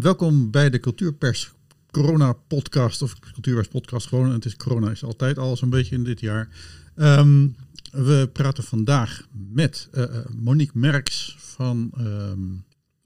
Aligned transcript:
welkom 0.00 0.50
bij 0.50 0.70
de 0.70 0.80
Cultuurpers 0.80 1.52
Corona 1.90 2.32
podcast 2.32 3.02
of 3.02 3.18
Cultuurpers 3.18 3.68
podcast 3.68 4.06
gewoon. 4.06 4.32
Het 4.32 4.44
is 4.44 4.56
corona 4.56 4.90
is 4.90 5.04
altijd 5.04 5.38
al 5.38 5.56
zo'n 5.56 5.70
beetje 5.70 5.94
in 5.94 6.04
dit 6.04 6.20
jaar. 6.20 6.48
Ehm, 6.96 7.48
we 7.92 8.30
praten 8.32 8.64
vandaag 8.64 9.26
met 9.32 9.88
uh, 9.92 10.04
Monique 10.36 10.78
Merks 10.78 11.36
van 11.38 11.92
ehm, 11.96 12.40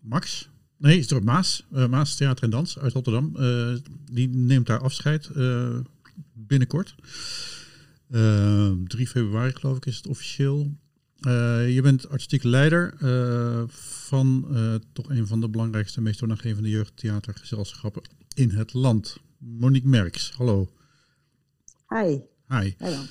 Max. 0.00 0.48
Nee, 0.76 0.98
is 0.98 1.10
er 1.10 1.24
Maas, 1.24 1.66
uh, 1.72 1.86
Maas 1.86 2.16
Theater 2.16 2.44
en 2.44 2.50
Dans 2.50 2.78
uit 2.78 2.92
Rotterdam. 2.92 3.32
die 4.12 4.28
neemt 4.28 4.66
daar 4.66 4.80
afscheid 4.80 5.30
binnenkort. 6.32 6.94
3 8.08 9.06
februari 9.06 9.52
geloof 9.52 9.76
ik 9.76 9.86
is 9.86 9.96
het 9.96 10.06
officieel. 10.06 10.76
Uh, 11.26 11.74
je 11.74 11.82
bent 11.82 12.08
artistiek 12.08 12.42
leider 12.42 12.94
uh, 13.02 13.62
van 13.68 14.46
uh, 14.50 14.74
toch 14.92 15.08
een 15.10 15.26
van 15.26 15.40
de 15.40 15.48
belangrijkste, 15.48 16.00
meest 16.00 16.18
toonaangevende 16.18 16.68
jeugdtheatergezelschappen 16.68 18.02
in 18.34 18.50
het 18.50 18.74
land. 18.74 19.16
Monique 19.38 19.88
Merks, 19.88 20.32
hallo. 20.36 20.72
Hi. 21.88 22.18
Hi. 22.48 22.74
Hallo. 22.78 23.02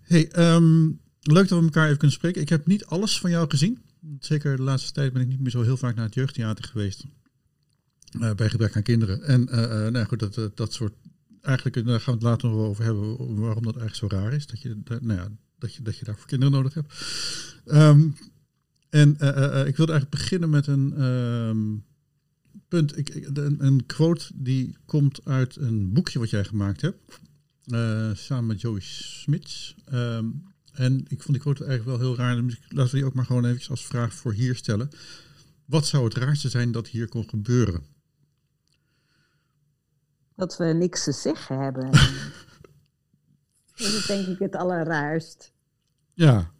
Hey, 0.00 0.54
um, 0.54 1.00
leuk 1.20 1.48
dat 1.48 1.58
we 1.58 1.64
elkaar 1.64 1.84
even 1.84 1.98
kunnen 1.98 2.16
spreken. 2.16 2.42
Ik 2.42 2.48
heb 2.48 2.66
niet 2.66 2.86
alles 2.86 3.20
van 3.20 3.30
jou 3.30 3.50
gezien. 3.50 3.82
Zeker 4.20 4.56
de 4.56 4.62
laatste 4.62 4.92
tijd 4.92 5.12
ben 5.12 5.22
ik 5.22 5.28
niet 5.28 5.40
meer 5.40 5.50
zo 5.50 5.62
heel 5.62 5.76
vaak 5.76 5.94
naar 5.94 6.04
het 6.04 6.14
jeugdtheater 6.14 6.64
geweest. 6.64 7.04
bij 8.36 8.48
gebrek 8.48 8.76
aan 8.76 8.82
kinderen. 8.82 9.22
En 9.22 9.44
nou 9.92 10.04
goed, 10.04 10.18
dat, 10.18 10.56
dat 10.56 10.72
soort. 10.72 10.94
Eigenlijk, 11.40 11.86
daar 11.86 12.00
gaan 12.00 12.18
we 12.18 12.20
het 12.20 12.28
later 12.28 12.48
nog 12.48 12.58
over 12.58 12.84
hebben 12.84 13.16
waarom 13.40 13.64
dat 13.64 13.76
eigenlijk 13.76 14.12
zo 14.12 14.18
raar 14.18 14.32
is. 14.32 14.46
Dat 14.46 14.62
je, 14.62 14.76
nou 14.84 15.20
ja, 15.20 15.28
dat 15.58 15.74
je, 15.74 15.82
dat 15.82 15.98
je 15.98 16.04
daarvoor 16.04 16.26
kinderen 16.26 16.54
nodig 16.54 16.74
hebt. 16.74 16.94
Um, 17.66 18.16
en 18.90 19.16
uh, 19.20 19.28
uh, 19.28 19.66
ik 19.66 19.76
wilde 19.76 19.92
eigenlijk 19.92 20.10
beginnen 20.10 20.50
met 20.50 20.66
een 20.66 21.02
um, 21.02 21.84
punt. 22.68 22.98
Ik, 22.98 23.14
een, 23.34 23.64
een, 23.64 23.86
quote 23.86 24.30
die 24.34 24.76
komt 24.84 25.24
uit 25.24 25.56
een 25.56 25.92
boekje 25.92 26.18
wat 26.18 26.30
jij 26.30 26.44
gemaakt 26.44 26.80
hebt. 26.80 27.20
Samen 28.18 28.46
met 28.46 28.60
Joey 28.60 28.80
Smits. 28.80 29.74
Um, 29.92 30.54
en 30.72 30.98
ik 31.08 31.22
vond 31.22 31.32
die 31.32 31.40
quote 31.40 31.64
eigenlijk 31.64 31.98
wel 31.98 32.08
heel 32.08 32.16
raar. 32.16 32.42
Dus 32.42 32.58
laten 32.68 32.92
we 32.92 32.96
die 32.96 33.06
ook 33.06 33.14
maar 33.14 33.24
gewoon 33.24 33.44
even 33.44 33.70
als 33.70 33.86
vraag 33.86 34.14
voor 34.14 34.32
hier 34.32 34.54
stellen. 34.54 34.90
Wat 35.64 35.86
zou 35.86 36.04
het 36.04 36.14
raarste 36.14 36.48
zijn 36.48 36.72
dat 36.72 36.88
hier 36.88 37.08
kon 37.08 37.28
gebeuren? 37.28 37.82
Dat 40.36 40.56
we 40.56 40.64
niks 40.64 41.04
te 41.04 41.12
zeggen 41.12 41.58
hebben. 41.58 41.90
Dat 43.76 43.92
is 43.92 44.06
denk 44.06 44.26
ik 44.26 44.38
het 44.38 44.56
allerraarst. 44.56 45.52
Ja. 46.14 46.50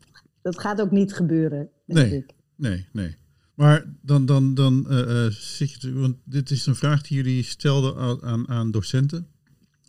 Dat 0.42 0.58
gaat 0.58 0.80
ook 0.80 0.90
niet 0.90 1.14
gebeuren, 1.14 1.70
denk 1.84 2.10
nee, 2.10 2.18
ik. 2.18 2.34
Nee, 2.56 2.88
nee. 2.92 3.16
Maar 3.54 3.84
dan, 4.02 4.26
dan, 4.26 4.54
dan 4.54 4.86
uh, 4.88 5.26
zit 5.30 5.82
je... 5.82 5.92
Want 5.92 6.16
dit 6.24 6.50
is 6.50 6.66
een 6.66 6.74
vraag 6.74 7.02
die 7.02 7.16
jullie 7.16 7.42
stelden 7.42 8.22
aan, 8.22 8.48
aan 8.48 8.70
docenten. 8.70 9.28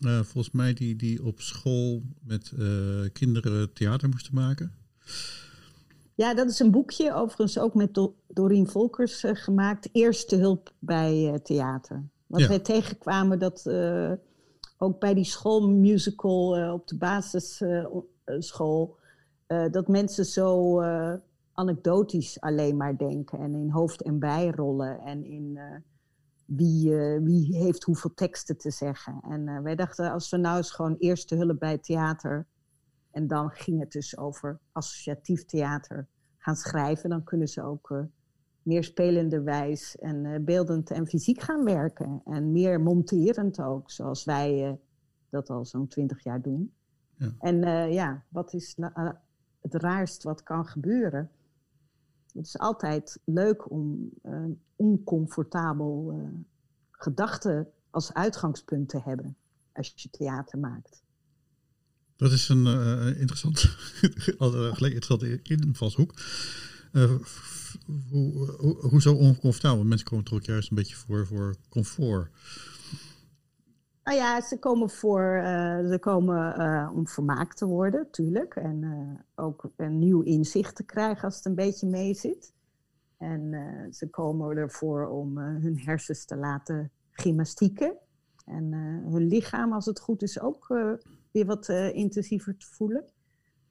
Uh, 0.00 0.22
volgens 0.22 0.54
mij 0.54 0.72
die, 0.72 0.96
die 0.96 1.24
op 1.24 1.40
school 1.40 2.02
met 2.22 2.52
uh, 2.58 2.68
kinderen 3.12 3.72
theater 3.72 4.08
moesten 4.08 4.34
maken. 4.34 4.72
Ja, 6.14 6.34
dat 6.34 6.50
is 6.50 6.58
een 6.58 6.70
boekje, 6.70 7.14
overigens 7.14 7.58
ook 7.58 7.74
met 7.74 7.94
Do 7.94 8.16
Doreen 8.28 8.68
Volkers 8.68 9.24
gemaakt. 9.26 9.88
Eerste 9.92 10.36
hulp 10.36 10.72
bij 10.78 11.40
theater. 11.42 12.08
Want 12.26 12.42
ja. 12.42 12.48
wij 12.48 12.58
tegenkwamen 12.58 13.38
dat 13.38 13.62
ook 14.78 15.00
bij 15.00 15.14
die 15.14 15.24
schoolmusical 15.24 16.58
uh, 16.58 16.72
op 16.72 16.86
de 16.86 16.96
basisschool, 16.96 18.96
uh, 19.48 19.70
dat 19.70 19.88
mensen 19.88 20.24
zo 20.24 20.80
anekdotisch 21.52 22.40
alleen 22.40 22.76
maar 22.76 22.96
denken 22.96 23.38
en 23.38 23.54
in 23.54 23.70
hoofd- 23.70 24.02
en 24.02 24.18
bijrollen 24.18 25.00
en 25.00 25.24
in 25.24 25.58
wie, 26.44 26.90
wie 27.20 27.56
heeft 27.56 27.84
hoeveel 27.84 28.14
teksten 28.14 28.56
te 28.56 28.70
zeggen. 28.70 29.20
En 29.20 29.62
wij 29.62 29.74
dachten, 29.74 30.12
als 30.12 30.30
we 30.30 30.36
nou 30.36 30.56
eens 30.56 30.70
gewoon 30.70 30.96
eerste 30.98 31.34
hulp 31.34 31.58
bij 31.58 31.78
theater 31.78 32.46
en 33.10 33.26
dan 33.26 33.50
ging 33.50 33.80
het 33.80 33.92
dus 33.92 34.18
over 34.18 34.60
associatief 34.72 35.44
theater 35.44 36.08
gaan 36.36 36.56
schrijven, 36.56 37.10
dan 37.10 37.24
kunnen 37.24 37.48
ze 37.48 37.62
ook 37.62 38.08
meer 38.68 38.84
spelenderwijs 38.84 39.96
en 39.96 40.24
uh, 40.24 40.38
beeldend 40.40 40.90
en 40.90 41.06
fysiek 41.06 41.40
gaan 41.40 41.64
werken. 41.64 42.20
En 42.24 42.52
meer 42.52 42.80
monterend 42.80 43.60
ook, 43.60 43.90
zoals 43.90 44.24
wij 44.24 44.68
uh, 44.68 44.72
dat 45.30 45.50
al 45.50 45.64
zo'n 45.64 45.88
twintig 45.88 46.22
jaar 46.22 46.42
doen. 46.42 46.72
Ja. 47.16 47.34
En 47.38 47.54
uh, 47.56 47.92
ja, 47.92 48.24
wat 48.28 48.52
is 48.52 48.76
het 49.60 49.74
raarst 49.74 50.22
wat 50.22 50.42
kan 50.42 50.66
gebeuren? 50.66 51.30
Het 52.32 52.46
is 52.46 52.58
altijd 52.58 53.20
leuk 53.24 53.70
om 53.70 54.10
een 54.22 54.60
oncomfortabel 54.76 56.20
gedachte 56.90 57.68
als 57.90 58.14
uitgangspunt 58.14 58.88
te 58.88 59.00
hebben 59.00 59.36
als 59.72 59.92
je 59.96 60.10
theater 60.10 60.58
maakt. 60.58 61.02
Dat 62.16 62.32
is 62.32 62.48
een 62.48 62.66
interessant, 63.16 63.76
interessante 64.80 65.42
invalshoek. 65.42 66.14
Uh, 66.92 67.14
hoe, 68.10 68.50
hoe, 68.58 68.76
hoezo 68.88 69.14
oncomfortabel? 69.14 69.84
Mensen 69.84 70.06
komen 70.06 70.24
toch 70.24 70.34
ook 70.34 70.44
juist 70.44 70.70
een 70.70 70.76
beetje 70.76 70.96
voor, 70.96 71.26
voor 71.26 71.54
comfort. 71.68 72.30
Nou 74.04 74.20
ja, 74.20 74.40
ze 74.40 74.58
komen 74.58 74.90
voor, 74.90 75.36
uh, 75.36 75.88
ze 75.88 75.98
komen 76.00 76.60
uh, 76.60 76.90
om 76.94 77.08
vermaakt 77.08 77.56
te 77.56 77.66
worden, 77.66 78.00
natuurlijk. 78.00 78.54
En 78.54 78.82
uh, 78.82 79.44
ook 79.44 79.70
een 79.76 79.98
nieuw 79.98 80.20
inzicht 80.20 80.76
te 80.76 80.82
krijgen 80.82 81.24
als 81.24 81.36
het 81.36 81.44
een 81.44 81.54
beetje 81.54 81.86
mee 81.86 82.14
zit. 82.14 82.52
En 83.16 83.54
ze 83.92 84.10
komen 84.10 84.56
ervoor 84.56 85.06
om 85.06 85.38
hun 85.38 85.78
hersens 85.78 86.24
te 86.24 86.36
laten 86.36 86.90
gymnastieken. 87.10 87.96
En 88.44 88.72
hun 89.08 89.26
lichaam, 89.26 89.72
als 89.72 89.86
het 89.86 90.00
goed 90.00 90.22
is, 90.22 90.40
ook 90.40 90.66
weer 91.30 91.46
wat 91.46 91.68
intensiever 91.92 92.56
te 92.56 92.66
voelen. 92.66 93.04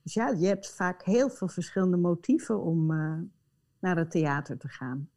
Dus 0.03 0.13
ja, 0.13 0.29
je 0.29 0.47
hebt 0.47 0.69
vaak 0.69 1.03
heel 1.03 1.29
veel 1.29 1.47
verschillende 1.47 1.97
motieven 1.97 2.61
om 2.61 2.91
naar 3.79 3.97
het 3.97 4.11
theater 4.11 4.57
te 4.57 4.67
gaan. 4.67 5.09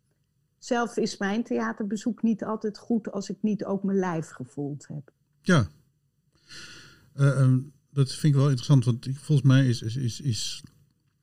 Zelf 0.59 0.97
is 0.97 1.16
mijn 1.16 1.44
theaterbezoek 1.44 2.22
niet 2.22 2.44
altijd 2.44 2.78
goed 2.78 3.12
als 3.12 3.28
ik 3.31 3.37
niet 3.41 3.65
ook 3.65 3.82
mijn 3.82 3.98
lijf 3.98 4.28
gevoeld 4.28 4.87
heb. 4.88 5.12
Ja, 5.43 5.69
uh, 7.16 7.56
dat 7.91 8.12
vind 8.12 8.34
ik 8.34 8.41
wel 8.41 8.49
interessant, 8.49 8.84
want 8.84 9.09
volgens 9.12 9.49
mij 9.49 9.69
is, 9.69 9.82
is, 9.82 9.97
is, 9.97 10.20
is 10.20 10.62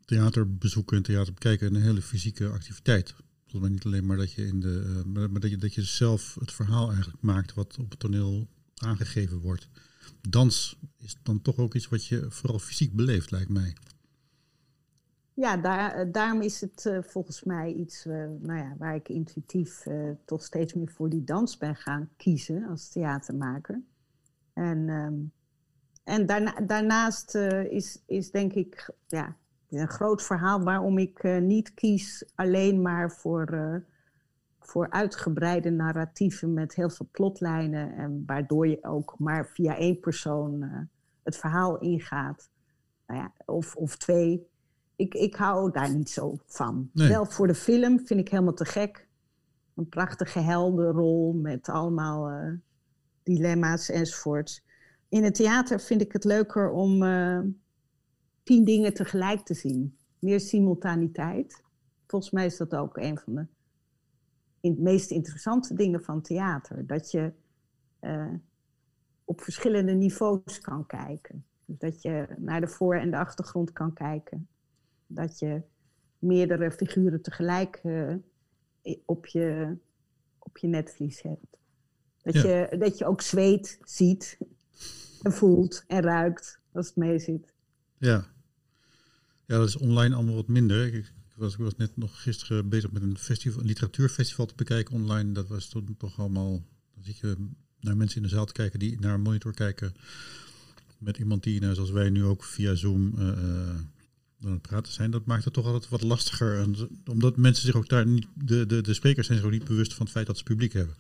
theaterbezoeken 0.05 0.97
en 0.97 1.03
theater 1.03 1.33
bekijken 1.33 1.75
een 1.75 1.81
hele 1.81 2.01
fysieke 2.01 2.49
activiteit. 2.49 3.15
Volgens 3.41 3.61
mij 3.61 3.69
niet 3.69 3.85
alleen 3.85 4.05
maar 4.05 4.17
dat 4.17 4.31
je 4.31 4.45
in 4.45 4.59
de, 4.59 5.03
uh, 5.13 5.27
maar 5.27 5.39
dat 5.39 5.49
je, 5.49 5.57
dat 5.57 5.73
je 5.73 5.83
zelf 5.83 6.35
het 6.39 6.51
verhaal 6.51 6.91
eigenlijk 6.91 7.21
maakt 7.21 7.53
wat 7.53 7.77
op 7.79 7.89
het 7.89 7.99
toneel 7.99 8.47
aangegeven 8.75 9.39
wordt. 9.39 9.67
Dans 10.29 10.77
is 10.97 11.15
dan 11.23 11.41
toch 11.41 11.57
ook 11.57 11.75
iets 11.75 11.87
wat 11.87 12.05
je 12.05 12.25
vooral 12.29 12.59
fysiek 12.59 12.93
beleeft, 12.95 13.31
lijkt 13.31 13.49
mij 13.49 13.75
ja, 15.39 15.57
daar, 15.57 15.93
eh, 15.93 16.11
daarom 16.11 16.41
is 16.41 16.61
het 16.61 16.85
uh, 16.85 16.97
volgens 17.01 17.43
mij 17.43 17.73
iets 17.73 18.05
uh, 18.05 18.13
nou 18.39 18.59
ja, 18.59 18.75
waar 18.77 18.95
ik 18.95 19.09
intuïtief 19.09 19.87
toch 20.25 20.43
steeds 20.43 20.73
meer 20.73 20.89
voor 20.89 21.09
die 21.09 21.23
dans 21.23 21.57
ben 21.57 21.75
gaan 21.75 22.09
kiezen 22.15 22.67
als 22.67 22.89
theatermaker. 22.89 23.81
En, 24.53 24.89
um, 24.89 25.31
en 26.03 26.25
daarna, 26.25 26.61
daarnaast 26.61 27.35
is, 27.69 28.03
is 28.05 28.31
denk 28.31 28.53
ik 28.53 28.89
ja, 29.07 29.35
een 29.69 29.87
groot 29.87 30.23
verhaal 30.23 30.63
waarom 30.63 30.97
ik 30.97 31.23
niet 31.41 31.73
kies 31.73 32.25
alleen 32.35 32.81
maar 32.81 33.11
voor, 33.11 33.83
voor 34.59 34.89
uitgebreide 34.89 35.69
narratieven 35.69 36.53
met 36.53 36.75
heel 36.75 36.89
veel 36.89 37.09
plotlijnen. 37.11 37.95
En 37.95 38.23
waardoor 38.25 38.67
je 38.67 38.83
ook 38.83 39.15
maar 39.17 39.47
via 39.47 39.75
één 39.75 39.99
persoon 39.99 40.69
het 41.23 41.37
verhaal 41.37 41.79
ingaat. 41.79 42.49
Nou 43.07 43.19
ja, 43.19 43.33
of, 43.45 43.75
of 43.75 43.97
twee 43.97 44.47
ik, 44.97 45.13
ik 45.13 45.35
hou 45.35 45.71
daar 45.71 45.95
niet 45.95 46.09
zo 46.09 46.39
van. 46.45 46.89
Wel 46.93 47.25
voor 47.25 47.47
de 47.47 47.55
film 47.55 48.05
vind 48.05 48.19
ik 48.19 48.29
helemaal 48.29 48.53
te 48.53 48.65
gek. 48.65 49.07
Een 49.75 49.89
prachtige 49.89 50.39
heldenrol 50.39 51.33
met 51.33 51.69
allemaal 51.69 52.31
uh, 52.31 52.53
dilemma's 53.23 53.89
enzovoorts. 53.89 54.65
In 55.09 55.23
het 55.23 55.35
theater 55.35 55.79
vind 55.79 56.01
ik 56.01 56.13
het 56.13 56.23
leuker 56.23 56.71
om 56.71 57.03
uh, 57.03 57.39
tien 58.43 58.63
dingen 58.63 58.93
tegelijk 58.93 59.45
te 59.45 59.53
zien. 59.53 59.97
Meer 60.19 60.39
simultaniteit. 60.39 61.63
Volgens 62.07 62.31
mij 62.31 62.45
is 62.45 62.57
dat 62.57 62.75
ook 62.75 62.97
een 62.97 63.17
van 63.17 63.35
de 63.35 63.45
in, 64.59 64.75
meest 64.79 65.11
interessante 65.11 65.73
dingen 65.73 66.03
van 66.03 66.21
theater. 66.21 66.87
Dat 66.87 67.11
je 67.11 67.33
uh, 68.01 68.33
op 69.23 69.41
verschillende 69.41 69.93
niveaus 69.93 70.59
kan 70.61 70.85
kijken. 70.85 71.45
Dus 71.65 71.77
dat 71.77 72.01
je 72.01 72.27
naar 72.37 72.61
de 72.61 72.67
voor- 72.67 72.95
en 72.95 73.11
de 73.11 73.17
achtergrond 73.17 73.71
kan 73.71 73.93
kijken 73.93 74.47
dat 75.07 75.39
je 75.39 75.61
meerdere 76.19 76.71
figuren 76.71 77.21
tegelijk 77.21 77.81
uh, 77.83 78.15
op, 79.05 79.25
je, 79.25 79.77
op 80.39 80.57
je 80.57 80.67
netvlies 80.67 81.21
hebt. 81.21 81.57
Dat, 82.21 82.33
je, 82.33 82.75
dat 82.79 82.97
je 82.97 83.05
ook 83.05 83.21
zweet 83.21 83.79
ziet 83.83 84.37
en 85.21 85.33
voelt 85.33 85.83
en 85.87 86.01
ruikt 86.01 86.59
als 86.71 86.87
het 86.87 86.95
mee 86.95 87.19
zit. 87.19 87.53
Ja. 87.97 88.25
Ja, 89.45 89.57
dat 89.57 89.67
is 89.67 89.77
online 89.77 90.15
allemaal 90.15 90.35
wat 90.35 90.47
minder. 90.47 90.93
Ik, 90.93 91.13
was, 91.35 91.53
ik 91.53 91.59
was 91.59 91.75
net 91.75 91.97
nog 91.97 92.21
gisteren 92.21 92.69
bezig 92.69 92.91
met 92.91 93.01
een, 93.01 93.17
festival, 93.17 93.61
een 93.61 93.67
literatuurfestival 93.67 94.45
te 94.45 94.55
bekijken 94.55 94.95
online. 94.95 95.31
Dat 95.31 95.47
was 95.47 95.69
toen 95.69 95.95
toch 95.97 96.19
allemaal. 96.19 96.51
Dan 96.93 97.03
zie 97.03 97.15
je 97.21 97.35
naar 97.79 97.97
mensen 97.97 98.17
in 98.17 98.23
de 98.23 98.29
zaal 98.29 98.45
te 98.45 98.53
kijken 98.53 98.79
die 98.79 98.99
naar 98.99 99.13
een 99.13 99.21
monitor 99.21 99.53
kijken. 99.53 99.93
Met 100.97 101.17
iemand 101.17 101.43
die, 101.43 101.61
nou, 101.61 101.73
zoals 101.73 101.91
wij 101.91 102.09
nu 102.09 102.23
ook 102.23 102.43
via 102.43 102.75
Zoom 102.75 103.13
uh, 103.17 103.79
het 104.41 104.61
praten 104.61 104.93
zijn. 104.93 105.11
Dat 105.11 105.25
maakt 105.25 105.43
het 105.43 105.53
toch 105.53 105.65
altijd 105.65 105.89
wat 105.89 106.01
lastiger. 106.01 106.59
En, 106.59 106.75
omdat 107.11 107.37
mensen 107.37 107.65
zich 107.65 107.75
ook 107.75 107.89
daar 107.89 108.05
niet. 108.05 108.27
De, 108.33 108.65
de, 108.65 108.81
de 108.81 108.93
sprekers 108.93 109.25
zijn 109.27 109.37
zich 109.37 109.47
ook 109.47 109.53
niet 109.53 109.67
bewust 109.67 109.93
van 109.93 110.05
het 110.05 110.13
feit 110.15 110.27
dat 110.27 110.37
ze 110.37 110.43
publiek 110.43 110.73
hebben. 110.73 110.95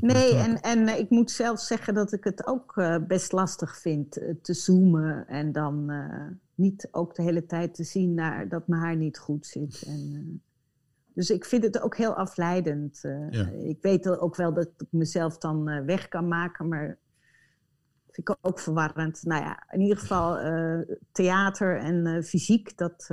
nee, 0.00 0.34
en, 0.34 0.60
en 0.60 0.98
ik 0.98 1.10
moet 1.10 1.30
zelf 1.30 1.60
zeggen 1.60 1.94
dat 1.94 2.12
ik 2.12 2.24
het 2.24 2.46
ook 2.46 2.76
uh, 2.76 2.96
best 3.08 3.32
lastig 3.32 3.78
vind 3.78 4.18
uh, 4.18 4.34
te 4.42 4.54
zoomen 4.54 5.26
en 5.26 5.52
dan 5.52 5.90
uh, 5.90 6.26
niet 6.54 6.88
ook 6.90 7.14
de 7.14 7.22
hele 7.22 7.46
tijd 7.46 7.74
te 7.74 7.84
zien 7.84 8.14
naar 8.14 8.48
dat 8.48 8.68
mijn 8.68 8.82
haar 8.82 8.96
niet 8.96 9.18
goed 9.18 9.46
zit. 9.46 9.82
En, 9.86 10.42
dus 11.14 11.30
ik 11.30 11.44
vind 11.44 11.64
het 11.64 11.80
ook 11.80 11.96
heel 11.96 12.14
afleidend. 12.14 13.00
Ja. 13.30 13.48
Ik 13.48 13.78
weet 13.80 14.08
ook 14.08 14.36
wel 14.36 14.54
dat 14.54 14.68
ik 14.78 14.86
mezelf 14.90 15.38
dan 15.38 15.84
weg 15.84 16.08
kan 16.08 16.28
maken, 16.28 16.68
maar 16.68 16.98
vind 18.12 18.28
ik 18.28 18.36
ook 18.40 18.58
verwarrend. 18.58 19.22
Nou 19.24 19.42
ja, 19.42 19.66
in 19.70 19.80
ieder 19.80 19.98
geval 19.98 20.38
theater 21.12 21.78
en 21.78 22.24
fysiek, 22.24 22.76
dat 22.76 23.10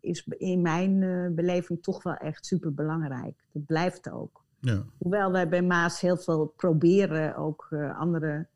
is 0.00 0.26
in 0.26 0.62
mijn 0.62 1.00
beleving 1.34 1.82
toch 1.82 2.02
wel 2.02 2.14
echt 2.14 2.46
super 2.46 2.74
belangrijk. 2.74 3.44
Dat 3.52 3.66
blijft 3.66 4.10
ook. 4.10 4.44
Ja. 4.60 4.84
Hoewel 4.98 5.32
wij 5.32 5.48
bij 5.48 5.62
Maas 5.62 6.00
heel 6.00 6.16
veel 6.16 6.46
proberen 6.46 7.36
ook 7.36 7.68
andere 7.96 8.46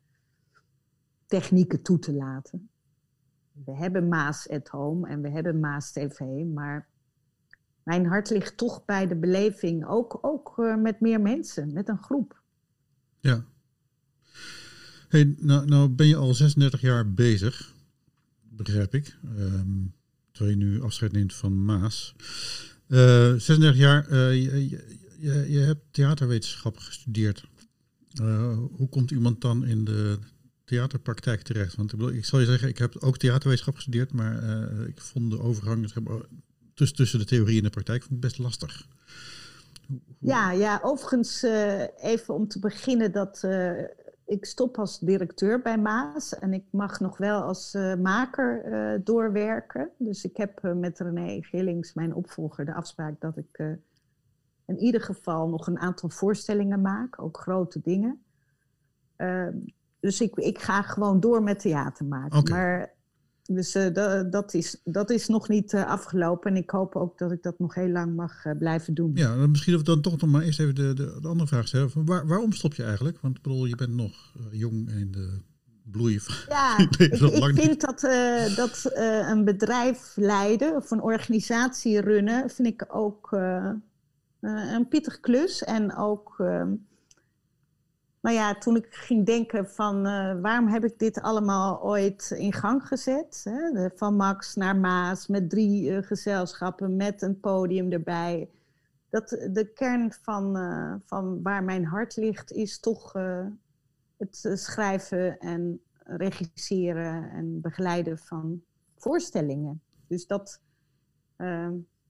technieken 1.25 1.81
toe 1.81 1.99
te 1.99 2.13
laten. 2.13 2.69
We 3.65 3.75
hebben 3.75 4.07
Maas 4.07 4.49
at 4.49 4.67
Home 4.67 5.07
en 5.07 5.21
we 5.21 5.29
hebben 5.29 5.59
Maas 5.59 5.91
TV, 5.91 6.19
maar 6.53 6.87
mijn 7.83 8.05
hart 8.05 8.29
ligt 8.29 8.57
toch 8.57 8.85
bij 8.85 9.07
de 9.07 9.15
beleving, 9.15 9.87
ook, 9.87 10.17
ook 10.21 10.57
met 10.77 10.99
meer 10.99 11.21
mensen, 11.21 11.73
met 11.73 11.89
een 11.89 12.03
groep. 12.03 12.41
Ja. 13.19 13.43
Hey, 15.07 15.35
nou, 15.37 15.65
nou 15.65 15.89
ben 15.89 16.07
je 16.07 16.15
al 16.15 16.33
36 16.33 16.81
jaar 16.81 17.13
bezig, 17.13 17.73
begrijp 18.49 18.95
ik. 18.95 19.17
Um, 19.37 19.93
terwijl 20.31 20.57
je 20.57 20.65
nu 20.65 20.81
afscheid 20.81 21.11
neemt 21.11 21.33
van 21.33 21.65
Maas. 21.65 22.15
Uh, 22.87 23.31
eh, 23.31 23.39
36 23.39 23.77
jaar, 23.81 24.13
je, 24.13 24.69
je, 24.69 25.45
je 25.47 25.59
hebt 25.59 25.81
theaterwetenschap 25.91 26.77
gestudeerd. 26.77 27.43
Uh, 28.21 28.57
hoe 28.71 28.89
komt 28.89 29.11
iemand 29.11 29.41
dan 29.41 29.65
in 29.65 29.83
de 29.85 30.19
theaterpraktijk 30.65 31.41
terecht? 31.41 31.75
Want 31.75 31.93
ik, 31.93 32.01
ik 32.01 32.25
zal 32.25 32.39
je 32.39 32.45
zeggen, 32.45 32.67
ik 32.67 32.77
heb 32.77 32.97
ook 32.97 33.17
theaterwetenschap 33.17 33.75
gestudeerd, 33.75 34.13
maar 34.13 34.43
ik 34.87 35.01
vond 35.01 35.31
de 35.31 35.39
overgang 35.39 35.91
tussen, 36.73 37.19
de 37.19 37.25
theorie 37.25 37.57
en 37.57 37.63
de 37.63 37.69
praktijk 37.69 38.01
vond 38.01 38.13
ik 38.13 38.21
best 38.21 38.37
lastig. 38.37 38.87
Ja, 40.19 40.51
ja, 40.51 40.79
overigens 40.83 41.43
even 42.01 42.33
om 42.33 42.47
te 42.47 42.59
beginnen 42.59 43.11
dat 43.11 43.43
ik 44.27 44.45
stop 44.45 44.77
als 44.77 44.99
directeur 44.99 45.61
bij 45.61 45.77
Maas 45.77 46.39
en 46.39 46.53
ik 46.53 46.63
mag 46.71 46.99
nog 46.99 47.17
wel 47.17 47.41
als 47.41 47.73
maker 48.01 48.63
doorwerken. 49.03 49.89
Dus 49.97 50.23
ik 50.23 50.37
heb 50.37 50.61
met 50.75 50.99
René 50.99 51.41
Gillings, 51.41 51.93
mijn 51.93 52.13
opvolger, 52.13 52.65
de 52.65 52.73
afspraak 52.73 53.19
dat 53.19 53.37
ik 53.37 53.77
in 54.65 54.77
ieder 54.77 55.01
geval 55.01 55.47
nog 55.47 55.67
een 55.67 55.79
aantal 55.79 56.09
voorstellingen 56.09 56.81
maak, 56.81 57.21
ook 57.21 57.37
grote 57.37 57.79
dingen. 57.81 58.21
Uh, 59.17 59.47
dus 59.99 60.21
ik, 60.21 60.35
ik 60.35 60.59
ga 60.59 60.81
gewoon 60.81 61.19
door 61.19 61.43
met 61.43 61.59
theater 61.59 62.05
maken. 62.05 62.37
Okay. 62.37 62.57
Maar 62.57 62.93
dus 63.47 63.75
uh, 63.75 63.87
dat, 64.29 64.53
is, 64.53 64.81
dat 64.83 65.09
is 65.09 65.27
nog 65.27 65.49
niet 65.49 65.73
uh, 65.73 65.85
afgelopen. 65.85 66.51
En 66.51 66.57
ik 66.57 66.69
hoop 66.69 66.95
ook 66.95 67.17
dat 67.17 67.31
ik 67.31 67.43
dat 67.43 67.59
nog 67.59 67.75
heel 67.75 67.89
lang 67.89 68.15
mag 68.15 68.45
uh, 68.45 68.57
blijven 68.57 68.93
doen. 68.93 69.11
Ja, 69.13 69.35
misschien 69.35 69.73
of 69.73 69.79
we 69.79 69.85
dan 69.85 70.01
toch 70.01 70.17
nog 70.17 70.29
maar 70.29 70.41
eerst 70.41 70.59
even 70.59 70.75
de, 70.75 70.93
de, 70.93 71.17
de 71.21 71.27
andere 71.27 71.47
vraag 71.47 71.67
stellen. 71.67 71.89
Van 71.89 72.05
waar, 72.05 72.27
waarom 72.27 72.51
stop 72.51 72.73
je 72.73 72.83
eigenlijk? 72.83 73.19
Want 73.21 73.41
bedoel, 73.41 73.65
je 73.65 73.75
bent 73.75 73.95
nog 73.95 74.33
jong 74.51 74.89
en 74.89 74.97
in 74.97 75.11
de 75.11 75.41
bloei. 75.83 76.19
Ja, 76.47 76.77
ik, 76.89 76.95
ik 76.95 77.55
vind 77.55 77.81
dat, 77.81 78.01
dat 78.55 78.91
een 79.29 79.45
bedrijf 79.45 80.13
leiden 80.15 80.75
of 80.75 80.91
een 80.91 81.01
organisatie 81.01 82.01
runnen, 82.01 82.49
vind 82.49 82.67
ik 82.67 82.85
ook 82.87 83.31
een 84.41 84.87
pittig 84.87 85.19
klus. 85.19 85.63
En 85.63 85.95
ook, 85.95 86.35
uh, 86.37 86.63
nou 88.27 88.39
ja, 88.39 88.55
toen 88.57 88.75
ik 88.75 88.87
ging 88.89 89.25
denken 89.25 89.69
van 89.69 90.07
uh, 90.07 90.41
waarom 90.41 90.67
heb 90.67 90.83
ik 90.83 90.99
dit 90.99 91.21
allemaal 91.21 91.83
ooit 91.83 92.31
in 92.37 92.53
gang 92.53 92.87
gezet? 92.87 93.41
Hè? 93.43 93.89
Van 93.95 94.15
Max 94.15 94.55
naar 94.55 94.75
Maas 94.75 95.27
met 95.27 95.49
drie 95.49 95.89
uh, 95.89 95.97
gezelschappen, 96.01 96.95
met 96.95 97.21
een 97.21 97.39
podium 97.39 97.91
erbij. 97.91 98.49
Dat 99.09 99.29
de 99.29 99.71
kern 99.73 100.13
van, 100.21 100.57
van 101.05 101.41
waar 101.41 101.63
mijn 101.63 101.85
hart 101.85 102.15
ligt 102.15 102.51
is 102.51 102.79
toch 102.79 103.13
het 104.17 104.49
schrijven 104.53 105.39
en 105.39 105.81
regisseren 106.03 107.29
en 107.31 107.61
begeleiden 107.61 108.17
van 108.17 108.61
voorstellingen. 108.95 109.81
Dus 110.07 110.27
dat 110.27 110.61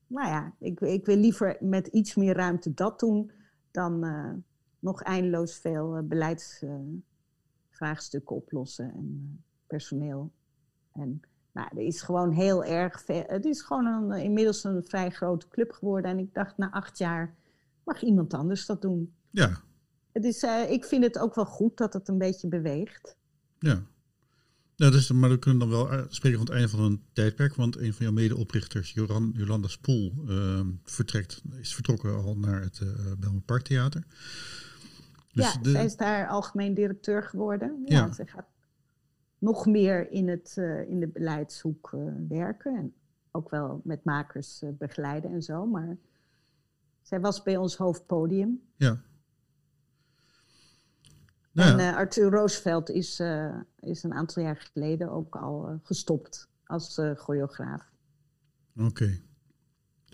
nou 0.08 0.28
ja, 0.28 0.54
ik, 0.60 0.80
ik 0.80 1.06
wil 1.06 1.18
liever 1.18 1.58
met 1.60 1.88
iets 1.88 2.16
meer 2.16 2.36
ruimte 2.36 2.74
dat 2.74 3.00
doen 3.00 3.32
dan 3.72 4.00
nog 4.80 5.02
eindeloos 5.02 5.56
veel 5.56 5.98
uh, 5.98 6.04
beleidsvraagstukken 6.04 8.36
oplossen 8.36 8.94
en 8.94 9.40
personeel. 9.68 10.32
En 10.94 11.22
nou, 11.52 11.68
er 11.72 11.84
is 11.84 12.02
gewoon 12.02 12.32
heel 12.32 12.64
erg 12.64 13.02
veel. 13.02 13.24
Het 13.28 13.46
is 13.46 13.62
gewoon 13.62 13.86
een, 13.86 14.12
inmiddels 14.24 14.64
een 14.64 14.84
vrij 14.84 15.10
grote 15.10 15.48
club 15.48 15.72
geworden. 15.72 16.12
En 16.12 16.20
ik 16.20 16.34
dacht, 16.34 16.58
na 16.58 16.72
acht 16.72 16.98
jaar 16.98 17.36
mag 17.84 18.02
iemand 18.02 18.34
anders 18.34 18.66
dat 18.66 18.82
doen. 18.82 19.14
Ja. 19.32 19.62
Het 20.12 20.26
is, 20.26 20.44
ik 20.70 20.86
vind 20.86 21.04
het 21.04 21.20
ook 21.20 21.36
wel 21.36 21.46
goed 21.46 21.78
dat 21.78 21.94
het 21.94 22.08
een 22.08 22.18
beetje 22.18 22.48
beweegt. 22.48 23.18
Ja. 23.60 23.84
Ja, 24.78 24.90
dus, 24.90 25.12
maar 25.12 25.30
we 25.30 25.40
kunnen 25.40 25.60
dan 25.60 25.70
wel 25.70 25.92
eh, 25.92 26.04
spreken 26.10 26.38
van 26.38 26.48
het 26.48 26.56
einde 26.56 26.70
van 26.70 26.80
een 26.80 27.04
tijdperk, 27.14 27.56
want 27.56 27.78
een 27.78 27.94
van 27.94 28.06
jouw 28.06 28.14
medeoprichters, 28.14 28.94
Joran, 28.94 29.34
Jolanda 29.36 29.68
Spoel, 29.68 30.14
uh, 30.28 30.60
vertrekt, 30.84 31.42
is 31.60 31.74
vertrokken 31.74 32.24
al 32.24 32.38
naar 32.38 32.62
het 32.62 32.80
uh, 32.84 32.90
Belmer 33.20 33.42
Parktheater. 33.42 34.04
Dus 35.38 35.54
ja, 35.54 35.62
de... 35.62 35.70
zij 35.70 35.86
is 35.86 35.98
daar 35.98 36.28
algemeen 36.28 36.74
directeur 36.74 37.24
geworden. 37.24 37.82
Ja, 37.86 37.98
ja. 37.98 38.14
Zij 38.14 38.26
gaat 38.26 38.48
nog 39.38 39.66
meer 39.66 40.12
in, 40.12 40.28
het, 40.28 40.56
uh, 40.60 40.90
in 40.90 41.00
de 41.00 41.08
beleidshoek 41.08 41.96
werken 42.28 42.76
en 42.76 42.94
ook 43.32 43.50
wel 43.50 43.82
met 43.84 44.04
makers 44.04 44.64
begeleiden 44.78 45.32
en 45.32 45.42
zo, 45.42 45.66
maar 45.66 45.98
zij 47.02 47.20
was 47.20 47.44
bij 47.44 47.58
ons 47.58 47.76
hoofdpodium. 47.76 48.62
Ja. 48.76 49.02
En 51.54 51.80
uh, 51.80 51.96
Arthur 51.96 52.30
Roosevelt 52.30 52.90
is, 52.90 53.22
is 53.80 54.04
een 54.04 54.14
aantal 54.14 54.44
jaar 54.44 54.70
geleden 54.74 55.12
ook 55.12 55.36
al 55.36 55.80
gestopt 55.84 56.50
als 56.66 57.02
choreograaf. 57.16 57.92
Oké. 58.76 58.86
Okay. 58.86 59.22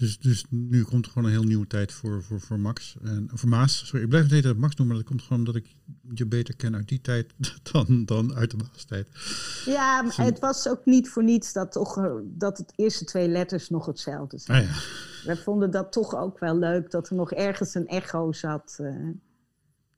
Dus, 0.03 0.19
dus 0.19 0.45
nu 0.49 0.83
komt 0.83 1.05
er 1.05 1.11
gewoon 1.11 1.27
een 1.27 1.35
heel 1.35 1.43
nieuwe 1.43 1.67
tijd 1.67 1.91
voor, 1.91 2.23
voor, 2.23 2.39
voor 2.39 2.59
Max. 2.59 2.97
En, 3.03 3.29
voor 3.33 3.49
Maas. 3.49 3.85
Sorry, 3.85 4.03
ik 4.03 4.09
blijf 4.09 4.23
het 4.23 4.33
hele 4.33 4.53
Max 4.53 4.75
noemen, 4.75 4.95
maar 4.95 5.03
dat 5.03 5.13
komt 5.13 5.21
gewoon 5.27 5.39
omdat 5.39 5.55
ik 5.55 5.75
je 6.13 6.25
beter 6.25 6.55
ken 6.55 6.75
uit 6.75 6.87
die 6.87 7.01
tijd 7.01 7.33
dan, 7.71 8.05
dan 8.05 8.33
uit 8.33 8.51
de 8.51 8.57
Maas-tijd. 8.57 9.07
Ja, 9.65 10.01
maar 10.01 10.15
het 10.15 10.39
was 10.39 10.67
ook 10.69 10.85
niet 10.85 11.09
voor 11.09 11.23
niets 11.23 11.53
dat, 11.53 11.71
toch, 11.71 12.21
dat 12.23 12.57
het 12.57 12.73
eerste 12.75 13.05
twee 13.05 13.27
letters 13.27 13.69
nog 13.69 13.85
hetzelfde 13.85 14.37
zijn. 14.37 14.63
Ah, 14.63 14.69
ja. 14.69 15.33
We 15.33 15.41
vonden 15.41 15.71
dat 15.71 15.91
toch 15.91 16.15
ook 16.15 16.39
wel 16.39 16.57
leuk, 16.57 16.91
dat 16.91 17.09
er 17.09 17.15
nog 17.15 17.31
ergens 17.31 17.75
een 17.75 17.87
echo 17.87 18.31
zat. 18.31 18.79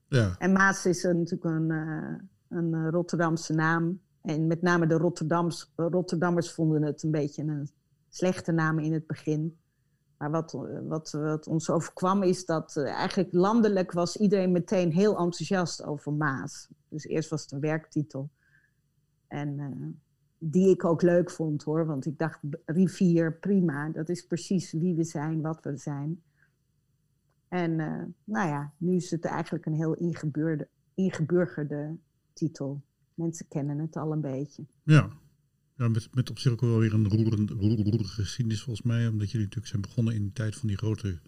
Ja. 0.07 0.35
En 0.38 0.51
Maas 0.51 0.85
is 0.85 1.03
natuurlijk 1.03 1.43
een, 1.43 1.69
uh, 1.69 2.15
een 2.50 2.74
eh, 2.74 2.88
Rotterdamse 2.89 3.53
naam. 3.53 4.00
En 4.21 4.47
met 4.47 4.62
name 4.62 4.88
de 4.88 4.97
Rotterdams, 4.97 5.71
Rotterdammers 5.75 6.51
vonden 6.51 6.81
het 6.81 7.03
een 7.03 7.12
beetje 7.12 7.43
een 7.43 7.69
slechte 8.09 8.51
naam 8.51 8.79
in 8.79 8.93
het 8.93 9.07
begin. 9.07 9.57
Maar 10.17 10.31
wat, 10.31 10.51
wat, 10.84 11.12
wat 11.12 11.48
ons 11.48 11.69
overkwam 11.69 12.24
is 12.24 12.45
dat 12.45 12.75
uh, 12.75 12.93
eigenlijk 12.93 13.34
landelijk 13.34 13.91
was 13.91 14.17
iedereen 14.17 14.51
meteen 14.51 14.91
heel 14.91 15.17
enthousiast 15.17 15.84
over 15.84 16.13
Maas. 16.13 16.69
Dus 16.89 17.03
eerst 17.03 17.29
was 17.29 17.41
het 17.41 17.51
een 17.51 17.60
werktitel. 17.60 18.29
En 19.27 19.57
uh, 19.57 19.88
die 20.38 20.69
ik 20.69 20.86
ook 20.86 21.01
leuk 21.01 21.31
vond 21.31 21.63
hoor, 21.63 21.86
want 21.86 22.05
ik 22.05 22.17
dacht 22.17 22.39
rivier, 22.65 23.34
prima. 23.34 23.89
Dat 23.89 24.10
is 24.10 24.25
precies 24.25 24.72
wie 24.72 24.95
we 24.95 25.03
zijn, 25.03 25.41
wat 25.41 25.63
we 25.63 25.77
zijn. 25.77 26.24
En 27.48 27.75
nou 28.24 28.48
ja, 28.48 28.74
nu 28.77 28.95
is 28.95 29.12
het 29.12 29.25
eigenlijk 29.25 29.65
een 29.65 29.74
heel 29.74 29.93
ingeburgerde 30.95 31.98
titel. 32.34 32.81
Mensen 33.13 33.48
kennen 33.48 33.79
het 33.79 33.95
al 33.95 34.12
een 34.12 34.22
beetje. 34.22 34.65
Ja, 34.84 35.10
ja 35.75 35.88
met, 35.88 36.15
met 36.15 36.29
op 36.29 36.39
zich 36.39 36.51
ook 36.51 36.62
wel 36.62 36.79
weer 36.79 36.94
een 36.94 37.10
roerende, 37.10 37.53
roerende 37.53 38.03
geschiedenis 38.03 38.62
volgens 38.62 38.86
mij. 38.86 39.08
Omdat 39.08 39.32
jullie 39.32 39.46
natuurlijk 39.46 39.67
zijn 39.67 39.82
begonnen 39.82 40.13
in 40.13 40.25
de 40.25 40.34
tijd 40.34 40.55
van 40.55 40.67
die 40.67 40.77
grote 40.77 41.20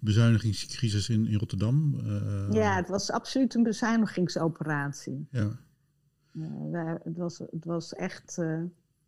bezuinigingscrisis 0.00 1.08
in, 1.08 1.26
in 1.26 1.38
Rotterdam. 1.38 1.94
Uh, 1.94 2.46
ja, 2.50 2.76
het 2.76 2.88
was 2.88 3.10
absoluut 3.10 3.54
een 3.54 3.62
bezuinigingsoperatie. 3.62 5.28
Ja. 5.30 5.58
Uh, 6.32 6.94
het, 7.02 7.16
was, 7.16 7.38
het 7.38 7.64
was 7.64 7.94
echt, 7.94 8.36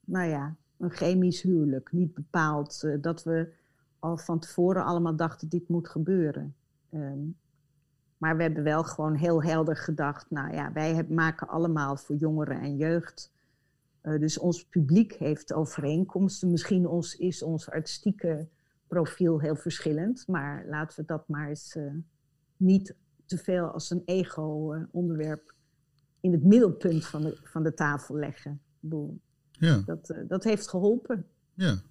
nou 0.05 0.29
ja, 0.29 0.57
een 0.79 0.91
chemisch 0.91 1.43
huwelijk. 1.43 1.93
Niet 1.93 2.15
bepaald 2.15 2.83
eh, 2.83 2.95
dat 3.01 3.23
we 3.23 3.53
al 3.99 4.17
van 4.17 4.39
tevoren 4.39 4.85
allemaal 4.85 5.17
dachten 5.17 5.49
dit 5.49 5.69
moet 5.69 5.89
gebeuren. 5.89 6.55
Ehm, 6.91 7.19
maar 8.17 8.37
we 8.37 8.43
hebben 8.43 8.63
wel 8.63 8.85
gewoon 8.85 9.15
heel 9.15 9.43
helder 9.43 9.77
gedacht, 9.77 10.31
nou 10.31 10.55
ja, 10.55 10.73
wij 10.73 11.07
maken 11.09 11.49
allemaal 11.49 11.97
voor 11.97 12.17
jongeren 12.17 12.61
en 12.61 12.77
jeugd. 12.77 13.33
Uh, 14.07 14.19
dus 14.21 14.39
ons 14.39 14.65
publiek 14.65 15.13
heeft 15.13 15.53
overeenkomsten. 15.53 16.51
Misschien 16.51 16.87
ons, 16.87 17.15
is 17.15 17.43
ons 17.43 17.71
artistieke 17.71 18.49
profiel 18.87 19.41
heel 19.41 19.57
verschillend, 19.57 20.27
maar 20.27 20.67
laten 20.69 21.01
we 21.01 21.07
dat 21.07 21.29
maar 21.29 21.49
eens 21.49 21.75
uh, 21.75 21.93
niet 22.57 22.95
te 23.25 23.39
veel 23.39 23.67
als 23.67 23.91
een 23.91 24.03
ego-onderwerp 24.05 25.55
in 26.21 26.33
het 26.33 26.45
middelpunt 26.45 27.07
van 27.07 27.23
de, 27.23 27.39
van 27.43 27.63
de 27.63 27.75
tafel 27.75 28.17
leggen. 28.17 28.53
Ik 28.53 28.81
bedoel, 28.81 29.21
ja. 29.51 29.83
dat, 29.87 30.15
dat 30.29 30.45
heeft 30.45 30.69
geholpen. 30.69 31.27
Ja, 31.55 31.83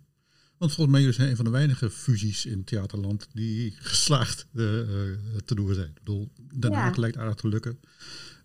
want 0.57 0.73
volgens 0.73 0.97
mij 0.97 1.11
zijn 1.11 1.29
een 1.29 1.35
van 1.35 1.45
de 1.45 1.51
weinige 1.51 1.89
fusies 1.89 2.45
in 2.45 2.63
theaterland 2.63 3.27
die 3.33 3.71
geslaagd 3.71 4.47
uh, 4.53 4.63
te 5.45 5.55
doen 5.55 5.73
zijn. 5.73 5.89
Ik 5.89 6.03
bedoel, 6.03 6.31
Haag 6.59 6.95
ja. 6.95 7.01
lijkt 7.01 7.17
aardig 7.17 7.35
te 7.35 7.47
lukken. 7.47 7.79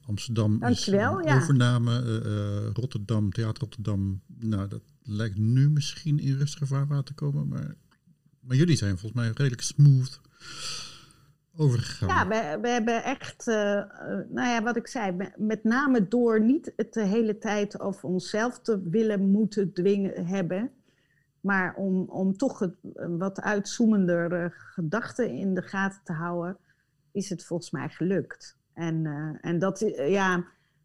Amsterdam 0.06 0.58
Dankjewel, 0.58 1.18
is 1.18 1.26
ja. 1.26 1.36
overname, 1.36 2.02
uh, 2.02 2.72
Rotterdam, 2.72 3.32
Theater 3.32 3.62
Rotterdam. 3.62 4.20
Nou, 4.26 4.68
dat 4.68 4.82
lijkt 5.02 5.38
nu 5.38 5.70
misschien 5.70 6.18
in 6.18 6.36
rustige 6.36 6.66
vaarwater 6.66 7.04
te 7.04 7.14
komen, 7.14 7.48
maar, 7.48 7.74
maar 8.40 8.56
jullie 8.56 8.76
zijn 8.76 8.98
volgens 8.98 9.12
mij 9.12 9.30
redelijk 9.34 9.62
smooth 9.62 10.20
overgegaan. 11.56 12.08
Ja, 12.08 12.28
we, 12.28 12.58
we 12.60 12.68
hebben 12.68 13.04
echt, 13.04 13.46
uh, 13.48 13.54
nou 14.28 14.48
ja, 14.48 14.62
wat 14.62 14.76
ik 14.76 14.86
zei, 14.86 15.16
met 15.36 15.64
name 15.64 16.08
door 16.08 16.44
niet 16.44 16.72
het 16.76 16.92
de 16.92 17.04
hele 17.04 17.38
tijd 17.38 17.80
over 17.80 18.08
onszelf 18.08 18.60
te 18.60 18.88
willen 18.88 19.30
moeten 19.30 19.72
dwingen 19.72 20.26
hebben, 20.26 20.70
maar 21.40 21.74
om, 21.74 22.04
om 22.08 22.36
toch 22.36 22.58
het, 22.58 22.74
een 22.94 23.18
wat 23.18 23.40
uitzoemender 23.40 24.52
gedachten 24.56 25.30
in 25.30 25.54
de 25.54 25.62
gaten 25.62 26.00
te 26.04 26.12
houden, 26.12 26.56
is 27.12 27.30
het 27.30 27.44
volgens 27.44 27.70
mij 27.70 27.88
gelukt. 27.88 28.58
En, 28.80 29.04
uh, 29.04 29.36
en 29.40 29.58
dat, 29.58 29.78
ja, 29.96 30.44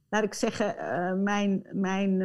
laat 0.09 0.23
ik 0.23 0.33
zeggen, 0.33 1.23
mijn, 1.23 1.67
mijn 1.71 2.21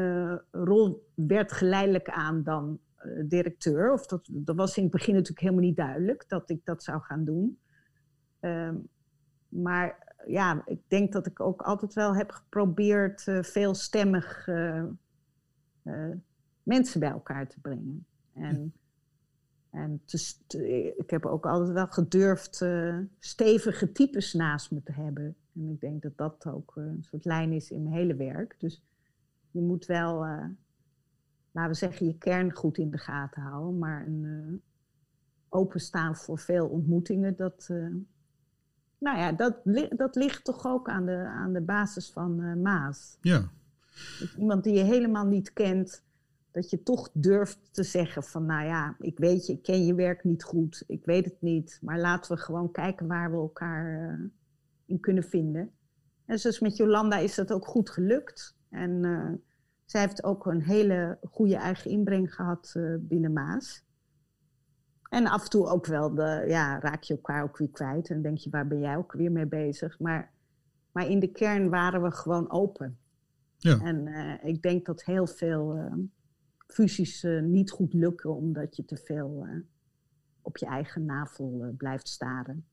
rol 0.50 1.10
werd 1.14 1.52
geleidelijk 1.52 2.08
aan 2.08 2.42
dan 2.42 2.80
directeur. 3.24 3.92
Of 3.92 4.06
dat, 4.06 4.28
dat 4.32 4.56
was 4.56 4.76
in 4.76 4.82
het 4.82 4.92
begin 4.92 5.14
natuurlijk 5.14 5.40
helemaal 5.40 5.64
niet 5.64 5.76
duidelijk 5.76 6.24
dat 6.28 6.50
ik 6.50 6.64
dat 6.64 6.82
zou 6.82 7.00
gaan 7.00 7.24
doen. 7.24 7.58
Um, 8.40 8.88
maar 9.48 10.14
ja, 10.26 10.62
ik 10.66 10.80
denk 10.88 11.12
dat 11.12 11.26
ik 11.26 11.40
ook 11.40 11.62
altijd 11.62 11.94
wel 11.94 12.14
heb 12.16 12.30
geprobeerd 12.30 13.26
uh, 13.26 13.42
veelstemmig 13.42 14.46
uh, 14.46 14.84
uh, 15.84 16.10
mensen 16.62 17.00
bij 17.00 17.10
elkaar 17.10 17.48
te 17.48 17.60
brengen. 17.60 18.06
En, 18.32 18.72
en 19.70 20.02
te, 20.04 20.94
ik 20.96 21.10
heb 21.10 21.26
ook 21.26 21.46
altijd 21.46 21.70
wel 21.70 21.86
gedurfd 21.86 22.64
stevige 23.18 23.92
types 23.92 24.32
naast 24.32 24.70
me 24.70 24.82
te 24.82 24.92
hebben. 24.92 25.36
En 25.54 25.68
ik 25.68 25.80
denk 25.80 26.02
dat 26.02 26.16
dat 26.16 26.46
ook 26.46 26.76
een 26.76 27.02
soort 27.02 27.24
lijn 27.24 27.52
is 27.52 27.70
in 27.70 27.82
mijn 27.82 27.94
hele 27.94 28.14
werk. 28.14 28.56
Dus 28.58 28.82
je 29.50 29.60
moet 29.60 29.86
wel, 29.86 30.18
laten 31.50 31.70
we 31.70 31.74
zeggen, 31.74 32.06
je 32.06 32.18
kern 32.18 32.52
goed 32.52 32.78
in 32.78 32.90
de 32.90 32.98
gaten 32.98 33.42
houden. 33.42 33.78
Maar 33.78 34.06
een, 34.06 34.62
openstaan 35.48 36.16
voor 36.16 36.38
veel 36.38 36.68
ontmoetingen, 36.68 37.36
dat 37.36 37.68
nou 38.98 39.18
ja, 39.18 39.32
dat, 39.32 39.56
dat 39.96 40.14
ligt 40.14 40.44
toch 40.44 40.66
ook 40.66 40.88
aan 40.88 41.06
de, 41.06 41.16
aan 41.16 41.52
de 41.52 41.60
basis 41.60 42.10
van 42.10 42.62
Maas. 42.62 43.18
Ja. 43.20 43.50
Dus 44.18 44.36
iemand 44.36 44.64
die 44.64 44.74
je 44.74 44.82
helemaal 44.82 45.26
niet 45.26 45.52
kent, 45.52 46.04
dat 46.50 46.70
je 46.70 46.82
toch 46.82 47.10
durft 47.12 47.58
te 47.70 47.82
zeggen 47.82 48.22
van, 48.22 48.46
nou 48.46 48.66
ja, 48.66 48.96
ik 48.98 49.18
weet 49.18 49.46
je, 49.46 49.52
ik 49.52 49.62
ken 49.62 49.86
je 49.86 49.94
werk 49.94 50.24
niet 50.24 50.42
goed, 50.42 50.84
ik 50.86 51.04
weet 51.04 51.24
het 51.24 51.40
niet, 51.40 51.78
maar 51.82 51.98
laten 51.98 52.32
we 52.32 52.40
gewoon 52.40 52.70
kijken 52.70 53.06
waar 53.06 53.30
we 53.30 53.36
elkaar 53.36 54.18
in 54.90 55.00
kunnen 55.00 55.24
vinden. 55.24 55.70
En 56.24 56.38
zoals 56.38 56.60
met 56.60 56.76
Jolanda 56.76 57.16
is 57.16 57.34
dat 57.34 57.52
ook 57.52 57.66
goed 57.66 57.90
gelukt. 57.90 58.56
En 58.68 58.90
uh, 59.04 59.32
zij 59.84 60.00
heeft 60.00 60.24
ook 60.24 60.46
een 60.46 60.62
hele 60.62 61.18
goede 61.22 61.56
eigen 61.56 61.90
inbreng 61.90 62.34
gehad 62.34 62.74
binnen 62.98 63.32
Maas. 63.32 63.84
En 65.08 65.26
af 65.26 65.42
en 65.42 65.50
toe 65.50 65.66
ook 65.66 65.86
wel, 65.86 66.14
de, 66.14 66.44
ja, 66.46 66.80
raak 66.80 67.02
je 67.02 67.14
elkaar 67.14 67.42
ook 67.42 67.58
weer 67.58 67.70
kwijt. 67.70 68.10
En 68.10 68.22
denk 68.22 68.38
je, 68.38 68.50
waar 68.50 68.66
ben 68.66 68.80
jij 68.80 68.96
ook 68.96 69.12
weer 69.12 69.32
mee 69.32 69.46
bezig? 69.46 69.98
Maar, 69.98 70.32
maar 70.92 71.08
in 71.08 71.20
de 71.20 71.32
kern 71.32 71.68
waren 71.68 72.02
we 72.02 72.10
gewoon 72.10 72.50
open. 72.50 72.98
Ja. 73.56 73.80
En 73.80 74.06
uh, 74.06 74.44
ik 74.44 74.62
denk 74.62 74.86
dat 74.86 75.04
heel 75.04 75.26
veel 75.26 75.76
uh, 75.76 75.94
fusies 76.66 77.24
uh, 77.24 77.42
niet 77.42 77.70
goed 77.70 77.92
lukken, 77.92 78.34
omdat 78.34 78.76
je 78.76 78.84
te 78.84 78.96
veel 78.96 79.46
op 80.42 80.56
je 80.56 80.66
eigen 80.66 81.04
navel 81.04 81.74
blijft 81.76 82.08
staren. 82.08 82.66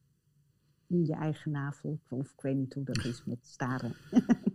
In 0.87 1.05
je 1.05 1.13
eigen 1.13 1.51
navel. 1.51 1.99
Of 2.09 2.31
ik 2.31 2.41
weet 2.41 2.55
niet 2.55 2.73
hoe 2.73 2.83
dat 2.83 3.05
is 3.05 3.23
met 3.25 3.37
staren. 3.41 3.93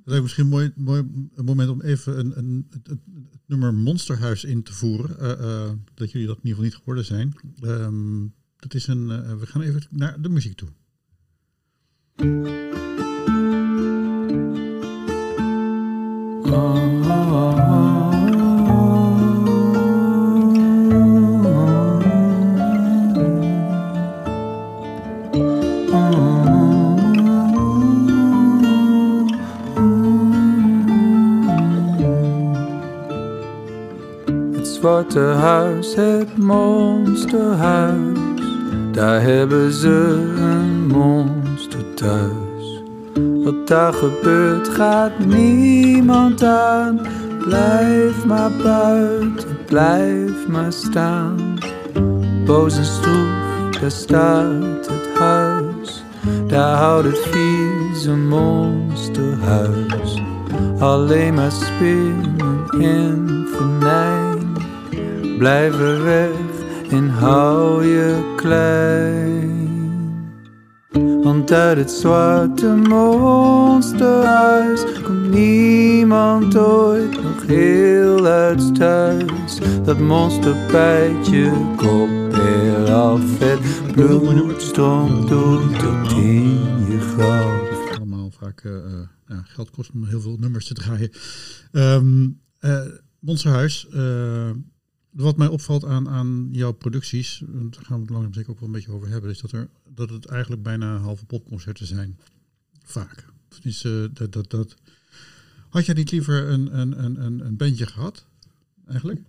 Dat 0.04 0.14
is 0.14 0.20
misschien 0.20 0.44
een 0.44 0.50
mooi, 0.50 0.72
mooi 0.76 1.30
moment 1.34 1.68
om 1.68 1.80
even 1.80 2.18
een, 2.18 2.38
een, 2.38 2.66
het, 2.70 2.86
het 2.86 2.98
nummer 3.46 3.74
Monsterhuis 3.74 4.44
in 4.44 4.62
te 4.62 4.72
voeren. 4.72 5.16
Uh, 5.20 5.40
uh, 5.40 5.72
dat 5.94 6.10
jullie 6.10 6.26
dat 6.26 6.36
in 6.36 6.42
ieder 6.46 6.62
geval 6.62 6.64
niet 6.64 6.74
geworden 6.74 7.04
zijn. 7.04 7.32
Um, 7.62 8.34
dat 8.56 8.74
is 8.74 8.86
een, 8.86 9.08
uh, 9.08 9.34
we 9.34 9.46
gaan 9.46 9.62
even 9.62 9.82
naar 9.90 10.22
de 10.22 10.28
muziek 10.28 10.56
toe. 10.56 10.68
Oh, 16.52 17.01
Waterhuis, 34.82 35.94
het 35.94 36.38
monsterhuis. 36.38 38.18
Daar 38.92 39.22
hebben 39.22 39.72
ze 39.72 40.30
een 40.36 40.86
monster 40.86 41.94
thuis. 41.94 42.82
Wat 43.44 43.66
daar 43.66 43.92
gebeurt 43.92 44.68
gaat 44.68 45.18
niemand 45.26 46.42
aan. 46.42 47.00
Blijf 47.38 48.24
maar 48.26 48.50
buiten, 48.62 49.58
blijf 49.66 50.48
maar 50.48 50.72
staan. 50.72 51.58
Boos 52.44 52.76
en 52.76 52.84
stroef, 52.84 53.78
daar 53.80 53.90
staat 53.90 54.88
het 54.90 55.18
huis. 55.18 56.04
Daar 56.46 56.76
houdt 56.76 57.06
het 57.06 57.18
vieze 57.18 58.10
monsterhuis. 58.10 60.22
Alleen 60.78 61.34
maar 61.34 61.52
spinnen 61.52 62.36
en 62.38 62.66
venijn. 62.66 63.21
Blijf 65.42 65.74
er 65.80 66.04
weg 66.04 66.30
en 66.90 67.08
hou 67.08 67.84
je 67.84 68.32
klein. 68.36 69.70
Want 71.22 71.52
uit 71.52 71.78
het 71.78 71.90
zwarte 71.90 72.66
monsterhuis 72.88 74.84
komt 75.02 75.30
niemand 75.30 76.56
ooit 76.56 77.22
nog 77.22 77.46
heel 77.46 78.26
uit 78.26 78.74
thuis. 78.74 79.58
Dat 79.84 79.98
monster 79.98 80.56
bijt 80.70 81.26
je 81.26 81.72
kop 81.76 82.34
weer 82.34 82.92
af, 82.92 83.38
het 83.38 83.92
bloed 83.92 84.62
stroomt 84.62 85.28
door 85.28 85.60
tot 85.78 86.12
in 86.12 86.86
je 86.88 87.00
graf. 87.00 87.96
Allemaal 87.96 88.30
vaak 88.30 88.62
uh, 88.62 88.72
ja, 89.26 89.42
geld 89.44 89.70
kost 89.70 89.90
om 89.94 90.04
heel 90.04 90.20
veel 90.20 90.36
nummers 90.40 90.66
te 90.66 90.74
draaien. 90.74 91.10
Um, 91.72 92.40
uh, 92.60 92.80
Monsterhuis, 93.18 93.88
wat 95.12 95.36
mij 95.36 95.46
opvalt 95.46 95.84
aan, 95.84 96.08
aan 96.08 96.48
jouw 96.52 96.72
producties, 96.72 97.42
daar 97.46 97.84
gaan 97.84 97.96
we 97.96 98.02
het 98.02 98.10
langzaam 98.10 98.34
zeker 98.34 98.50
ook 98.50 98.58
wel 98.58 98.68
een 98.68 98.74
beetje 98.74 98.92
over 98.92 99.08
hebben, 99.08 99.30
is 99.30 99.40
dat, 99.40 99.52
er, 99.52 99.68
dat 99.94 100.10
het 100.10 100.26
eigenlijk 100.26 100.62
bijna 100.62 100.96
halve 100.96 101.26
popconcerten 101.26 101.86
zijn. 101.86 102.18
Vaak. 102.82 103.26
Dus, 103.62 103.80
dat, 104.12 104.32
dat, 104.32 104.50
dat. 104.50 104.76
Had 105.68 105.86
jij 105.86 105.94
niet 105.94 106.10
liever 106.10 106.48
een, 106.48 106.78
een, 106.78 107.04
een, 107.04 107.46
een 107.46 107.56
bandje 107.56 107.86
gehad, 107.86 108.26
eigenlijk? 108.88 109.20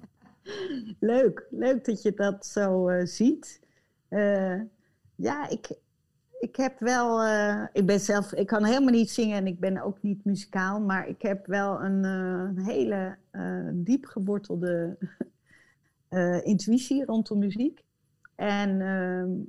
Leuk, 1.00 1.48
leuk 1.50 1.86
dat 1.86 2.02
je 2.02 2.14
dat 2.14 2.46
zo 2.46 2.90
uh, 2.90 3.06
ziet. 3.06 3.62
Uh, 4.10 4.62
ja, 5.16 5.50
ik, 5.50 5.72
ik 6.40 6.56
heb 6.56 6.80
wel, 6.80 7.26
ik 7.74 7.86
ben 7.86 8.00
zelf, 8.00 8.34
ik 8.34 8.48
kan 8.48 8.64
helemaal 8.64 8.94
niet 8.94 9.10
zingen 9.10 9.38
en 9.38 9.48
ik 9.48 9.60
ben 9.60 9.82
ook 9.82 9.98
niet 10.02 10.26
muzikaal, 10.26 10.80
maar 10.80 11.08
ik 11.08 11.22
heb 11.22 11.46
wel 11.46 11.82
een 11.82 12.58
hele 12.58 13.18
diep 13.74 14.06
gewortelde 14.06 14.98
uh, 16.14 16.46
intuïtie 16.46 17.06
rondom 17.06 17.40
muziek. 17.40 17.84
En 18.36 18.80
uh, 18.80 19.46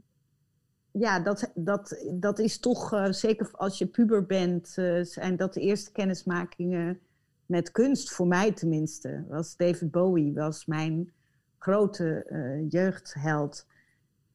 ja, 0.90 1.20
dat, 1.20 1.50
dat, 1.54 2.04
dat 2.12 2.38
is 2.38 2.58
toch, 2.58 2.92
uh, 2.92 3.10
zeker 3.10 3.50
als 3.52 3.78
je 3.78 3.86
puber 3.86 4.26
bent, 4.26 4.74
uh, 4.76 5.04
zijn 5.04 5.36
dat 5.36 5.54
de 5.54 5.60
eerste 5.60 5.92
kennismakingen 5.92 7.00
met 7.46 7.70
kunst, 7.70 8.12
voor 8.12 8.26
mij 8.26 8.52
tenminste, 8.52 9.24
was 9.28 9.56
David 9.56 9.90
Bowie 9.90 10.32
was 10.32 10.66
mijn 10.66 11.12
grote 11.58 12.26
jeugdheld. 12.68 13.66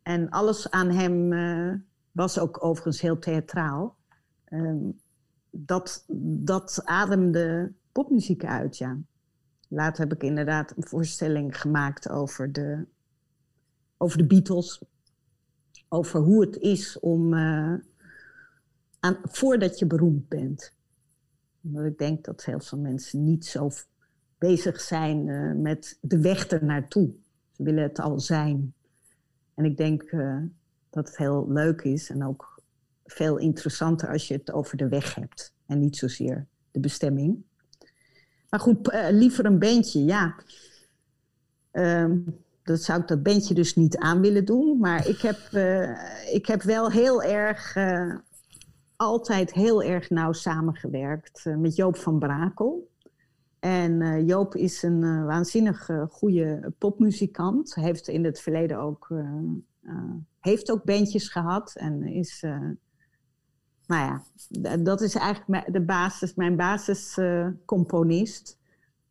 En 0.04 0.30
alles 0.30 0.72
aan 0.72 0.90
hem 0.90 1.30
was 2.12 2.40
ook 2.40 2.64
overigens 2.64 3.02
heel 3.02 3.20
theatraal. 3.20 3.96
Um, 4.50 5.00
dat, 5.50 6.04
dat 6.42 6.82
ademde 6.84 7.74
popmuziek 7.92 8.46
uit, 8.46 8.78
ja. 8.78 8.98
Later 9.72 10.04
heb 10.04 10.14
ik 10.14 10.24
inderdaad 10.24 10.74
een 10.78 10.88
voorstelling 10.88 11.62
gemaakt 11.62 12.10
over 12.10 12.52
de, 12.52 12.86
over 13.98 14.18
de 14.18 14.26
Beatles. 14.26 14.84
Over 15.90 16.20
hoe 16.20 16.42
het 16.42 16.58
is 16.58 17.00
om, 17.00 17.34
uh, 17.34 17.74
aan, 19.00 19.18
voordat 19.24 19.80
je 19.80 19.86
beroemd 19.86 20.28
bent. 20.28 20.74
Omdat 21.64 21.86
ik 21.86 21.98
denk 21.98 22.26
dat 22.26 22.46
heel 22.46 22.60
veel 22.60 22.78
mensen 22.78 23.24
niet 23.24 23.46
zo 23.46 23.70
bezig 24.38 24.82
zijn 24.82 25.28
uh, 25.28 25.54
met 25.56 25.98
de 26.02 26.20
weg 26.20 26.48
ernaartoe. 26.48 27.12
Ze 27.52 27.64
willen 27.64 27.84
het 27.84 28.00
al 28.00 28.20
zijn. 28.20 28.74
En 29.54 29.66
ik 29.66 29.78
denk 29.78 30.12
uh, 30.12 30.44
dat 30.90 31.08
het 31.08 31.18
heel 31.18 31.52
leuk 31.52 31.82
is 31.82 32.10
en 32.10 32.26
ook 32.26 32.62
veel 33.06 33.38
interessanter 33.38 34.10
als 34.10 34.28
je 34.28 34.34
het 34.34 34.52
over 34.52 34.78
de 34.78 34.88
weg 34.88 35.16
hebt. 35.16 35.54
En 35.66 35.80
niet 35.80 35.98
zozeer 35.98 36.48
de 36.72 36.80
bestemming. 36.80 37.44
Maar 38.50 38.60
goed, 38.60 38.94
uh, 38.94 39.08
liever 39.12 39.46
een 39.46 39.60
bandje, 39.60 40.04
ja. 40.04 40.36
Um, 41.72 42.38
dat 42.64 42.82
zou 42.82 43.02
ik 43.02 43.08
dat 43.08 43.24
bandje 43.24 43.54
dus 43.54 43.76
niet 43.76 43.98
aan 43.98 44.22
willen 44.22 44.46
doen. 44.46 44.80
Maar 44.80 45.08
ik 45.08 45.22
heb, 45.22 45.40
uh, 45.52 46.34
ik 46.34 46.46
heb 46.46 46.62
wel 46.62 46.92
heel 46.92 47.24
erg, 47.24 47.76
uh, 47.76 48.16
altijd 48.96 49.54
heel 49.54 49.84
erg 49.84 50.10
nauw 50.10 50.32
samengewerkt 50.32 51.46
met 51.58 51.76
Joop 51.76 51.98
van 51.98 52.20
Brakel. 52.20 52.90
En 53.60 54.26
Joop 54.26 54.56
is 54.56 54.84
een 54.84 55.26
waanzinnig 55.26 55.90
goede 56.10 56.74
popmuzikant. 56.78 57.76
Heeft 57.76 58.08
in 58.08 58.26
het 58.26 58.40
verleden 58.40 58.80
ook, 58.80 59.14
heeft 60.40 60.72
ook 60.72 60.84
bandjes 60.84 61.30
gehad 61.30 61.76
en 61.76 62.04
is 62.04 62.46
nou 63.90 64.02
ja, 64.02 64.24
dat 64.78 65.02
is 65.02 65.16
eigenlijk 65.16 65.74
de 65.74 65.82
basis, 65.82 66.36
mijn 66.36 66.56
basiscomponist. 66.56 68.58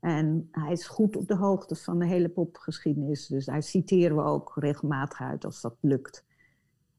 Uh, 0.00 0.10
en 0.10 0.48
hij 0.52 0.72
is 0.72 0.86
goed 0.86 1.16
op 1.16 1.28
de 1.28 1.36
hoogte 1.36 1.74
van 1.74 1.98
de 1.98 2.06
hele 2.06 2.28
popgeschiedenis. 2.28 3.26
Dus 3.26 3.44
daar 3.44 3.62
citeren 3.62 4.16
we 4.16 4.22
ook 4.22 4.52
regelmatig 4.54 5.20
uit 5.20 5.44
als 5.44 5.60
dat 5.60 5.76
lukt. 5.80 6.24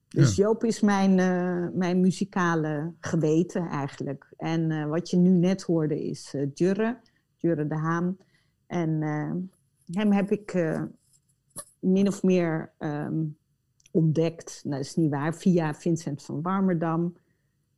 Dus 0.07 0.35
ja. 0.35 0.43
Joop 0.43 0.63
is 0.63 0.81
mijn, 0.81 1.17
uh, 1.17 1.67
mijn 1.73 2.01
muzikale 2.01 2.93
geweten 2.99 3.67
eigenlijk. 3.67 4.33
En 4.37 4.71
uh, 4.71 4.85
wat 4.85 5.09
je 5.09 5.17
nu 5.17 5.29
net 5.29 5.61
hoorde 5.61 6.03
is 6.03 6.33
uh, 6.35 6.47
Jurre, 6.53 6.99
Jurre 7.37 7.67
de 7.67 7.77
Haan. 7.77 8.17
En 8.67 9.01
hem 9.91 10.11
heb 10.11 10.31
ik 10.31 10.53
min 11.79 12.07
of 12.07 12.23
meer 12.23 12.71
um, 12.79 13.37
ontdekt, 13.91 14.61
nou, 14.63 14.75
dat 14.75 14.85
is 14.85 14.95
niet 14.95 15.11
waar, 15.11 15.35
via 15.35 15.73
Vincent 15.73 16.23
van 16.23 16.41
Warmerdam. 16.41 17.13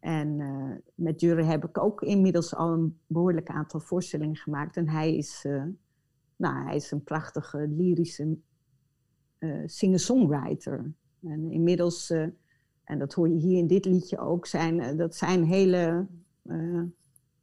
En 0.02 0.40
uh, 0.40 0.76
met 0.96 1.22
Jure 1.22 1.44
heb 1.44 1.66
ik 1.66 1.78
ook 1.78 2.02
inmiddels 2.02 2.56
al 2.56 2.74
een 2.74 3.00
behoorlijk 3.08 3.50
aantal 3.50 3.80
voorstellingen 3.80 4.36
gemaakt. 4.36 4.78
En 4.78 4.90
hij 4.90 5.16
is, 5.16 5.44
uh, 5.48 5.64
nou, 6.36 6.66
hij 6.66 6.76
is 6.76 6.92
een 6.92 7.04
prachtige 7.04 7.68
lyrische 7.68 8.38
uh, 9.40 9.62
singer-songwriter. 9.66 10.94
En 11.24 11.52
inmiddels, 11.52 12.10
en 12.84 13.00
dat 13.00 13.14
hoor 13.14 13.30
je 13.30 13.36
hier 13.36 13.58
in 13.58 13.68
dit 13.68 13.86
liedje 13.86 14.20
ook, 14.20 14.46
zijn, 14.46 14.98
dat 14.98 15.16
zijn 15.16 15.44
hele 15.44 16.08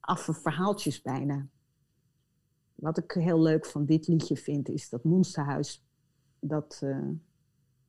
affe 0.01 0.35
verhaaltjes 0.35 1.03
bijna. 1.03 1.47
Wat 2.75 2.99
ik 2.99 3.13
heel 3.13 3.43
leuk 3.43 3.67
van 3.67 3.85
dit 3.85 4.09
liedje 4.09 4.37
vind, 4.37 4.69
is 4.69 4.89
dat 4.89 5.05
Monsterhuis, 5.05 5.87
dat, 6.39 6.83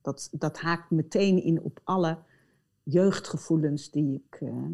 dat, 0.00 0.28
dat 0.32 0.60
haakt 0.60 0.90
meteen 0.90 1.42
in 1.42 1.62
op 1.62 1.80
alle 1.84 2.18
jeugdgevoelens 2.82 3.90
die 3.90 4.14
ik 4.14 4.40
uh, 4.40 4.66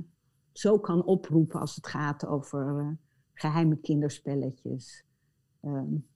zo 0.53 0.79
kan 0.79 1.05
oproepen 1.05 1.61
als 1.61 1.75
het 1.75 1.87
gaat 1.87 2.27
over 2.27 2.81
uh, 2.81 2.88
geheime 3.33 3.77
kinderspelletjes. 3.77 5.05
Um, 5.62 6.07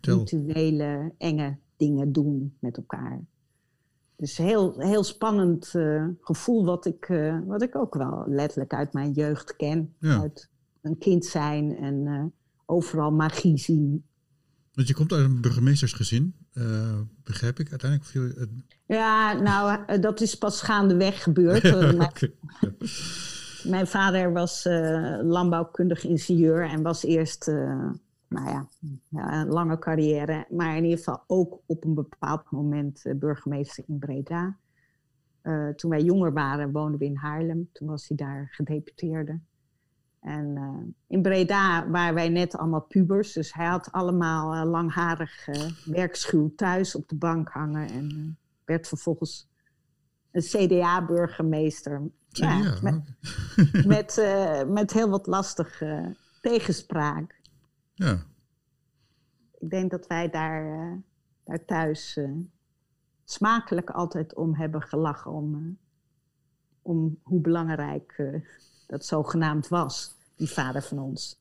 rituele, 0.00 1.14
enge 1.18 1.58
dingen 1.76 2.12
doen 2.12 2.56
met 2.58 2.76
elkaar. 2.76 3.24
Dus 4.16 4.36
heel, 4.36 4.78
heel 4.78 5.04
spannend 5.04 5.74
uh, 5.74 6.08
gevoel 6.20 6.64
wat 6.64 6.86
ik, 6.86 7.06
wat 7.46 7.62
ik 7.62 7.76
ook 7.76 7.94
wel 7.94 8.24
letterlijk 8.26 8.74
uit 8.74 8.92
mijn 8.92 9.12
jeugd 9.12 9.56
ken. 9.56 9.94
Ja. 9.98 10.20
Uit 10.20 10.50
een 10.80 10.98
kind 10.98 11.24
zijn 11.24 11.76
en 11.76 12.32
overal 12.66 13.12
magie 13.12 13.58
zien. 13.58 14.04
Want 14.74 14.88
je 14.88 14.94
komt 14.94 15.12
uit 15.12 15.24
een 15.24 15.40
burgemeestersgezin, 15.40 16.34
uh, 16.54 17.00
begrijp 17.24 17.58
ik 17.58 17.70
uiteindelijk? 17.70 18.10
Viel. 18.10 18.46
Ja, 18.86 19.32
nou, 19.32 19.78
uh, 19.86 20.00
dat 20.00 20.20
is 20.20 20.34
pas 20.34 20.62
gaandeweg 20.62 21.22
gebeurd. 21.22 21.62
ja, 21.62 21.76
mijn, 21.92 22.02
okay. 22.02 22.34
mijn, 23.64 23.86
vader 23.86 24.32
was 24.32 24.64
landbouwkundig 25.22 26.04
ingenieur 26.04 26.68
en 26.68 26.82
was 26.82 27.04
eerst, 27.04 27.46
nou 28.28 28.48
ja, 28.48 28.68
ja, 29.08 29.40
een 29.40 29.48
lange 29.48 29.78
carrière, 29.78 30.46
maar 30.50 30.76
in 30.76 30.82
ieder 30.82 30.98
geval 30.98 31.24
ook 31.26 31.60
op 31.66 31.84
een 31.84 31.94
bepaald 31.94 32.50
moment 32.50 33.02
burgemeester 33.16 33.84
in 33.86 33.98
Breda. 33.98 34.56
toen 35.76 35.90
wij 35.90 36.02
jonger 36.02 36.32
waren, 36.32 36.72
woonden 36.72 36.98
we 36.98 37.04
in 37.04 37.16
Haarlem. 37.16 37.68
Toen 37.72 37.88
was 37.88 38.08
hij 38.08 38.16
daar 38.16 38.48
gedeputeerde. 38.50 39.40
En 40.22 40.56
uh, 40.56 40.94
in 41.06 41.22
Breda 41.22 41.88
waren 41.88 42.14
wij 42.14 42.28
net 42.28 42.56
allemaal 42.56 42.80
pubers. 42.80 43.32
Dus 43.32 43.54
hij 43.54 43.66
had 43.66 43.92
allemaal 43.92 44.54
uh, 44.54 44.70
langharig 44.70 45.48
uh, 45.48 45.70
werkschuw 45.84 46.54
thuis 46.54 46.94
op 46.94 47.08
de 47.08 47.14
bank 47.14 47.48
hangen. 47.48 47.88
En 47.88 48.38
werd 48.64 48.88
vervolgens 48.88 49.48
een 50.30 50.42
CDA-burgemeester. 50.42 52.02
Ja, 52.28 52.78
met, 52.82 53.02
met, 53.86 54.22
met, 54.68 54.92
heel 54.92 55.08
wat 55.08 55.26
lastige 55.26 56.16
tegenspraak. 56.40 57.40
Ja. 57.94 58.22
Ik 59.58 59.70
denk 59.70 59.90
dat 59.90 60.06
wij 60.06 60.30
daar, 60.30 60.98
daar 61.44 61.64
thuis 61.64 62.20
smakelijk 63.24 63.90
altijd 63.90 64.34
om 64.34 64.54
hebben 64.54 64.82
gelachen. 64.82 65.30
Om, 65.30 65.78
om 66.82 67.18
hoe 67.22 67.40
belangrijk 67.40 68.22
dat 68.92 69.06
zogenaamd 69.06 69.68
was, 69.68 70.14
die 70.36 70.48
vader 70.48 70.82
van 70.82 70.98
ons. 70.98 71.40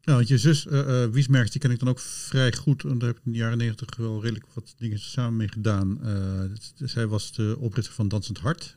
Ja, 0.00 0.14
want 0.14 0.28
je 0.28 0.38
zus, 0.38 0.66
uh, 0.66 0.72
uh, 0.72 1.06
Wiesmerks, 1.10 1.50
die 1.50 1.60
ken 1.60 1.70
ik 1.70 1.78
dan 1.78 1.88
ook 1.88 1.98
vrij 1.98 2.52
goed. 2.52 2.84
En 2.84 2.98
daar 2.98 3.08
heb 3.08 3.18
ik 3.18 3.24
in 3.24 3.32
de 3.32 3.38
jaren 3.38 3.58
negentig 3.58 3.96
wel 3.96 4.22
redelijk 4.22 4.46
wat 4.54 4.74
dingen 4.78 4.98
samen 4.98 5.36
mee 5.36 5.48
gedaan. 5.48 5.98
Uh, 6.02 6.88
zij 6.88 7.06
was 7.06 7.32
de 7.32 7.56
oprichter 7.60 7.94
van 7.94 8.08
Dansend 8.08 8.38
Hart. 8.38 8.76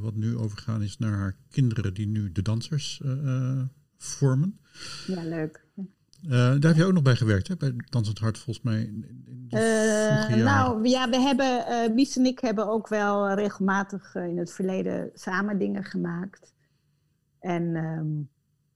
wat 0.00 0.14
nu 0.14 0.36
overgaan 0.36 0.82
is 0.82 0.98
naar 0.98 1.12
haar 1.12 1.36
kinderen 1.50 1.94
die 1.94 2.06
nu 2.06 2.32
de 2.32 2.42
dansers 2.42 3.00
vormen. 3.98 4.58
Ja, 5.06 5.22
leuk. 5.22 5.66
daar 6.28 6.60
heb 6.60 6.76
je 6.76 6.84
ook 6.84 6.92
nog 6.92 7.02
bij 7.02 7.16
gewerkt, 7.16 7.48
hè? 7.48 7.56
bij 7.56 7.74
Dansend 7.90 8.18
Hart, 8.18 8.38
volgens 8.38 8.64
mij. 8.64 8.80
In, 8.80 9.06
in 9.48 10.42
nou 10.42 10.88
ja, 10.88 11.08
we 11.10 11.20
hebben, 11.20 11.94
Wies 11.94 12.16
en 12.16 12.24
ik 12.24 12.38
hebben 12.38 12.68
ook 12.68 12.88
wel 12.88 13.34
regelmatig 13.34 14.14
in 14.14 14.38
het 14.38 14.52
verleden 14.52 15.10
samen 15.14 15.58
dingen 15.58 15.84
gemaakt. 15.84 16.52
En, 17.42 17.76
um, 17.76 18.30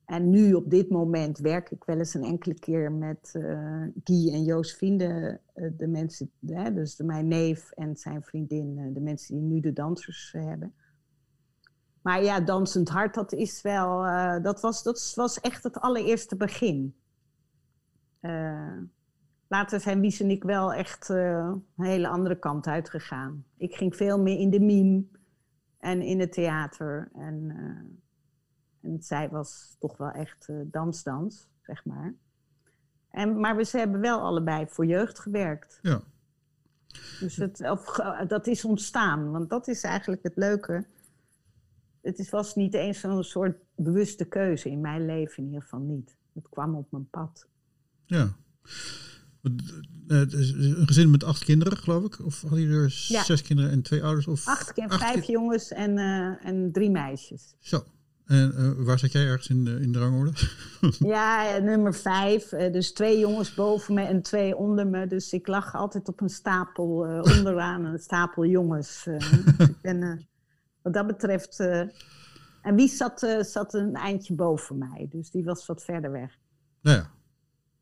en 0.05 0.31
nu 0.31 0.55
op 0.55 0.71
dit 0.71 0.91
moment 0.91 1.39
werk 1.39 1.71
ik 1.71 1.85
wel 1.85 1.99
eens 1.99 2.15
een 2.15 2.25
enkele 2.25 2.55
keer 2.55 2.93
met 2.93 3.35
uh, 3.37 3.83
Guy 4.05 4.33
en 4.33 4.45
Josephine, 4.45 5.41
uh, 5.55 5.71
de 5.77 5.87
mensen, 5.87 6.31
hè, 6.47 6.75
dus 6.75 6.97
mijn 6.97 7.29
neef 7.29 7.71
en 7.71 7.97
zijn 7.97 8.23
vriendin, 8.23 8.79
uh, 8.79 8.95
de 8.95 9.01
mensen 9.01 9.35
die 9.35 9.45
nu 9.45 9.61
de 9.61 9.73
dansers 9.73 10.33
hebben. 10.33 10.75
Maar 12.03 12.23
ja, 12.23 12.41
Dansend 12.41 12.89
Hart, 12.89 13.15
dat 13.15 13.33
is 13.33 13.63
wel, 13.63 14.03
dat, 14.43 14.61
was, 14.61 14.83
dat 14.83 15.13
was 15.15 15.41
echt 15.41 15.63
het 15.63 15.81
allereerste 15.81 16.37
begin. 16.37 16.95
later 19.49 19.81
zijn 19.81 20.01
Wies 20.01 20.21
en 20.21 20.31
ik 20.31 20.43
wel 20.45 20.73
echt 20.73 21.09
een 21.09 21.63
hele 21.77 22.09
andere 22.09 22.39
kant 22.39 22.67
uitgegaan. 22.67 23.45
Ik 23.57 23.75
ging 23.75 23.97
veel 23.97 24.21
meer 24.21 24.39
in 24.39 24.51
de 24.51 24.61
mime 24.61 25.05
en 25.79 26.03
in 26.03 26.21
het 26.21 26.33
theater 26.33 27.09
en... 27.15 27.53
En 28.87 29.03
zij 29.03 29.29
was 29.29 29.77
toch 29.79 29.97
wel 29.97 30.11
echt 30.11 30.49
uh, 30.49 30.57
dansdans, 30.65 31.49
zeg 31.63 31.85
maar. 31.85 32.15
En, 33.11 33.41
maar 33.41 33.57
we, 33.57 33.65
ze 33.65 33.79
hebben 33.79 34.01
wel 34.01 34.21
allebei 34.21 34.67
voor 34.69 34.87
jeugd 34.87 35.19
gewerkt. 35.19 35.79
Ja. 35.83 36.03
Dus 37.21 37.37
het, 37.37 37.61
of, 37.61 37.85
dat 38.29 38.47
is 38.47 38.65
ontstaan, 38.65 39.31
want 39.31 39.51
dat 39.51 39.69
is 39.69 39.83
eigenlijk 39.83 40.23
het 40.23 40.37
leuke. 40.37 40.87
Het 42.01 42.19
is, 42.19 42.31
was 42.31 42.55
niet 42.55 42.75
eens 42.75 43.01
zo'n 43.01 43.25
soort 43.25 43.57
bewuste 43.77 44.25
keuze 44.25 44.71
in 44.71 44.81
mijn 44.81 45.07
leven, 45.07 45.37
in 45.37 45.45
ieder 45.45 45.63
geval 45.63 45.81
niet. 45.81 46.17
Het 46.35 46.49
kwam 46.49 46.75
op 46.75 46.91
mijn 46.91 47.11
pad. 47.11 47.47
Ja. 48.05 48.37
Het 50.07 50.33
is 50.33 50.51
een 50.51 50.87
gezin 50.87 51.11
met 51.11 51.25
acht 51.25 51.45
kinderen, 51.45 51.79
geloof 51.79 52.05
ik? 52.05 52.25
Of 52.25 52.41
hadden 52.41 52.61
jullie 52.61 52.77
er 52.77 53.05
ja. 53.09 53.25
zes 53.25 53.43
kinderen 53.43 53.71
en 53.71 53.83
twee 53.83 54.03
ouders? 54.03 54.27
Of 54.27 54.47
acht, 54.47 54.73
vijf 54.75 55.25
jongens 55.25 55.71
en, 55.71 55.97
uh, 55.99 56.47
en 56.47 56.73
drie 56.73 56.91
meisjes. 56.91 57.55
Zo, 57.59 57.85
En 58.27 58.53
uh, 58.57 58.87
waar 58.87 58.99
zat 58.99 59.13
jij 59.13 59.27
ergens 59.27 59.49
in 59.49 59.65
de, 59.65 59.81
in 59.81 59.93
de 59.93 59.99
rangorde? 59.99 60.33
ja, 60.99 61.59
nummer 61.59 61.95
vijf. 61.95 62.53
Uh, 62.53 62.73
dus 62.73 62.93
twee 62.93 63.19
jongens 63.19 63.55
boven 63.55 63.95
me 63.95 64.03
en 64.03 64.23
twee 64.23 64.57
onder 64.57 64.87
me. 64.87 65.07
Dus 65.07 65.33
ik 65.33 65.47
lag 65.47 65.75
altijd 65.75 66.09
op 66.09 66.21
een 66.21 66.29
stapel 66.29 67.11
uh, 67.11 67.21
onderaan, 67.39 67.85
een 67.85 67.99
stapel 67.99 68.47
jongens. 68.47 69.03
Dus 69.05 69.33
ik 69.59 69.81
ben, 69.83 70.29
wat 70.83 70.93
dat 70.93 71.07
betreft. 71.07 71.61
en 72.63 72.75
wie 72.75 72.89
zat, 72.89 73.27
zat 73.41 73.75
een 73.75 73.95
eindje 73.95 74.35
boven 74.35 74.79
mij? 74.79 75.09
Dus 75.11 75.31
die 75.31 75.45
was 75.45 75.67
wat 75.67 75.85
verder 75.85 76.13
weg. 76.13 76.39
Nou 76.81 76.97
ja. 76.97 77.11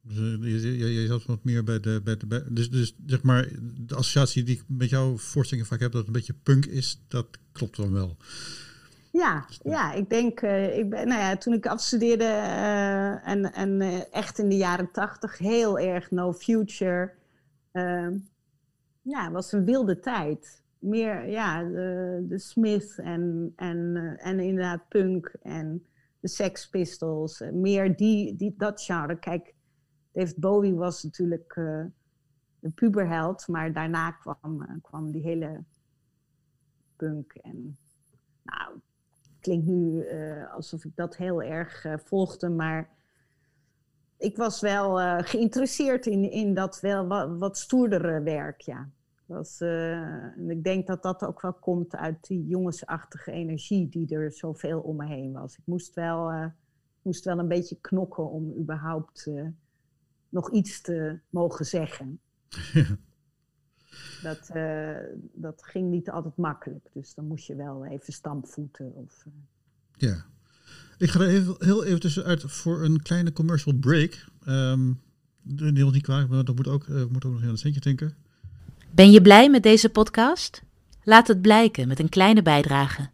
Dus, 0.07 0.62
je, 0.62 0.78
je, 0.78 0.92
je, 0.92 1.07
zat 1.07 1.24
wat 1.24 1.44
meer 1.44 1.64
bij 1.64 1.80
de. 1.80 2.00
Bij 2.04 2.16
de 2.16 2.26
bij, 2.26 2.42
dus, 2.48 2.70
dus 2.70 2.96
zeg 3.07 3.22
maar, 3.22 3.48
de 3.76 3.94
associatie 3.94 4.42
die 4.42 4.57
ik 4.57 4.64
met 4.66 4.90
jouw 4.90 5.16
voorstellingen 5.16 5.68
vaak 5.68 5.80
heb, 5.80 5.92
dat 5.92 5.98
het 6.00 6.07
een 6.07 6.20
beetje 6.20 6.37
punk 6.42 6.66
is, 6.66 7.04
dat 7.09 7.26
klopt 7.52 7.76
dan 7.76 7.92
wel. 7.92 8.16
Ja, 9.14 9.46
ja, 9.62 9.92
ik 9.92 10.11
denk, 10.11 10.42
uh, 10.42 10.79
ik 10.79 10.90
ben, 10.90 11.09
nou 11.09 11.20
ja, 11.20 11.37
toen 11.37 11.53
ik 11.55 11.66
afstudeerde 11.66 12.24
uh, 12.24 13.29
en, 13.29 13.53
en 13.53 13.81
uh, 13.81 14.14
echt 14.14 14.38
in 14.38 14.48
de 14.48 14.57
jaren 14.57 14.90
tachtig 14.90 15.38
heel 15.38 15.79
erg 15.79 16.11
no 16.11 16.33
future. 16.33 17.12
Ehm, 17.72 18.18
ja, 19.03 19.31
was 19.31 19.53
een 19.53 19.64
wilde 19.64 19.98
tijd. 20.00 20.62
Meer, 20.79 21.29
ja, 21.29 21.62
de, 21.62 22.24
de 22.29 22.38
Smith 22.38 22.98
en, 22.98 23.53
en, 23.57 23.96
en 24.18 24.40
inderdaad 24.40 24.88
punk 24.88 25.37
en 25.42 25.87
de 26.20 26.29
Sex 26.29 26.68
Pistols. 26.68 27.42
meer 27.53 27.96
die, 27.96 28.37
die, 28.37 28.55
dat 28.57 28.83
genre. 28.83 29.18
Kijk, 29.18 29.55
David 30.12 30.37
Bowie 30.37 30.74
was 30.74 31.03
natuurlijk 31.03 31.55
de 32.59 32.70
puberheld, 32.74 33.48
maar 33.48 33.72
daarna 33.72 34.11
kwam, 34.11 34.81
kwam 34.83 35.11
die 35.11 35.22
hele 35.22 35.64
punk 36.96 37.33
en 37.33 37.79
nou, 38.42 38.81
klinkt 39.44 39.66
nu 39.66 40.04
uh, 40.04 40.54
alsof 40.54 40.85
ik 40.85 40.96
dat 40.96 41.16
heel 41.16 41.42
erg 41.42 41.85
uh, 41.85 41.94
volgde, 42.04 42.48
maar 42.48 42.88
ik 44.16 44.37
was 44.37 44.61
wel 44.61 45.00
uh, 45.00 45.18
geïnteresseerd 45.18 46.07
in, 46.07 46.30
in 46.30 46.54
dat 46.54 46.80
wel 46.80 47.07
wat, 47.07 47.38
wat 47.38 47.59
stoerdere 47.59 48.22
werk, 48.22 48.61
ja. 48.61 48.88
Was, 49.26 49.61
en 49.61 50.50
ik 50.50 50.64
denk 50.64 50.87
dat 50.87 51.02
dat 51.02 51.24
ook 51.24 51.40
wel 51.40 51.52
komt 51.52 51.96
uit 51.96 52.26
die 52.26 52.46
jongensachtige 52.46 53.30
energie 53.30 53.88
die 53.88 54.14
er 54.16 54.33
zoveel 54.33 54.80
om 54.80 54.96
me 54.96 55.07
heen 55.07 55.33
was. 55.33 55.57
Ik 55.57 55.66
moest 55.66 55.94
wel, 55.94 56.50
moest 57.02 57.24
wel 57.24 57.38
een 57.38 57.48
beetje 57.48 57.80
knokken 57.80 58.30
om 58.30 58.54
überhaupt 58.59 59.30
nog 60.28 60.50
iets 60.50 60.80
te 60.80 61.18
mogen 61.30 61.64
zeggen. 61.64 62.20
Dat, 64.25 64.51
uh, 64.55 64.97
dat 65.33 65.63
ging 65.65 65.91
niet 65.91 66.11
altijd 66.11 66.37
makkelijk. 66.37 66.89
Dus 66.93 67.15
dan 67.15 67.27
moest 67.27 67.47
je 67.47 67.57
wel 67.57 67.87
even 67.87 68.13
stampvoeten. 68.13 68.95
Of, 68.95 69.25
uh... 69.27 69.33
Ja. 69.97 70.25
Ik 70.99 71.11
ga 71.11 71.21
er 71.21 71.29
even, 71.29 71.55
heel 71.59 71.85
even 71.85 72.01
tussenuit 72.01 72.43
voor 72.47 72.83
een 72.83 73.03
kleine 73.03 73.33
commercial 73.33 73.75
break. 73.75 74.25
Um, 74.49 75.01
de 75.43 75.73
niet 75.73 76.03
kwaad, 76.03 76.29
maar 76.29 76.45
dat 76.45 76.57
moet 76.57 76.69
ook, 76.69 76.87
uh, 76.87 77.05
moet 77.11 77.25
ook 77.25 77.33
nog 77.33 77.43
in 77.43 77.49
een 77.49 77.59
centje 77.59 77.81
denken. 77.81 78.15
Ben 78.91 79.11
je 79.11 79.23
blij 79.23 79.51
met 79.51 79.63
deze 79.63 79.89
podcast? 79.89 80.63
Laat 81.03 81.29
het 81.29 81.43
blijken 81.43 81.89
met 81.89 81.99
een 81.99 82.09
kleine 82.09 82.43
bijdrage. 82.43 83.09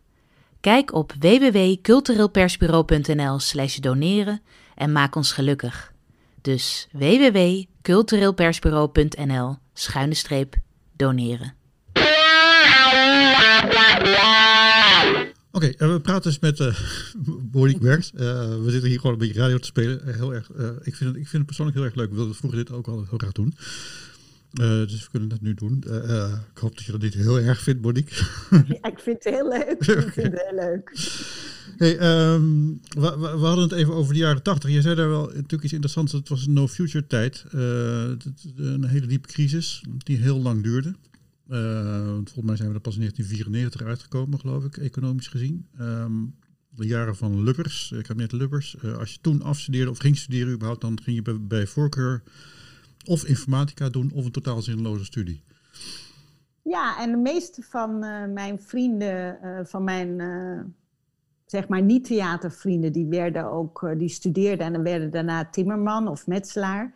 Kijk 0.61 0.93
op 0.93 1.13
www.cultureelpersbureau.nl 1.19 3.39
slash 3.39 3.77
doneren 3.77 4.41
en 4.75 4.93
maak 4.93 5.15
ons 5.15 5.33
gelukkig. 5.33 5.93
Dus 6.41 6.89
www.cultureelpersbureau.nl 6.93 9.57
schuine 9.73 10.15
streep 10.15 10.57
doneren. 11.01 11.55
Oké, 15.53 15.73
okay, 15.73 15.89
we 15.93 16.01
praten 16.03 16.31
dus 16.31 16.39
met 16.39 16.59
uh, 16.59 16.75
Monique 17.53 17.85
Werks. 17.85 18.13
Uh, 18.15 18.21
we 18.65 18.71
zitten 18.71 18.89
hier 18.89 19.01
gewoon 19.01 19.13
een 19.13 19.19
beetje 19.19 19.41
radio 19.41 19.59
te 19.59 19.67
spelen. 19.67 20.01
Uh, 20.07 20.15
heel 20.15 20.35
erg, 20.35 20.51
ik, 20.83 20.97
vind 20.97 21.11
het, 21.11 21.17
ik 21.17 21.29
vind 21.29 21.33
het 21.33 21.47
persoonlijk 21.47 21.77
heel 21.77 21.87
erg 21.87 21.95
leuk. 21.95 22.11
We 22.11 22.17
wilden 22.17 22.35
vroeger 22.35 22.59
dit 22.59 22.73
ook 22.73 22.87
al 22.87 23.05
heel 23.09 23.19
graag 23.19 23.33
doen. 23.33 23.55
dus 24.87 25.03
we 25.03 25.11
kunnen 25.11 25.31
het 25.31 25.41
nu 25.41 25.55
doen. 25.55 25.85
ik 26.55 26.59
hoop 26.59 26.77
dat 26.77 26.85
je 26.85 26.93
dat 26.93 27.01
niet 27.01 27.15
heel 27.15 27.41
erg 27.41 27.61
vindt, 27.61 27.83
Monique. 27.83 28.27
ja, 28.51 28.91
ik 28.91 28.99
vind 28.99 29.25
het 29.25 29.35
heel 29.35 29.49
leuk. 29.49 29.87
Ik 30.07 30.13
vind 30.13 30.33
het 30.33 30.43
heel 30.49 30.55
leuk. 30.55 30.93
Hey, 31.81 31.99
um, 32.33 32.81
we, 32.89 33.07
hadden 33.47 33.59
het 33.59 33.73
even 33.73 33.95
over 33.95 34.13
de 34.13 34.19
jaren 34.19 34.43
tachtig. 34.43 34.71
Je 34.71 34.81
zei 34.81 34.95
daar 34.95 35.09
wel 35.09 35.27
natuurlijk 35.27 35.63
iets 35.63 35.73
interessants. 35.73 36.13
Het 36.13 36.29
was 36.29 36.47
een 36.47 36.53
no-future 36.53 37.07
tijd. 37.07 37.45
een 37.51 38.85
hele 38.85 39.07
diepe 39.07 39.29
crisis 39.29 39.85
die 39.99 40.17
heel 40.17 40.41
lang 40.41 40.63
duurde. 40.63 40.95
Uh, 41.49 42.05
volgens 42.07 42.43
mij 42.43 42.57
zijn 42.57 42.69
we 42.69 42.75
er 42.75 42.81
pas 42.81 42.95
in 42.95 43.01
1994 43.01 43.83
uitgekomen, 43.83 44.41
geloof 44.41 44.65
ik, 44.65 44.77
economisch 44.77 45.29
gezien. 45.29 45.67
Um, 45.81 46.35
de 46.71 46.87
jaren 46.87 47.17
van 47.17 47.43
Lubbers, 47.43 47.93
ik 47.93 48.07
heb 48.07 48.17
net 48.17 48.33
Lubbers. 48.33 48.77
Als 48.99 49.13
je 49.13 49.19
toen 49.21 49.43
afstudeerde 49.43 49.91
of 49.91 49.99
ging 49.99 50.17
studeren 50.17 50.53
überhaupt, 50.53 50.81
dan 50.81 51.01
ging 51.03 51.25
je 51.25 51.39
bij, 51.39 51.67
voorkeur 51.67 52.23
of 53.05 53.25
informatica 53.25 53.89
doen 53.89 54.11
of 54.13 54.25
een 54.25 54.33
totaal 54.33 54.63
zinloze 54.63 55.05
studie. 55.05 55.43
Ja, 56.63 57.03
en 57.03 57.11
de 57.11 57.17
meeste 57.17 57.63
van 57.63 57.99
mijn 58.33 58.61
vrienden, 58.61 59.39
van 59.67 59.85
mijn 59.85 60.21
zeg 61.51 61.69
maar 61.69 61.83
niet-theatervrienden, 61.83 62.93
die 62.93 63.07
werden 63.07 63.51
ook, 63.51 63.93
die 63.97 64.09
studeerden 64.09 64.67
en 64.67 64.73
dan 64.73 64.83
werden 64.83 65.11
daarna 65.11 65.45
timmerman 65.45 66.09
of 66.09 66.27
metselaar. 66.27 66.93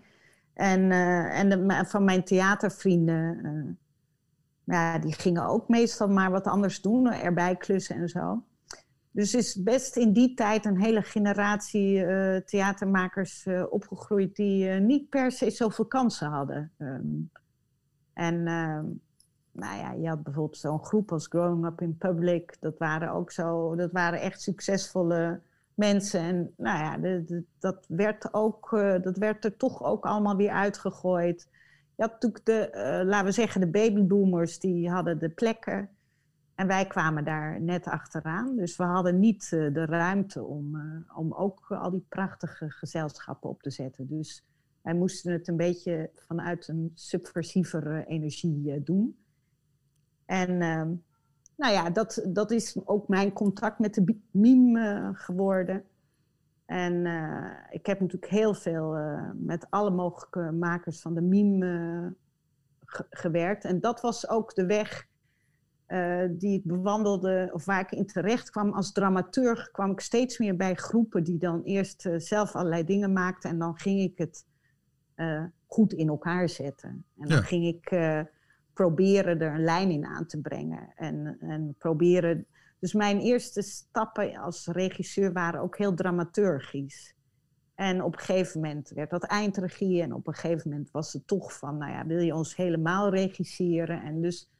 En, 0.54 0.90
en 1.30 1.48
de, 1.48 1.82
van 1.86 2.04
mijn 2.04 2.24
theatervrienden 2.24 3.78
ja, 4.64 4.98
die 4.98 5.12
gingen 5.12 5.46
ook 5.46 5.68
meestal 5.68 6.08
maar 6.08 6.30
wat 6.30 6.46
anders 6.46 6.80
doen, 6.80 7.12
erbij 7.12 7.56
klussen 7.56 7.96
en 7.96 8.08
zo. 8.08 8.42
Dus 9.10 9.34
is 9.34 9.62
best 9.62 9.96
in 9.96 10.12
die 10.12 10.34
tijd 10.34 10.64
een 10.64 10.80
hele 10.80 11.02
generatie 11.02 12.04
theatermakers 12.44 13.46
opgegroeid 13.70 14.36
die 14.36 14.68
niet 14.68 15.08
per 15.08 15.32
se 15.32 15.50
zoveel 15.50 15.86
kansen 15.86 16.28
hadden. 16.28 16.72
Um, 16.78 17.30
en 18.14 18.46
ehm, 18.46 18.84
nou 19.54 19.78
ja, 19.78 19.92
je 19.92 20.08
had 20.08 20.22
bijvoorbeeld 20.22 20.58
zo'n 20.58 20.84
groep 20.84 21.12
als 21.12 21.26
Growing 21.26 21.66
Up 21.66 21.80
in 21.80 21.96
Public. 21.96 22.56
Dat 22.60 22.78
waren 22.78 23.12
ook 23.12 23.30
zo, 23.30 23.74
dat 23.74 23.92
waren 23.92 24.20
echt 24.20 24.42
succesvolle 24.42 25.40
mensen. 25.74 26.20
En 26.20 26.52
nou 26.56 26.78
ja, 26.78 26.98
de, 26.98 27.44
dat, 27.58 27.84
werd 27.88 28.34
ook, 28.34 28.70
dat 29.02 29.16
werd 29.16 29.44
er 29.44 29.56
toch 29.56 29.82
ook 29.82 30.06
allemaal 30.06 30.36
weer 30.36 30.50
uitgegooid. 30.50 31.48
Je 31.96 32.02
had 32.02 32.12
natuurlijk 32.12 32.44
de, 32.44 32.70
uh, 32.72 33.08
laten 33.08 33.26
we 33.26 33.32
zeggen, 33.32 33.60
de 33.60 33.70
babyboomers, 33.70 34.58
die 34.58 34.90
hadden 34.90 35.18
de 35.18 35.28
plekken. 35.28 35.88
En 36.54 36.66
wij 36.66 36.86
kwamen 36.86 37.24
daar 37.24 37.60
net 37.60 37.86
achteraan. 37.86 38.56
Dus 38.56 38.76
we 38.76 38.84
hadden 38.84 39.18
niet 39.18 39.50
uh, 39.54 39.74
de 39.74 39.84
ruimte 39.84 40.44
om, 40.44 40.76
om 41.16 41.32
ook 41.32 41.66
al 41.68 41.90
die 41.90 42.06
prachtige 42.08 42.70
gezelschappen 42.70 43.50
op 43.50 43.62
te 43.62 43.70
zetten. 43.70 44.06
Dus 44.06 44.44
wij 44.82 44.94
moesten 44.94 45.32
het 45.32 45.48
een 45.48 45.56
beetje 45.56 46.10
vanuit 46.14 46.68
een 46.68 46.92
subversievere 46.94 48.04
energie 48.06 48.82
doen. 48.82 49.16
En 50.26 50.62
ehm, 50.62 50.94
nou 51.56 51.72
ja, 51.72 51.90
dat, 51.90 52.24
dat 52.28 52.50
is 52.50 52.76
ook 52.84 53.08
mijn 53.08 53.32
contact 53.32 53.78
met 53.78 53.94
de 53.94 54.16
meme 54.30 55.10
geworden. 55.14 55.84
En 56.66 57.04
uh, 57.04 57.50
ik 57.70 57.86
heb 57.86 58.00
natuurlijk 58.00 58.32
heel 58.32 58.54
veel 58.54 58.98
uh, 58.98 59.30
met 59.34 59.66
alle 59.70 59.90
mogelijke 59.90 60.52
makers 60.52 61.00
van 61.00 61.14
de 61.14 61.20
meme 61.20 61.66
uh, 61.66 63.00
gewerkt. 63.10 63.64
En 63.64 63.80
dat 63.80 64.00
was 64.00 64.28
ook 64.28 64.54
de 64.54 64.66
weg 64.66 65.12
die 66.30 66.58
ik 66.58 66.64
bewandelde, 66.64 67.50
of 67.52 67.64
waar 67.64 67.80
ik 67.80 67.90
in 67.90 68.06
terecht 68.06 68.50
kwam 68.50 68.72
als 68.72 68.92
dramaturg, 68.92 69.70
kwam 69.70 69.90
ik 69.90 70.00
steeds 70.00 70.38
meer 70.38 70.56
bij 70.56 70.74
groepen 70.74 71.24
die 71.24 71.38
dan 71.38 71.62
eerst 71.62 72.08
zelf 72.16 72.54
allerlei 72.54 72.84
dingen 72.84 73.12
maakten. 73.12 73.50
En 73.50 73.58
dan 73.58 73.78
ging 73.78 74.00
ik 74.00 74.18
het 74.18 74.44
goed 75.66 75.92
in 75.92 76.08
elkaar 76.08 76.48
zetten. 76.48 76.88
En 76.88 77.28
dan 77.28 77.36
ja. 77.36 77.42
ging 77.42 77.66
ik 77.66 77.90
proberen 78.74 79.40
er 79.40 79.54
een 79.54 79.64
lijn 79.64 79.90
in 79.90 80.04
aan 80.04 80.26
te 80.26 80.40
brengen. 80.40 80.92
En, 80.96 81.36
en 81.40 81.74
proberen 81.78 82.46
dus 82.78 82.92
mijn 82.92 83.18
eerste 83.18 83.62
stappen 83.62 84.36
als 84.36 84.66
regisseur 84.66 85.32
waren 85.32 85.60
ook 85.60 85.78
heel 85.78 85.94
dramaturgisch. 85.94 87.14
En 87.74 88.02
op 88.02 88.12
een 88.12 88.18
gegeven 88.18 88.60
moment 88.60 88.88
werd 88.88 89.10
dat 89.10 89.24
eindregie 89.24 90.02
en 90.02 90.12
op 90.12 90.26
een 90.26 90.34
gegeven 90.34 90.70
moment 90.70 90.90
was 90.90 91.12
het 91.12 91.26
toch 91.26 91.58
van, 91.58 91.76
nou 91.76 91.92
ja, 91.92 92.06
wil 92.06 92.18
je 92.18 92.34
ons 92.34 92.56
helemaal 92.56 93.10
regisseren? 93.10 94.02
En 94.02 94.20
dus 94.20 94.50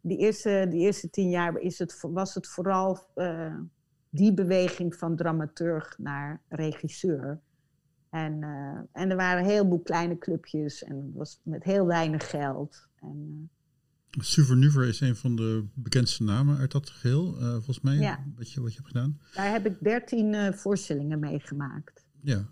die 0.00 0.18
eerste, 0.18 0.66
die 0.70 0.80
eerste 0.80 1.10
tien 1.10 1.30
jaar 1.30 1.58
is 1.58 1.78
het, 1.78 2.00
was 2.00 2.34
het 2.34 2.48
vooral 2.48 3.06
uh, 3.14 3.56
die 4.08 4.34
beweging 4.34 4.94
van 4.94 5.16
dramaturg 5.16 5.98
naar 5.98 6.40
regisseur. 6.48 7.40
En, 8.10 8.42
uh, 8.42 8.78
en 8.92 9.10
er 9.10 9.16
waren 9.16 9.42
een 9.42 9.50
heleboel 9.50 9.80
kleine 9.80 10.18
clubjes 10.18 10.84
en 10.84 10.96
het 10.96 11.14
was 11.14 11.40
met 11.42 11.64
heel 11.64 11.86
weinig 11.86 12.30
geld. 12.30 12.88
En, 13.10 13.50
Suvernuver 14.10 14.84
is 14.84 15.00
een 15.00 15.16
van 15.16 15.36
de 15.36 15.64
bekendste 15.74 16.22
namen 16.22 16.58
uit 16.58 16.72
dat 16.72 16.90
geheel, 16.90 17.36
uh, 17.40 17.52
volgens 17.52 17.80
mij, 17.80 17.96
ja. 17.96 18.24
wat, 18.36 18.52
je, 18.52 18.60
wat 18.60 18.70
je 18.70 18.76
hebt 18.76 18.88
gedaan. 18.88 19.20
Daar 19.34 19.50
heb 19.50 19.66
ik 19.66 19.76
dertien 19.80 20.32
uh, 20.32 20.52
voorstellingen 20.52 21.18
meegemaakt. 21.18 22.04
Ja, 22.20 22.48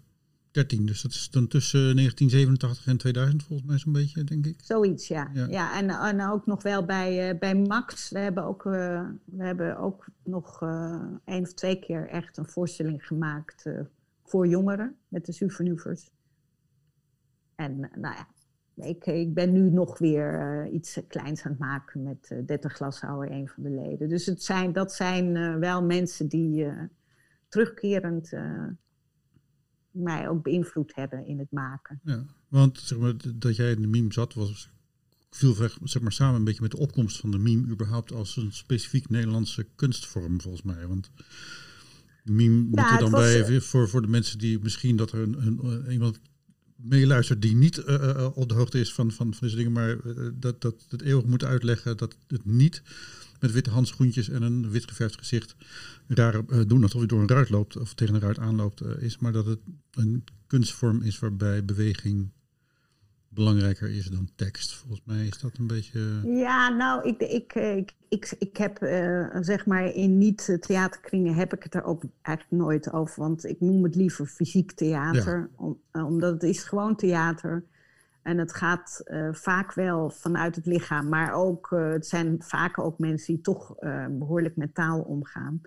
13. 0.53 0.87
Dus 0.87 1.03
dat 1.03 1.11
is 1.11 1.31
dan 1.31 1.49
tussen 1.49 1.81
1987 1.81 2.87
en 2.87 2.97
2000 2.97 3.43
volgens 3.43 3.69
mij 3.69 3.79
zo'n 3.79 3.93
beetje, 3.93 4.25
denk 4.25 4.47
ik. 4.47 4.61
Zoiets, 4.63 5.09
ja. 5.09 5.31
Ja. 5.33 5.47
ja. 5.47 5.79
en, 5.79 5.91
en 5.91 6.31
ook 6.31 6.47
nog 6.47 6.63
wel 6.63 6.85
bij, 6.85 7.31
eh, 7.31 7.39
bij 7.39 7.55
Max. 7.55 8.11
We 8.11 8.19
hebben 8.19 8.45
ook, 8.45 8.67
eh, 8.67 9.09
we 9.25 9.45
hebben 9.45 9.79
ook 9.79 10.07
nog 10.25 10.63
eh 10.63 11.03
één 11.25 11.43
of 11.43 11.53
twee 11.53 11.79
keer 11.79 12.09
echt 12.09 12.37
een 12.37 12.49
voorstelling 12.49 13.07
gemaakt 13.07 13.67
eh, 13.67 13.81
voor 14.25 14.47
jongeren 14.47 14.97
met 15.09 15.27
de 15.27 15.33
Suvernuvers. 15.33 16.11
En 17.55 17.85
eh, 17.85 17.97
nou 17.97 18.15
ja, 18.15 18.27
ik, 18.75 19.07
ik 19.07 19.35
ben 19.35 19.53
nu 19.53 19.71
nog 19.71 19.99
weer 19.99 20.35
eh, 20.35 20.75
iets 20.75 21.01
kleins 21.09 21.43
aan 21.43 21.51
het 21.51 21.61
maken 21.61 22.03
met 22.03 22.29
eh 22.31 22.39
30 22.47 22.73
Glashouwer, 22.73 23.31
een 23.31 23.49
van 23.49 23.63
de 23.63 23.71
leden. 23.71 24.09
Dus 24.09 24.27
het 24.27 24.43
zijn, 24.43 24.73
dat 24.73 24.93
zijn 24.93 25.37
eh, 25.37 25.57
wel 25.57 25.83
mensen 25.83 26.29
die 26.29 26.65
eh, 26.65 26.83
terugkerend 27.49 28.33
eh, 28.33 28.67
mij 29.91 30.29
ook 30.29 30.43
beïnvloed 30.43 30.95
hebben 30.95 31.27
in 31.27 31.39
het 31.39 31.51
maken. 31.51 32.01
Ja, 32.05 32.25
want 32.49 32.79
zeg 32.79 32.99
maar, 32.99 33.15
dat 33.35 33.57
jij 33.57 33.71
in 33.71 33.81
de 33.81 33.89
meme 33.89 34.13
zat, 34.13 34.35
was 34.35 34.71
viel 35.31 35.55
zeg 35.83 36.01
maar, 36.01 36.13
samen 36.13 36.35
een 36.35 36.45
beetje 36.45 36.63
met 36.63 36.71
de 36.71 36.79
opkomst 36.79 37.21
van 37.21 37.31
de 37.31 37.39
meme 37.39 37.69
überhaupt 37.69 38.13
als 38.13 38.37
een 38.37 38.53
specifiek 38.53 39.09
Nederlandse 39.09 39.67
kunstvorm, 39.75 40.41
volgens 40.41 40.63
mij. 40.63 40.87
Want 40.87 41.11
meme 42.25 42.63
moeten 42.63 42.91
het 42.91 43.01
dan 43.01 43.11
was, 43.11 43.21
bij, 43.21 43.45
eh, 43.45 43.61
voor, 43.61 43.89
voor 43.89 44.03
de 44.03 44.09
mensen 44.09 44.39
die 44.39 44.59
misschien 44.63 44.97
dat 44.97 45.13
er 45.13 45.23
een, 45.23 45.47
een, 45.47 45.85
eh, 45.85 45.93
iemand 45.93 46.21
meeluistert 46.83 47.43
die 47.43 47.55
niet 47.55 47.79
eh, 47.79 48.11
eh, 48.11 48.37
op 48.37 48.49
de 48.49 48.55
hoogte 48.55 48.81
is 48.81 48.93
van, 48.93 49.11
van, 49.13 49.35
van 49.35 49.47
deze 49.47 49.57
dingen, 49.57 49.73
maar 49.73 49.91
eh, 49.91 50.29
dat, 50.35 50.61
dat 50.61 50.87
het 50.89 51.03
eeuwig 51.03 51.25
moet 51.25 51.45
uitleggen 51.45 51.97
dat 51.97 52.17
het 52.27 52.45
niet 52.45 52.83
met 53.43 53.53
witte 53.53 53.71
handschoentjes 53.71 54.29
en 54.29 54.43
een 54.43 54.71
wit 54.71 54.89
geverfd 54.89 55.19
gezicht 55.19 55.55
raar 56.09 56.35
eh, 56.35 56.61
doen 56.67 56.83
alsof 56.83 57.01
je 57.01 57.07
door 57.07 57.21
een 57.21 57.29
ruit 57.29 57.51
loopt 57.51 57.77
of 57.77 57.95
tegen 57.95 58.15
een 58.15 58.21
ruit 58.21 58.39
aanloopt 58.39 58.81
eh, 58.81 59.03
is, 59.03 59.19
maar 59.19 59.33
dat 59.33 59.47
het 59.47 59.59
een 59.91 60.25
kunstvorm 60.47 61.03
is 61.03 61.19
waarbij 61.19 61.65
beweging 61.65 62.31
belangrijker 63.35 63.91
is 63.91 64.07
dan 64.07 64.29
tekst. 64.35 64.75
Volgens 64.75 65.03
mij 65.05 65.27
is 65.27 65.39
dat 65.39 65.59
een 65.59 65.67
beetje. 65.67 66.21
Ja, 66.25 66.69
nou, 66.69 67.09
ik, 67.09 67.21
ik, 67.21 67.53
eh, 67.53 67.77
ik, 67.77 67.95
ik, 68.09 68.35
ik 68.39 68.57
heb 68.57 68.79
eh, 68.79 69.27
zeg 69.41 69.67
maar 69.67 69.85
in 69.95 70.19
niet-theaterkringen 70.19 71.35
heb 71.35 71.55
ik 71.55 71.63
het 71.63 71.75
er 71.75 71.85
ook 71.85 72.03
eigenlijk 72.23 72.63
nooit 72.63 72.93
over. 72.93 73.23
Want 73.23 73.45
ik 73.45 73.61
noem 73.61 73.83
het 73.83 73.95
liever 73.95 74.27
fysiek 74.27 74.73
theater, 74.73 75.51
om, 75.57 75.81
eh, 75.91 76.07
omdat 76.07 76.33
het 76.33 76.43
is 76.43 76.63
gewoon 76.63 76.97
theater. 76.97 77.65
En 78.23 78.39
het 78.39 78.55
gaat 78.55 79.01
eh, 79.05 79.29
vaak 79.33 79.73
wel 79.73 80.11
vanuit 80.11 80.57
het 80.57 80.67
lichaam, 80.67 81.09
maar 81.09 81.33
ook, 81.33 81.73
eh, 81.73 81.89
het 81.89 82.07
zijn 82.07 82.43
vaak 82.43 82.79
ook 82.79 82.99
mensen 82.99 83.35
die 83.35 83.43
toch 83.43 83.77
eh, 83.79 84.07
behoorlijk 84.11 84.57
met 84.57 84.75
taal 84.75 85.01
omgaan. 85.01 85.61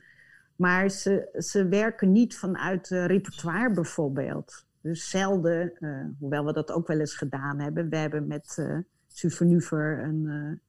Maar 0.56 0.90
ze, 0.90 1.30
ze 1.38 1.68
werken 1.68 2.12
niet 2.12 2.38
vanuit 2.38 2.92
eh, 2.92 3.06
repertoire 3.06 3.74
bijvoorbeeld. 3.74 4.65
Dus 4.86 5.10
zelden, 5.10 5.74
eh, 5.80 6.06
hoewel 6.20 6.46
we 6.46 6.54
dat 6.54 6.72
ook 6.72 6.88
wel 6.88 7.00
eens 7.00 7.16
gedaan 7.16 7.60
hebben. 7.60 7.90
We 7.90 7.98
hebben 7.98 8.28
met 8.28 8.68
Suvernuver 9.08 10.04
een, 10.04 10.28
eh, 10.28 10.60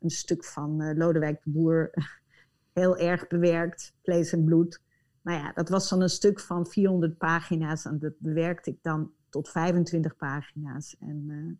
een 0.00 0.10
stuk 0.10 0.44
van 0.44 0.96
Lodewijk 0.96 1.42
de 1.42 1.50
Boer 1.50 1.90
heel 2.80 2.96
erg 2.96 3.28
bewerkt, 3.28 3.94
vlees 4.02 4.32
en 4.32 4.44
bloed. 4.44 4.80
Nou 5.22 5.38
ja, 5.38 5.52
dat 5.52 5.68
was 5.68 5.88
dan 5.88 6.02
een 6.02 6.08
stuk 6.08 6.40
van 6.40 6.66
400 6.66 7.18
pagina's 7.18 7.84
en 7.84 7.98
dat 7.98 8.12
bewerkte 8.18 8.70
ik 8.70 8.78
dan 8.82 9.10
tot 9.28 9.48
25 9.48 10.16
pagina's. 10.16 10.96
En, 11.00 11.58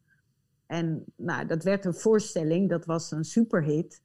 en 0.67 1.05
nou, 1.17 1.47
dat 1.47 1.65
werd 1.65 1.85
een 1.85 1.95
voorstelling, 1.95 2.69
dat 2.69 2.85
was 2.85 3.11
een 3.11 3.25
superhit. 3.25 4.03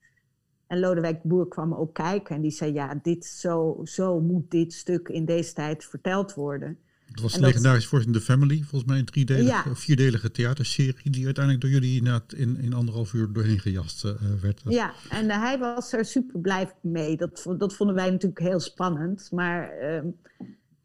En 0.68 0.80
Lodewijk 0.80 1.22
de 1.22 1.28
Boer 1.28 1.48
kwam 1.48 1.74
ook 1.74 1.94
kijken 1.94 2.36
en 2.36 2.42
die 2.42 2.52
zei: 2.52 2.74
Ja, 2.74 2.96
dit, 3.02 3.26
zo, 3.26 3.80
zo 3.84 4.20
moet 4.20 4.52
dit 4.52 4.74
stuk 4.74 5.10
in 5.10 5.26
deze 5.26 5.54
tijd 5.54 5.86
verteld 5.86 6.34
worden. 6.34 6.80
Het 7.18 7.26
was 7.26 7.34
En 7.36 7.40
de 7.40 7.46
dat- 7.46 7.54
legendarische 7.56 7.90
voorstelling 7.90 8.20
The 8.22 8.32
Family, 8.32 8.58
volgens 8.58 8.84
mij 8.92 9.00
een 9.00 9.06
driedelige, 9.06 9.48
Ja. 9.70 9.76
vierdelige 9.76 10.32
theaterserie, 10.32 11.10
die 11.12 11.26
uiteindelijk 11.26 11.64
door 11.64 11.74
jullie 11.74 12.02
in, 12.36 12.58
in 12.62 12.74
anderhalf 12.74 13.14
uur 13.14 13.34
doorheen 13.34 13.60
gejast 13.60 14.06
eh, 14.06 14.12
werd. 14.42 14.64
Dat- 14.64 14.74
Ja, 14.74 14.94
en 15.10 15.30
eh, 15.30 15.40
hij 15.42 15.58
was 15.60 15.94
er 15.94 16.06
super 16.06 16.40
blij 16.40 16.72
mee. 16.82 17.18
Dat, 17.18 17.46
dat 17.58 17.76
vonden 17.76 17.96
wij 17.96 18.10
natuurlijk 18.10 18.40
heel 18.42 18.60
spannend. 18.60 19.32
Maar 19.32 19.70
ehm, 19.70 20.08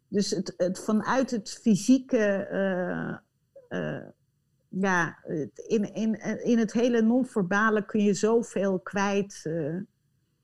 dus 0.08 0.30
het, 0.30 0.54
het, 0.56 0.78
vanuit 0.84 1.30
het 1.30 1.58
fysieke, 1.62 2.16
eh, 2.18 3.16
eh, 3.68 4.02
ja, 4.68 5.18
in, 5.66 5.94
in, 5.94 6.20
in 6.44 6.58
het 6.58 6.72
hele 6.72 7.02
non-verbale 7.02 7.84
kun 7.84 8.02
je 8.04 8.14
zoveel 8.14 8.78
kwijt. 8.78 9.40
eh, 9.44 9.76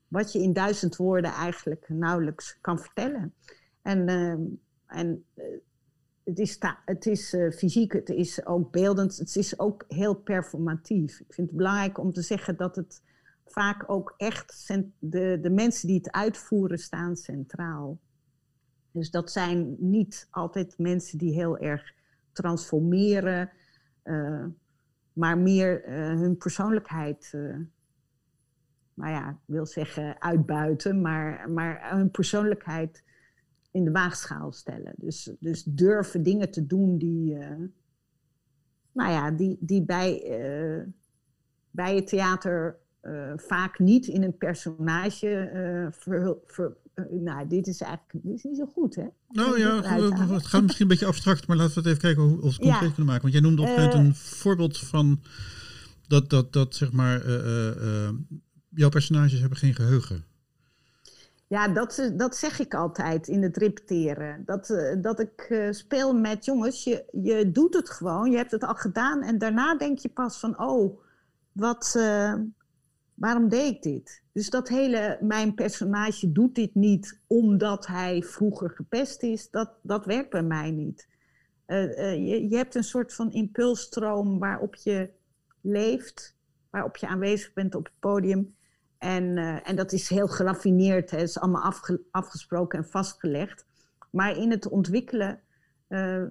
wat 0.07 0.31
je 0.31 0.39
in 0.39 0.53
duizend 0.53 0.95
woorden 0.95 1.31
eigenlijk 1.31 1.85
nauwelijks 1.89 2.57
kan 2.61 2.79
vertellen. 2.79 3.33
En, 3.81 4.07
ehm, 4.07 4.39
en 4.87 5.23
eh, 5.33 5.43
het 6.29 6.39
is, 6.39 6.59
het 6.85 7.05
is 7.05 7.33
eh, 7.33 7.51
fysiek, 7.51 7.93
het 7.93 8.09
is 8.09 8.45
ook 8.45 8.71
beeldend, 8.71 9.17
het 9.17 9.35
is 9.35 9.59
ook 9.59 9.85
heel 9.87 10.15
performatief. 10.15 11.19
Ik 11.19 11.33
vind 11.33 11.47
het 11.47 11.57
belangrijk 11.57 11.97
om 11.97 12.13
te 12.13 12.21
zeggen 12.21 12.57
dat 12.57 12.75
het 12.75 13.01
vaak 13.45 13.83
ook 13.87 14.13
echt 14.17 14.73
de, 14.99 15.39
de 15.41 15.49
mensen 15.49 15.87
die 15.87 15.97
het 15.97 16.11
uitvoeren 16.11 16.79
staan 16.79 17.15
centraal. 17.15 17.99
Dus 18.91 19.11
dat 19.11 19.31
zijn 19.31 19.75
niet 19.79 20.27
altijd 20.31 20.77
mensen 20.77 21.17
die 21.17 21.33
heel 21.33 21.57
erg 21.57 21.93
transformeren, 22.31 23.51
eh, 24.03 24.45
maar 25.13 25.37
meer 25.37 25.83
eh, 25.83 25.95
hun 25.95 26.37
persoonlijkheid, 26.37 27.29
nou 28.93 29.11
ja, 29.11 29.29
ik 29.29 29.37
wil 29.45 29.65
zeggen 29.65 30.21
uitbuiten, 30.21 31.01
maar, 31.01 31.49
maar 31.49 31.89
hun 31.97 32.11
persoonlijkheid 32.11 33.03
in 33.71 33.83
de 33.83 33.91
waagschaal 33.91 34.51
stellen. 34.51 34.93
Dus, 34.97 35.31
dus 35.39 35.63
durven 35.63 36.23
dingen 36.23 36.51
te 36.51 36.65
doen 36.65 36.97
die, 36.97 37.35
eh, 37.35 37.55
nou 38.91 39.11
ja, 39.11 39.31
die, 39.31 39.57
die 39.59 39.83
bij, 39.83 40.21
eh, 40.23 40.87
bij 41.71 41.95
het 41.95 42.07
theater 42.07 42.77
eh, 42.99 43.33
vaak 43.35 43.79
niet 43.79 44.07
in 44.07 44.23
een 44.23 44.37
personage 44.37 45.89
ver- 45.91 46.75
nou, 47.09 47.47
dit 47.47 47.67
is 47.67 47.81
eigenlijk 47.81 48.25
dit 48.25 48.33
is 48.35 48.43
niet 48.43 48.57
zo 48.57 48.65
goed, 48.65 48.95
hè? 48.95 49.07
Nou 49.29 49.59
ja, 49.59 49.75
het 50.33 50.45
gaat 50.45 50.61
misschien 50.61 50.81
een 50.85 50.87
beetje 50.91 51.05
abstract, 51.05 51.47
maar 51.47 51.57
laten 51.57 51.73
we 51.73 51.79
het 51.79 51.89
even 51.89 52.01
kijken 52.01 52.23
hoe, 52.23 52.35
of 52.35 52.41
we 52.41 52.47
het 52.47 52.57
concreet 52.57 52.81
Ja. 52.81 52.87
kunnen 52.87 53.05
maken. 53.05 53.21
Want 53.21 53.33
jij 53.33 53.41
noemde 53.41 53.61
op 53.61 53.67
een 53.67 53.73
gegeven 53.73 53.97
moment 53.97 54.15
een 54.15 54.21
voorbeeld 54.21 54.77
van 54.77 55.21
dat, 56.07 56.29
dat, 56.29 56.53
dat 56.53 56.75
zeg 56.75 56.91
maar, 56.91 57.27
jouw 58.69 58.89
personages 58.89 59.39
hebben 59.39 59.57
geen 59.57 59.75
geheugen. 59.75 60.23
Ja, 61.49 61.67
dat, 61.67 61.97
is- 61.97 62.11
dat 62.15 62.35
zeg 62.35 62.59
ik 62.59 62.73
altijd 62.73 63.27
in 63.27 63.43
het 63.43 63.57
repeteren. 63.57 64.43
Dat, 64.45 64.69
eh, 64.69 65.01
dat 65.01 65.19
ik 65.19 65.41
eh, 65.49 65.71
speel 65.71 66.13
met 66.13 66.45
jongens, 66.45 66.83
je, 66.83 67.05
je 67.11 67.51
doet 67.51 67.73
het 67.73 67.89
gewoon, 67.89 68.31
je 68.31 68.37
hebt 68.37 68.51
het 68.51 68.63
al 68.63 68.75
gedaan 68.75 69.21
en 69.23 69.37
daarna 69.37 69.75
denk 69.77 69.97
je 69.99 70.09
pas 70.09 70.39
van, 70.39 70.59
oh, 70.59 70.99
wat, 71.51 71.93
eh, 71.97 72.33
waarom 73.13 73.49
deed 73.49 73.75
ik 73.75 73.81
dit? 73.81 74.23
Dus 74.31 74.49
dat 74.49 74.67
hele, 74.67 75.17
mijn 75.21 75.53
personage 75.55 76.31
doet 76.31 76.55
dit 76.55 76.75
niet 76.75 77.19
omdat 77.27 77.87
hij 77.87 78.23
vroeger 78.23 78.69
gepest 78.69 79.23
is, 79.23 79.49
dat, 79.49 79.71
dat 79.81 80.05
werkt 80.05 80.29
bij 80.29 80.43
mij 80.43 80.71
niet. 80.71 81.07
Eh, 81.65 82.11
eh, 82.11 82.27
je, 82.27 82.49
je 82.49 82.55
hebt 82.57 82.75
een 82.75 82.83
soort 82.83 83.13
van 83.13 83.31
impulsstroom 83.31 84.39
waarop 84.39 84.75
je 84.75 85.09
leeft, 85.61 86.35
waarop 86.69 86.97
je 86.97 87.07
aanwezig 87.07 87.53
bent 87.53 87.75
op 87.75 87.83
het 87.85 87.99
podium. 87.99 88.55
En, 88.99 89.37
eh, 89.37 89.69
en 89.69 89.75
dat 89.75 89.91
is 89.91 90.09
heel 90.09 90.27
geraffineerd, 90.27 91.11
het 91.11 91.21
is 91.21 91.39
allemaal 91.39 91.61
afge- 91.61 92.01
afgesproken 92.11 92.79
en 92.79 92.85
vastgelegd. 92.85 93.65
Maar 94.11 94.37
in 94.37 94.51
het 94.51 94.67
ontwikkelen 94.67 95.39
eh, 95.87 96.23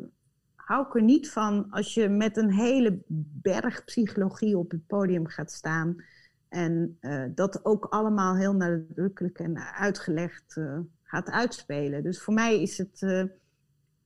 hou 0.55 0.87
ik 0.87 0.95
er 0.95 1.03
niet 1.03 1.31
van 1.31 1.67
als 1.71 1.95
je 1.95 2.09
met 2.09 2.37
een 2.37 2.53
hele 2.53 3.03
berg 3.43 3.85
psychologie 3.85 4.59
op 4.59 4.71
het 4.71 4.87
podium 4.87 5.27
gaat 5.27 5.53
staan. 5.53 6.05
En 6.49 6.97
eh, 7.01 7.25
dat 7.35 7.65
ook 7.65 7.85
allemaal 7.85 8.37
heel 8.37 8.55
nadrukkelijk 8.55 9.39
en 9.39 9.59
uitgelegd 9.59 10.61
gaat 11.03 11.31
uitspelen. 11.31 12.03
Dus 12.03 12.23
voor 12.23 12.35
mij 12.35 12.63
is 12.63 12.79
het, 12.79 13.29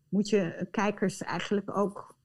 moet 0.09 0.29
je 0.29 0.68
kijkers 0.70 1.22
eigenlijk 1.22 1.77
ook 1.77 2.16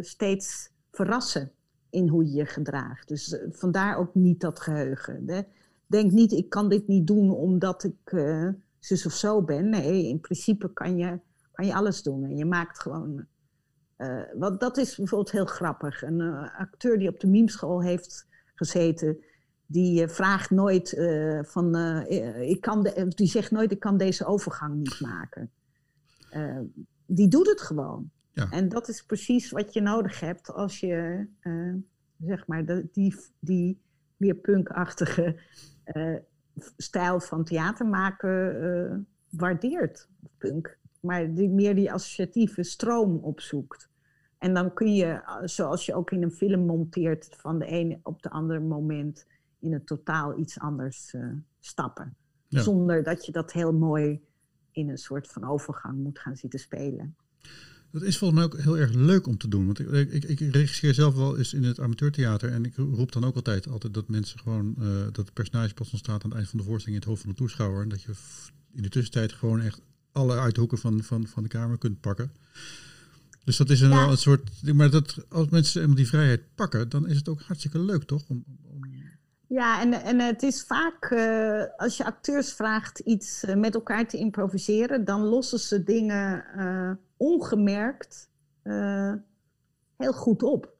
steeds 0.00 0.70
verrassen 0.90 1.52
in 1.90 2.08
hoe 2.08 2.24
je 2.24 2.32
je 2.32 2.46
gedraagt. 2.46 3.08
Dus 3.08 3.38
vandaar 3.50 3.96
ook 3.96 4.14
niet 4.14 4.40
dat 4.40 4.60
geheugen. 4.60 5.26
Denk 5.86 6.12
niet, 6.12 6.32
ik 6.32 6.48
kan 6.48 6.68
dit 6.68 6.86
niet 6.86 7.06
doen 7.06 7.30
omdat 7.30 7.84
ik 7.84 8.12
eh, 8.12 8.48
zus 8.78 9.06
of 9.06 9.12
zo 9.12 9.42
ben. 9.42 9.68
Nee, 9.68 10.08
in 10.08 10.20
principe 10.20 10.72
kan 10.72 10.96
je, 10.96 11.20
kan 11.52 11.66
je 11.66 11.74
alles 11.74 12.02
doen. 12.02 12.24
En 12.24 12.36
je 12.36 12.44
maakt 12.44 12.78
gewoon... 12.78 13.26
eh, 13.96 14.22
want 14.34 14.60
dat 14.60 14.76
is 14.76 14.96
bijvoorbeeld 14.96 15.30
heel 15.30 15.46
grappig. 15.46 16.02
Een 16.02 16.20
eh, 16.20 16.60
acteur 16.60 16.98
die 16.98 17.08
op 17.08 17.20
de 17.20 17.26
mimeschool 17.26 17.82
heeft 17.82 18.26
gezeten... 18.54 19.18
die 19.66 20.08
vraagt 20.08 20.50
nooit 20.50 20.90
van... 21.42 21.76
ik 22.40 22.60
kan 22.60 22.82
de, 22.82 23.06
die 23.08 23.26
zegt 23.26 23.50
nooit, 23.50 23.72
ik 23.72 23.80
kan 23.80 23.96
deze 23.96 24.24
overgang 24.24 24.74
niet 24.74 25.00
maken. 25.00 25.50
Die 27.06 27.28
doet 27.28 27.46
het 27.46 27.60
gewoon. 27.60 28.10
Ja. 28.32 28.50
En 28.50 28.68
dat 28.68 28.88
is 28.88 29.02
precies 29.02 29.50
wat 29.50 29.72
je 29.72 29.80
nodig 29.80 30.20
hebt 30.20 30.52
als 30.52 30.80
je, 30.80 31.26
zeg 32.18 32.46
maar, 32.46 32.66
de, 32.66 32.88
die, 32.92 33.16
die 33.38 33.80
meer 34.16 34.34
punkachtige 34.34 35.36
stijl 36.76 37.20
van 37.20 37.44
theater 37.44 37.86
maken 37.86 38.62
eh, 38.62 38.96
waardeert. 39.30 40.08
Punk. 40.38 40.78
maar 41.00 41.34
die, 41.34 41.48
meer 41.48 41.74
die 41.74 41.92
associatieve 41.92 42.62
stroom 42.62 43.16
opzoekt. 43.16 43.88
En 44.38 44.54
dan 44.54 44.74
kun 44.74 44.94
je, 44.94 45.04
eh, 45.04 45.36
zoals 45.44 45.86
je 45.86 45.94
ook 45.94 46.10
in 46.10 46.22
een 46.22 46.30
film 46.30 46.66
monteert, 46.66 47.28
van 47.36 47.58
de 47.58 47.66
ene 47.66 47.98
op 48.02 48.22
de 48.22 48.30
andere 48.30 48.60
moment 48.60 49.26
in 49.58 49.72
het 49.72 49.86
totaal 49.86 50.38
iets 50.38 50.58
anders 50.58 51.12
uh, 51.14 51.32
stappen. 51.60 52.16
Ja. 52.48 52.60
Zonder 52.60 53.02
dat 53.02 53.26
je 53.26 53.32
dat 53.32 53.52
heel 53.52 53.72
mooi 53.72 54.24
in 54.70 54.88
een 54.88 54.98
soort 54.98 55.28
van 55.28 55.44
overgang 55.44 56.02
moet 56.02 56.18
gaan 56.18 56.36
zitten 56.36 56.58
spelen. 56.58 57.16
Dat 57.98 58.08
is 58.08 58.18
volgens 58.18 58.40
mij 58.40 58.48
ook 58.48 58.62
heel 58.62 58.78
erg 58.78 58.92
leuk 58.92 59.26
om 59.26 59.36
te 59.36 59.48
doen. 59.48 59.66
Want 59.66 59.78
ik, 59.78 60.12
ik, 60.12 60.24
ik 60.24 60.54
regisseer 60.54 60.94
zelf 60.94 61.14
wel 61.14 61.38
eens 61.38 61.54
in 61.54 61.64
het 61.64 61.80
amateurtheater. 61.80 62.52
En 62.52 62.64
ik 62.64 62.76
roep 62.76 63.12
dan 63.12 63.24
ook 63.24 63.34
altijd, 63.34 63.68
altijd 63.68 63.94
dat 63.94 64.08
mensen 64.08 64.38
gewoon... 64.38 64.74
Uh, 64.78 64.86
dat 65.04 65.16
het 65.16 65.32
personage 65.32 65.74
pas 65.74 65.90
ontstaat 65.90 66.24
aan 66.24 66.30
het 66.30 66.38
eind 66.38 66.48
van 66.48 66.58
de 66.58 66.64
voorstelling 66.64 67.02
in 67.02 67.02
het 67.02 67.10
hoofd 67.10 67.20
van 67.20 67.30
de 67.30 67.36
toeschouwer. 67.36 67.82
En 67.82 67.88
dat 67.88 68.02
je 68.02 68.12
in 68.72 68.82
de 68.82 68.88
tussentijd 68.88 69.32
gewoon 69.32 69.60
echt 69.60 69.80
alle 70.12 70.38
uithoeken 70.38 70.78
van, 70.78 71.02
van, 71.02 71.26
van 71.26 71.42
de 71.42 71.48
kamer 71.48 71.78
kunt 71.78 72.00
pakken. 72.00 72.32
Dus 73.44 73.56
dat 73.56 73.70
is 73.70 73.80
een, 73.80 73.90
Ja. 73.90 74.08
een 74.08 74.16
soort... 74.16 74.72
Maar 74.74 74.90
dat, 74.90 75.24
als 75.28 75.48
mensen 75.48 75.80
eenmaal 75.80 75.96
die 75.96 76.08
vrijheid 76.08 76.42
pakken, 76.54 76.88
dan 76.88 77.08
is 77.08 77.16
het 77.16 77.28
ook 77.28 77.40
hartstikke 77.40 77.78
leuk, 77.78 78.02
toch? 78.02 78.22
Om, 78.28 78.44
om, 78.72 78.80
Ja, 79.46 79.80
en, 79.80 79.92
en 79.92 80.20
het 80.20 80.42
is 80.42 80.62
vaak, 80.62 81.04
eh, 81.04 81.62
als 81.76 81.96
je 81.96 82.04
acteurs 82.04 82.52
vraagt 82.52 82.98
iets 82.98 83.44
eh, 83.44 83.56
met 83.56 83.74
elkaar 83.74 84.08
te 84.08 84.16
improviseren, 84.16 85.04
dan 85.04 85.22
lossen 85.22 85.58
ze 85.58 85.82
dingen 85.82 86.44
eh, 86.56 86.90
ongemerkt 87.16 88.30
eh, 88.62 89.12
heel 89.96 90.12
goed 90.12 90.42
op. 90.42 90.74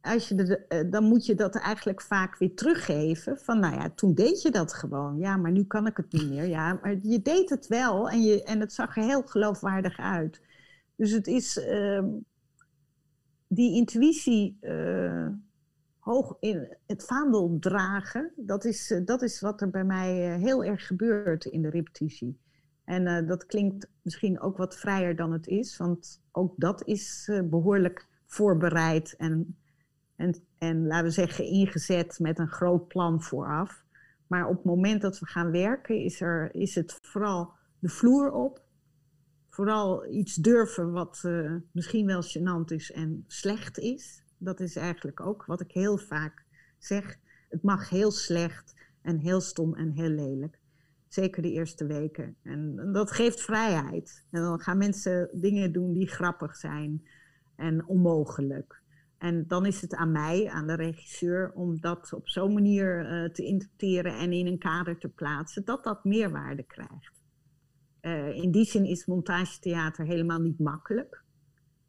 Als 0.00 0.28
je 0.28 0.64
eh, 0.68 0.90
dan 0.90 1.04
moet 1.04 1.26
je 1.26 1.34
dat 1.34 1.54
eigenlijk 1.54 2.02
vaak 2.02 2.38
weer 2.38 2.54
teruggeven. 2.54 3.38
Van 3.38 3.60
nou 3.60 3.74
ja, 3.74 3.90
toen 3.90 4.14
deed 4.14 4.42
je 4.42 4.50
dat 4.50 4.72
gewoon. 4.72 5.18
Ja, 5.18 5.36
maar 5.36 5.52
nu 5.52 5.64
kan 5.64 5.86
ik 5.86 5.96
het 5.96 6.12
niet 6.12 6.28
meer. 6.28 6.46
Ja, 6.46 6.78
maar 6.82 6.96
je 7.02 7.22
deed 7.22 7.50
het 7.50 7.66
wel 7.66 8.10
en, 8.10 8.22
je, 8.22 8.42
en 8.42 8.60
het 8.60 8.72
zag 8.72 8.96
er 8.96 9.02
heel 9.02 9.22
geloofwaardig 9.22 9.98
uit. 9.98 10.40
Dus 10.96 11.10
het 11.10 11.26
is 11.26 11.58
ehm, 11.58 12.08
die 13.46 13.74
intuïtie 13.76 14.56
eh, 14.60 15.28
hoog 15.98 16.36
in 16.40 16.76
het 16.86 17.04
vaandel 17.04 17.56
dragen. 17.60 18.32
Dat 18.36 18.64
is, 18.64 19.00
dat 19.04 19.22
is 19.22 19.40
wat 19.40 19.60
er 19.60 19.70
bij 19.70 19.84
mij 19.84 20.38
heel 20.38 20.64
erg 20.64 20.86
gebeurt 20.86 21.44
in 21.44 21.62
de 21.62 21.70
repetitie. 21.70 22.38
En 22.86 23.06
eh, 23.06 23.28
dat 23.28 23.46
klinkt 23.46 23.88
misschien 24.02 24.40
ook 24.40 24.56
wat 24.56 24.76
vrijer 24.76 25.16
dan 25.16 25.32
het 25.32 25.46
is, 25.46 25.76
want 25.76 26.22
ook 26.32 26.54
dat 26.56 26.86
is 26.86 27.28
eh, 27.30 27.40
behoorlijk 27.42 28.06
voorbereid 28.26 29.14
en, 29.16 29.56
en, 30.16 30.34
en, 30.58 30.86
laten 30.86 31.04
we 31.04 31.10
zeggen, 31.10 31.44
ingezet 31.44 32.18
met 32.18 32.38
een 32.38 32.48
groot 32.48 32.88
plan 32.88 33.22
vooraf. 33.22 33.84
Maar 34.26 34.48
op 34.48 34.56
het 34.56 34.64
moment 34.64 35.02
dat 35.02 35.18
we 35.18 35.26
gaan 35.26 35.50
werken, 35.50 36.00
is, 36.00 36.20
er, 36.20 36.54
is 36.54 36.74
het 36.74 36.98
vooral 37.02 37.52
de 37.78 37.88
vloer 37.88 38.32
op. 38.32 38.64
Vooral 39.48 40.06
iets 40.06 40.34
durven 40.34 40.92
wat 40.92 41.20
eh, 41.24 41.54
misschien 41.72 42.06
wel 42.06 42.22
gênant 42.22 42.72
is 42.72 42.92
en 42.92 43.24
slecht 43.26 43.78
is. 43.78 44.22
Dat 44.38 44.60
is 44.60 44.76
eigenlijk 44.76 45.20
ook 45.20 45.44
wat 45.46 45.60
ik 45.60 45.72
heel 45.72 45.98
vaak 45.98 46.44
zeg. 46.78 47.18
Het 47.48 47.62
mag 47.62 47.88
heel 47.88 48.10
slecht 48.10 48.74
en 49.02 49.18
heel 49.18 49.40
stom 49.40 49.74
en 49.74 49.90
heel 49.90 50.08
lelijk. 50.10 50.58
Zeker 51.16 51.42
de 51.42 51.52
eerste 51.52 51.86
weken. 51.86 52.36
En 52.42 52.90
dat 52.92 53.10
geeft 53.10 53.40
vrijheid. 53.40 54.24
En 54.30 54.42
dan 54.42 54.60
gaan 54.60 54.78
mensen 54.78 55.28
dingen 55.32 55.72
doen 55.72 55.92
die 55.92 56.08
grappig 56.08 56.56
zijn 56.56 57.06
en 57.54 57.86
onmogelijk. 57.86 58.82
En 59.18 59.46
dan 59.46 59.66
is 59.66 59.80
het 59.80 59.94
aan 59.94 60.12
mij, 60.12 60.48
aan 60.50 60.66
de 60.66 60.74
regisseur, 60.74 61.52
om 61.54 61.80
dat 61.80 62.12
op 62.12 62.28
zo'n 62.28 62.52
manier 62.52 63.00
uh, 63.00 63.30
te 63.30 63.44
interpreteren 63.44 64.18
en 64.18 64.32
in 64.32 64.46
een 64.46 64.58
kader 64.58 64.98
te 64.98 65.08
plaatsen, 65.08 65.64
dat 65.64 65.84
dat 65.84 66.04
meerwaarde 66.04 66.62
krijgt. 66.62 67.22
Uh, 68.00 68.36
in 68.36 68.50
die 68.50 68.64
zin 68.64 68.84
is 68.84 69.06
montagetheater 69.06 70.06
helemaal 70.06 70.40
niet 70.40 70.58
makkelijk. 70.58 71.22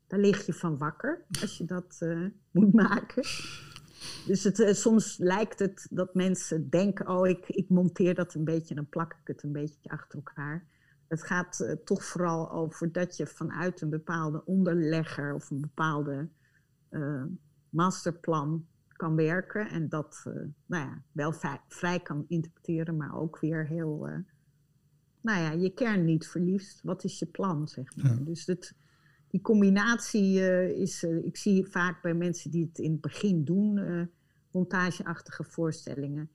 Daar 0.08 0.20
lig 0.20 0.46
je 0.46 0.54
van 0.54 0.78
wakker 0.78 1.26
als 1.42 1.58
je 1.58 1.66
dat 1.66 1.98
uh, 2.00 2.28
moet 2.52 2.74
maken. 2.74 3.24
Dus 4.26 4.44
het, 4.44 4.60
uh, 4.60 4.74
soms 4.74 5.18
lijkt 5.18 5.60
het 5.60 5.88
dat 5.90 6.14
mensen 6.14 6.70
denken: 6.70 7.08
oh, 7.08 7.28
ik, 7.28 7.48
ik, 7.48 7.70
monteer 7.70 8.16
dat 8.16 8.34
een 8.34 8.44
beetje 8.44 8.70
en 8.70 8.76
dan 8.76 8.90
plak 8.90 9.14
ik 9.14 9.28
het 9.28 9.44
een 9.44 9.52
beetje 9.52 9.90
achter 9.90 10.18
elkaar. 10.18 10.66
Het 11.08 11.24
gaat 11.24 11.60
uh, 11.62 11.72
toch 11.72 12.04
vooral 12.04 12.52
over 12.52 12.92
dat 12.92 13.18
je 13.18 13.28
vanuit 13.28 13.82
een 13.82 13.90
bepaalde 13.90 14.46
onderlegger 14.46 15.34
of 15.34 15.50
een 15.50 15.62
bepaalde 15.62 16.28
uh, 16.90 17.24
masterplan 17.70 18.66
kan 18.88 19.16
werken. 19.16 19.70
En 19.70 19.90
dat 19.90 20.24
nou 20.66 20.84
ja, 20.86 21.04
wel 21.12 21.34
vrij, 21.68 22.00
kan 22.00 22.26
interpreteren, 22.28 22.98
maar 22.98 23.16
ook 23.16 23.40
weer 23.40 23.68
heel. 23.68 24.10
nou 25.22 25.42
ja, 25.42 25.52
je 25.52 25.74
kern 25.74 26.06
niet 26.06 26.28
verliest. 26.28 26.82
Wat 26.84 27.04
is 27.04 27.20
je 27.20 27.26
plan, 27.26 27.68
zeg 27.68 27.96
maar. 27.96 28.18
Ja. 28.18 28.24
Dus 28.26 28.46
het, 28.46 28.74
die 29.28 29.42
combinatie 29.42 30.40
uh, 30.40 30.70
is, 30.70 31.04
uh, 31.04 31.26
ik 31.26 31.38
zie 31.38 31.66
vaak 31.66 32.02
bij 32.02 32.14
mensen 32.14 32.52
die 32.52 32.66
het 32.66 32.78
in 32.78 32.92
het 32.92 33.02
begin 33.02 33.44
doen, 33.44 33.78
uh, 33.78 34.06
montageachtige 34.52 35.44
voorstellingen, 35.44 36.30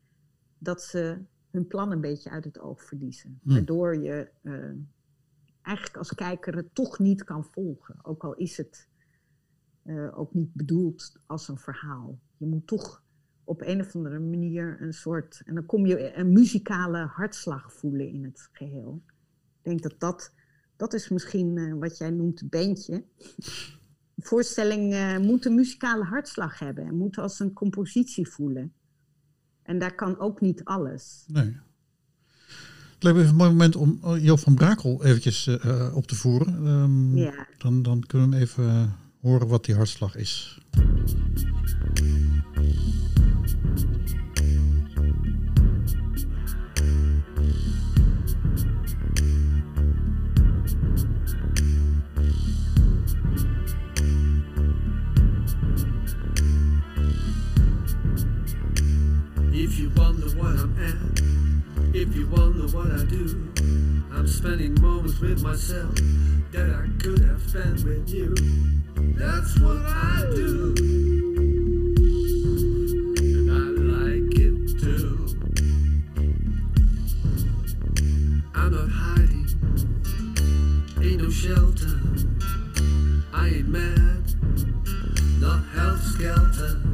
dat 0.58 0.82
ze 0.82 1.18
hun 1.50 1.66
plan 1.66 1.92
een 1.92 2.00
beetje 2.00 2.30
uit 2.30 2.44
het 2.44 2.60
oog 2.60 2.84
verliezen. 2.84 3.40
Hm. 3.42 3.52
Waardoor 3.52 3.96
je 3.96 4.30
eigenlijk 5.62 5.96
als 5.96 6.14
kijker 6.14 6.56
het 6.56 6.74
toch 6.74 6.98
niet 6.98 7.24
kan 7.24 7.44
volgen. 7.44 8.04
Ook 8.04 8.24
al 8.24 8.34
is 8.34 8.56
het 8.56 8.88
ook 10.14 10.34
niet 10.34 10.54
bedoeld 10.54 11.16
als 11.26 11.48
een 11.48 11.58
verhaal. 11.58 12.18
Je 12.36 12.46
moet 12.46 12.66
toch 12.66 13.02
op 13.44 13.60
een 13.60 13.80
of 13.80 13.94
andere 13.94 14.18
manier 14.18 14.76
een 14.80 14.92
soort. 14.92 15.42
En 15.44 15.54
dan 15.54 15.66
kom 15.66 15.86
je 15.86 16.16
een 16.16 16.32
muzikale 16.32 16.98
hartslag 16.98 17.72
voelen 17.72 18.08
in 18.08 18.24
het 18.24 18.48
geheel. 18.52 19.02
Ik 19.06 19.62
denk 19.62 19.82
dat 19.82 19.94
dat 20.00 20.32
dat 20.76 20.94
is 20.94 21.08
misschien 21.08 21.56
uh, 21.56 21.74
wat 21.78 21.98
jij 21.98 22.10
noemt 22.10 22.50
bandje. 22.50 23.04
Voorstelling 24.16 24.92
uh, 24.92 25.18
moet 25.18 25.44
een 25.44 25.54
muzikale 25.54 26.04
hartslag 26.04 26.58
hebben 26.58 26.86
en 26.86 26.96
moet 26.96 27.18
als 27.18 27.40
een 27.40 27.52
compositie 27.52 28.28
voelen. 28.28 28.72
En 29.62 29.78
daar 29.78 29.94
kan 29.94 30.18
ook 30.18 30.40
niet 30.40 30.64
alles. 30.64 31.24
Nee. 31.26 31.56
Het 32.94 33.02
lijkt 33.02 33.18
me 33.18 33.24
even 33.24 33.28
een 33.28 33.36
mooi 33.36 33.50
moment 33.50 33.76
om 33.76 34.18
Joop 34.18 34.38
van 34.38 34.54
Brakel 34.54 35.04
eventjes 35.04 35.46
uh, 35.46 35.96
op 35.96 36.06
te 36.06 36.14
voeren. 36.14 36.66
Um, 36.66 37.16
ja. 37.16 37.46
dan, 37.58 37.82
dan 37.82 38.06
kunnen 38.06 38.30
we 38.30 38.34
hem 38.34 38.44
even 38.44 38.96
horen 39.20 39.48
wat 39.48 39.64
die 39.64 39.74
hartslag 39.74 40.16
is. 40.16 40.60
If 59.72 59.78
you 59.78 59.90
wonder 59.96 60.28
what 60.36 60.52
I'm 60.60 60.76
at, 60.84 61.96
if 61.96 62.14
you 62.14 62.26
wonder 62.26 62.66
what 62.76 62.90
I 62.90 63.04
do, 63.04 63.24
I'm 64.12 64.28
spending 64.28 64.78
moments 64.82 65.18
with 65.18 65.42
myself 65.42 65.94
that 66.52 66.68
I 66.68 67.02
could 67.02 67.20
have 67.20 67.40
spent 67.40 67.82
with 67.82 68.10
you. 68.10 68.34
That's 69.16 69.58
what 69.60 69.78
I 69.78 70.26
do. 70.34 70.74
And 73.16 73.50
I 73.50 73.64
like 73.96 74.34
it 74.36 74.78
too. 74.78 75.40
I'm 78.54 78.72
not 78.72 78.90
hiding, 78.90 79.48
ain't 81.00 81.22
no 81.22 81.30
shelter. 81.30 81.98
I 83.32 83.48
ain't 83.48 83.68
mad, 83.68 84.34
not 85.40 85.64
health 85.68 86.02
skelter. 86.02 86.91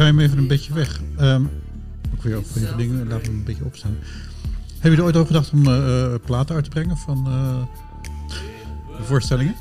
Draai 0.00 0.14
hem 0.14 0.24
even 0.24 0.38
een 0.38 0.46
beetje 0.46 0.74
weg. 0.74 1.00
Um, 1.20 1.50
ook 2.14 2.22
weer 2.22 2.38
op 2.38 2.44
even 2.56 2.76
dingen, 2.76 3.08
laten 3.08 3.20
we 3.20 3.26
hem 3.26 3.38
een 3.38 3.44
beetje 3.44 3.64
opstaan. 3.64 3.96
Heb 4.78 4.92
je 4.92 4.98
er 4.98 5.04
ooit 5.04 5.16
over 5.16 5.26
gedacht 5.26 5.52
om 5.52 5.66
uh, 5.66 6.14
platen 6.24 6.54
uit 6.54 6.64
te 6.64 6.70
brengen 6.70 6.96
van 6.96 7.24
uh, 7.28 7.66
de 8.96 9.02
voorstellingen? 9.02 9.54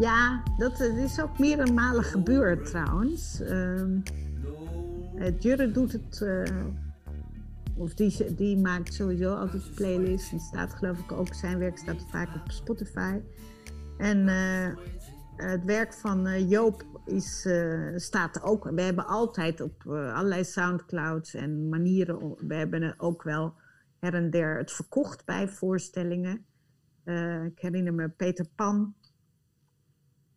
Ja, 0.00 0.42
dat 0.58 0.80
is 0.80 1.20
ook 1.20 1.38
meerdere 1.38 1.72
malen 1.72 2.04
gebeurd 2.04 2.66
trouwens. 2.66 3.40
Um, 3.50 4.02
Jurre 5.38 5.70
doet 5.70 5.92
het, 5.92 6.20
uh, 6.22 6.42
of 7.74 7.94
die, 7.94 8.34
die 8.34 8.56
maakt 8.56 8.94
sowieso 8.94 9.34
altijd 9.34 9.74
playlists. 9.74 10.32
En 10.32 10.40
staat 10.40 10.74
geloof 10.74 10.98
ik 10.98 11.12
ook, 11.12 11.34
zijn 11.34 11.58
werk 11.58 11.78
staat 11.78 12.06
vaak 12.10 12.28
op 12.34 12.50
Spotify. 12.50 13.14
En 13.98 14.28
het 15.36 15.64
werk 15.64 15.92
van 15.92 16.48
Joop 16.48 16.84
is, 17.04 17.48
staat 17.96 18.42
ook, 18.42 18.64
we 18.64 18.82
hebben 18.82 19.06
altijd 19.06 19.60
op 19.60 19.86
allerlei 19.86 20.44
Soundclouds 20.44 21.34
en 21.34 21.68
manieren, 21.68 22.34
we 22.46 22.54
hebben 22.54 22.94
ook 22.98 23.22
wel 23.22 23.54
her 23.98 24.14
en 24.14 24.30
der 24.30 24.58
het 24.58 24.72
verkocht 24.72 25.24
bij 25.24 25.48
voorstellingen. 25.48 26.46
Eh, 27.04 27.44
ik 27.44 27.58
herinner 27.58 27.94
me 27.94 28.08
Peter 28.08 28.46
Pan. 28.54 28.94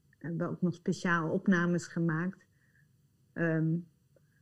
We 0.10 0.28
hebben 0.28 0.50
ook 0.50 0.62
nog 0.62 0.74
speciaal 0.74 1.30
opnames 1.30 1.88
gemaakt. 1.88 2.46
Ehm, 3.34 3.76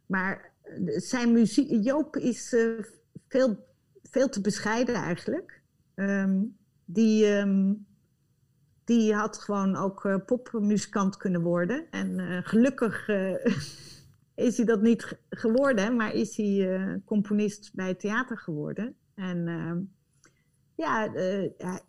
maar 0.05 0.53
eh, 0.61 0.97
zijn 0.97 1.31
muziek, 1.31 1.83
Joop 1.83 2.17
is 2.17 2.53
eh, 2.53 2.83
veel, 3.27 3.67
veel 4.03 4.29
te 4.29 4.41
bescheiden 4.41 4.95
eigenlijk. 4.95 5.61
Ehm, 5.93 6.43
die, 6.85 7.25
ehm, 7.25 7.73
die 8.99 9.13
had 9.13 9.37
gewoon 9.37 9.75
ook 9.75 10.05
eh, 10.05 10.15
popmuzikant 10.25 11.17
kunnen 11.17 11.41
worden. 11.41 11.89
En 11.91 12.19
eh, 12.19 12.37
gelukkig 12.43 13.07
eh, 13.07 13.45
is 14.47 14.57
hij 14.57 14.65
dat 14.65 14.81
niet 14.81 15.03
ge- 15.03 15.17
geworden, 15.29 15.95
maar 15.95 16.13
is 16.13 16.37
hij 16.37 17.01
componist 17.05 17.71
bij 17.73 17.87
het 17.87 17.99
theater 17.99 18.37
geworden. 18.37 18.95
En 19.15 19.47
ehm, 19.47 19.79
ja, 20.75 21.11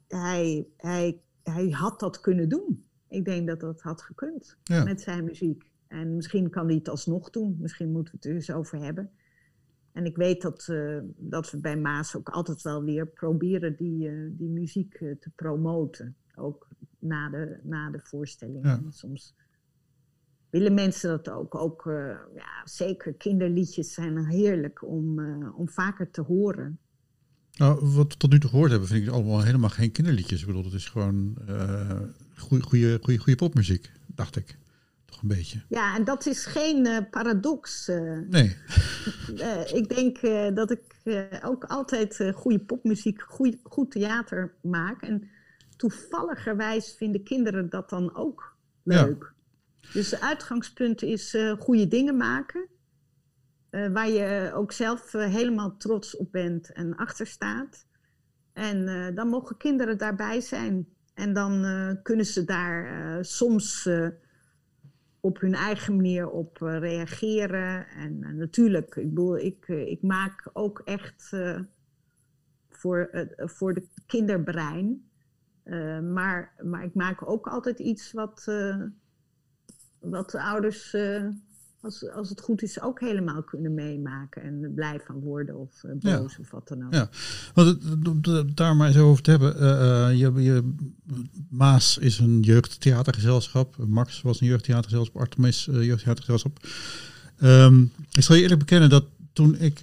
hij, 0.08 0.66
hij, 0.76 1.20
hij, 1.42 1.68
had 1.70 2.00
dat 2.00 2.20
kunnen 2.20 2.48
doen. 2.48 2.84
Ik 3.08 3.24
denk 3.24 3.46
dat 3.46 3.60
dat 3.60 3.80
had 3.80 4.02
gekund 4.02 4.56
Ja. 4.62 4.84
met 4.84 5.00
zijn 5.00 5.24
muziek. 5.24 5.70
En 5.88 6.14
misschien 6.16 6.50
kan 6.50 6.66
hij 6.66 6.74
het 6.74 6.88
alsnog 6.88 7.30
doen. 7.30 7.56
Misschien 7.60 7.92
moeten 7.92 8.12
we 8.12 8.18
het 8.20 8.26
er 8.28 8.34
eens 8.34 8.50
over 8.50 8.78
hebben. 8.78 9.10
En 9.92 10.04
ik 10.04 10.16
weet 10.16 10.42
dat, 10.42 10.72
dat 11.16 11.50
we 11.50 11.58
bij 11.60 11.76
Maas 11.76 12.16
ook 12.16 12.28
altijd 12.28 12.62
wel 12.62 12.84
weer 12.84 13.06
proberen 13.06 13.76
die, 13.76 14.10
die 14.36 14.48
muziek 14.48 14.96
te 14.98 15.30
promoten. 15.34 16.16
Ook 16.34 16.68
na 17.04 17.28
de, 17.30 17.58
na 17.62 17.90
de 17.90 18.00
voorstelling. 18.02 18.64
Ja. 18.64 18.80
Soms 18.90 19.34
willen 20.50 20.74
mensen 20.74 21.10
dat 21.10 21.28
ook. 21.30 21.54
Ook 21.54 21.86
eh, 21.86 22.16
ja, 22.34 22.62
zeker 22.64 23.14
kinderliedjes 23.14 23.92
zijn 23.94 24.26
heerlijk 24.26 24.82
om, 24.82 25.18
eh, 25.18 25.58
om 25.58 25.68
vaker 25.68 26.10
te 26.10 26.20
horen. 26.20 26.78
Nou, 27.52 27.88
wat 27.88 28.12
we 28.12 28.16
tot 28.18 28.30
nu 28.30 28.38
toe 28.38 28.50
gehoord 28.50 28.70
hebben, 28.70 28.88
vind 28.88 29.06
ik 29.06 29.12
allemaal 29.12 29.42
helemaal 29.42 29.70
geen 29.70 29.92
kinderliedjes. 29.92 30.40
Ik 30.40 30.46
bedoel, 30.46 30.64
het 30.64 30.72
is 30.72 30.88
gewoon 30.88 31.36
eh 31.46 32.00
goede, 32.36 32.64
goede, 32.64 32.98
goede, 33.02 33.18
goede 33.18 33.36
popmuziek, 33.36 33.90
dacht 34.06 34.36
ik. 34.36 34.58
Toch 35.04 35.22
een 35.22 35.28
beetje. 35.28 35.62
Ja, 35.68 35.96
en 35.96 36.04
dat 36.04 36.26
is 36.26 36.46
geen 36.46 37.06
paradox. 37.10 37.86
Nee. 38.28 38.56
Ik 39.80 39.88
denk 39.96 40.20
dat 40.56 40.70
ik 40.70 40.82
ook 41.44 41.64
altijd 41.64 42.30
goede 42.34 42.58
popmuziek, 42.60 43.22
goeie- 43.22 43.60
goed 43.62 43.90
theater 43.90 44.54
maak. 44.62 45.02
En 45.02 45.28
toevalligerwijs 45.88 46.94
vinden 46.96 47.22
kinderen 47.22 47.70
dat 47.70 47.90
dan 47.90 48.14
ook 48.16 48.56
Ja. 48.82 49.04
leuk. 49.04 49.32
Dus 49.92 50.10
het 50.10 50.20
uitgangspunt 50.20 51.02
is 51.02 51.34
eh, 51.34 51.52
goede 51.58 51.88
dingen 51.88 52.16
maken. 52.16 52.68
eh, 53.70 53.88
waar 53.92 54.08
je 54.08 54.50
ook 54.54 54.72
zelf 54.72 55.14
eh, 55.14 55.26
helemaal 55.32 55.76
trots 55.76 56.16
op 56.16 56.32
bent 56.32 56.72
en 56.72 56.96
achter 56.96 57.26
staat. 57.26 57.86
En 58.52 59.14
dan 59.14 59.28
mogen 59.28 59.56
kinderen 59.56 59.98
daarbij 59.98 60.40
zijn. 60.40 60.88
En 61.14 61.32
dan 61.32 61.62
kunnen 62.02 62.26
ze 62.26 62.44
daar 62.44 63.24
soms 63.24 63.88
op 65.20 65.40
hun 65.40 65.54
eigen 65.54 65.96
manier 65.96 66.30
op 66.30 66.56
reageren. 66.60 67.86
En 67.88 68.36
natuurlijk, 68.36 68.96
ik 68.96 69.08
bedoel, 69.08 69.36
ik, 69.38 69.68
ik 69.68 70.02
maak 70.02 70.50
ook 70.52 70.82
echt 70.84 71.30
voor, 72.70 73.26
voor 73.36 73.74
de 73.74 73.86
kinderbrein. 74.06 75.10
Eh, 75.64 76.00
maar, 76.00 76.52
maar 76.62 76.84
ik 76.84 76.94
maak 76.94 77.28
ook 77.28 77.46
altijd 77.46 77.78
iets 77.78 78.12
wat, 78.12 78.42
eh, 78.46 78.76
wat 80.00 80.30
de 80.30 80.42
ouders, 80.42 80.94
eh, 80.94 81.22
als, 81.80 82.10
als 82.10 82.28
het 82.28 82.40
goed 82.40 82.62
is, 82.62 82.80
ook 82.80 83.00
helemaal 83.00 83.42
kunnen 83.42 83.74
meemaken. 83.74 84.42
En 84.42 84.72
blij 84.74 85.00
van 85.04 85.20
worden 85.20 85.56
of 85.56 85.82
Ja. 85.98 86.18
boos 86.18 86.38
of 86.38 86.50
wat 86.50 86.68
dan 86.68 86.86
ook. 86.86 86.92
Ja. 86.92 87.08
Want 87.54 87.68
het, 87.68 88.08
om 88.08 88.20
het 88.22 88.56
daar 88.56 88.76
maar 88.76 88.86
eens 88.86 88.96
over 88.96 89.22
te 89.22 89.30
hebben. 89.30 90.16
je, 90.16 90.32
je, 90.42 90.74
Maas 91.48 91.98
is 91.98 92.18
een 92.18 92.40
jeugdtheatergezelschap. 92.40 93.76
Max 93.86 94.22
was 94.22 94.40
een 94.40 94.46
jeugdtheatergezelschap. 94.46 95.20
Artemis 95.20 95.64
jeugdtheatergezelschap. 95.64 96.58
Ehm, 97.38 97.82
ik 98.12 98.22
zal 98.22 98.36
je 98.36 98.42
eerlijk 98.42 98.60
bekennen 98.60 98.90
dat 98.90 99.04
toen 99.32 99.56
ik 99.58 99.80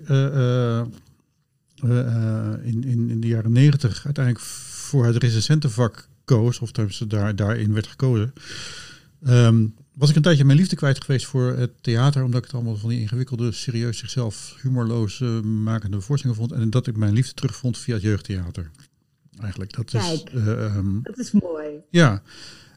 in, 2.63 2.83
in, 2.83 3.09
in 3.09 3.19
de 3.19 3.27
jaren 3.27 3.51
negentig 3.51 4.05
uiteindelijk 4.05 4.45
voor 4.91 5.05
het 5.05 5.17
recensentenvak 5.17 6.07
koos, 6.25 6.59
of 6.59 6.71
tenminste 6.71 7.07
daar, 7.07 7.35
daarin 7.35 7.73
werd 7.73 7.87
gekozen, 7.87 8.33
ehm, 9.23 9.65
was 9.93 10.09
ik 10.09 10.15
een 10.15 10.21
tijdje 10.21 10.45
mijn 10.45 10.57
liefde 10.57 10.75
kwijt 10.75 11.03
geweest 11.03 11.25
voor 11.25 11.47
het 11.47 11.71
theater, 11.83 12.23
omdat 12.23 12.39
ik 12.39 12.45
het 12.45 12.53
allemaal 12.53 12.75
van 12.75 12.89
die 12.89 12.99
ingewikkelde, 12.99 13.51
serieus 13.51 13.97
zichzelf 13.97 14.55
humorloos 14.61 15.21
eh, 15.21 15.41
makende 15.41 16.01
voorstellingen 16.01 16.41
vond. 16.41 16.61
En 16.61 16.69
dat 16.69 16.87
ik 16.87 16.97
mijn 16.97 17.13
liefde 17.13 17.33
terugvond 17.33 17.77
via 17.77 17.93
het 17.93 18.03
jeugdtheater. 18.03 18.71
Eigenlijk, 19.39 19.73
dat 19.73 19.93
is... 19.93 20.23
Eh, 20.23 20.65
ehm, 20.65 21.01
Dat 21.01 21.17
is 21.17 21.31
mooi. 21.31 21.67
ja, 21.89 22.21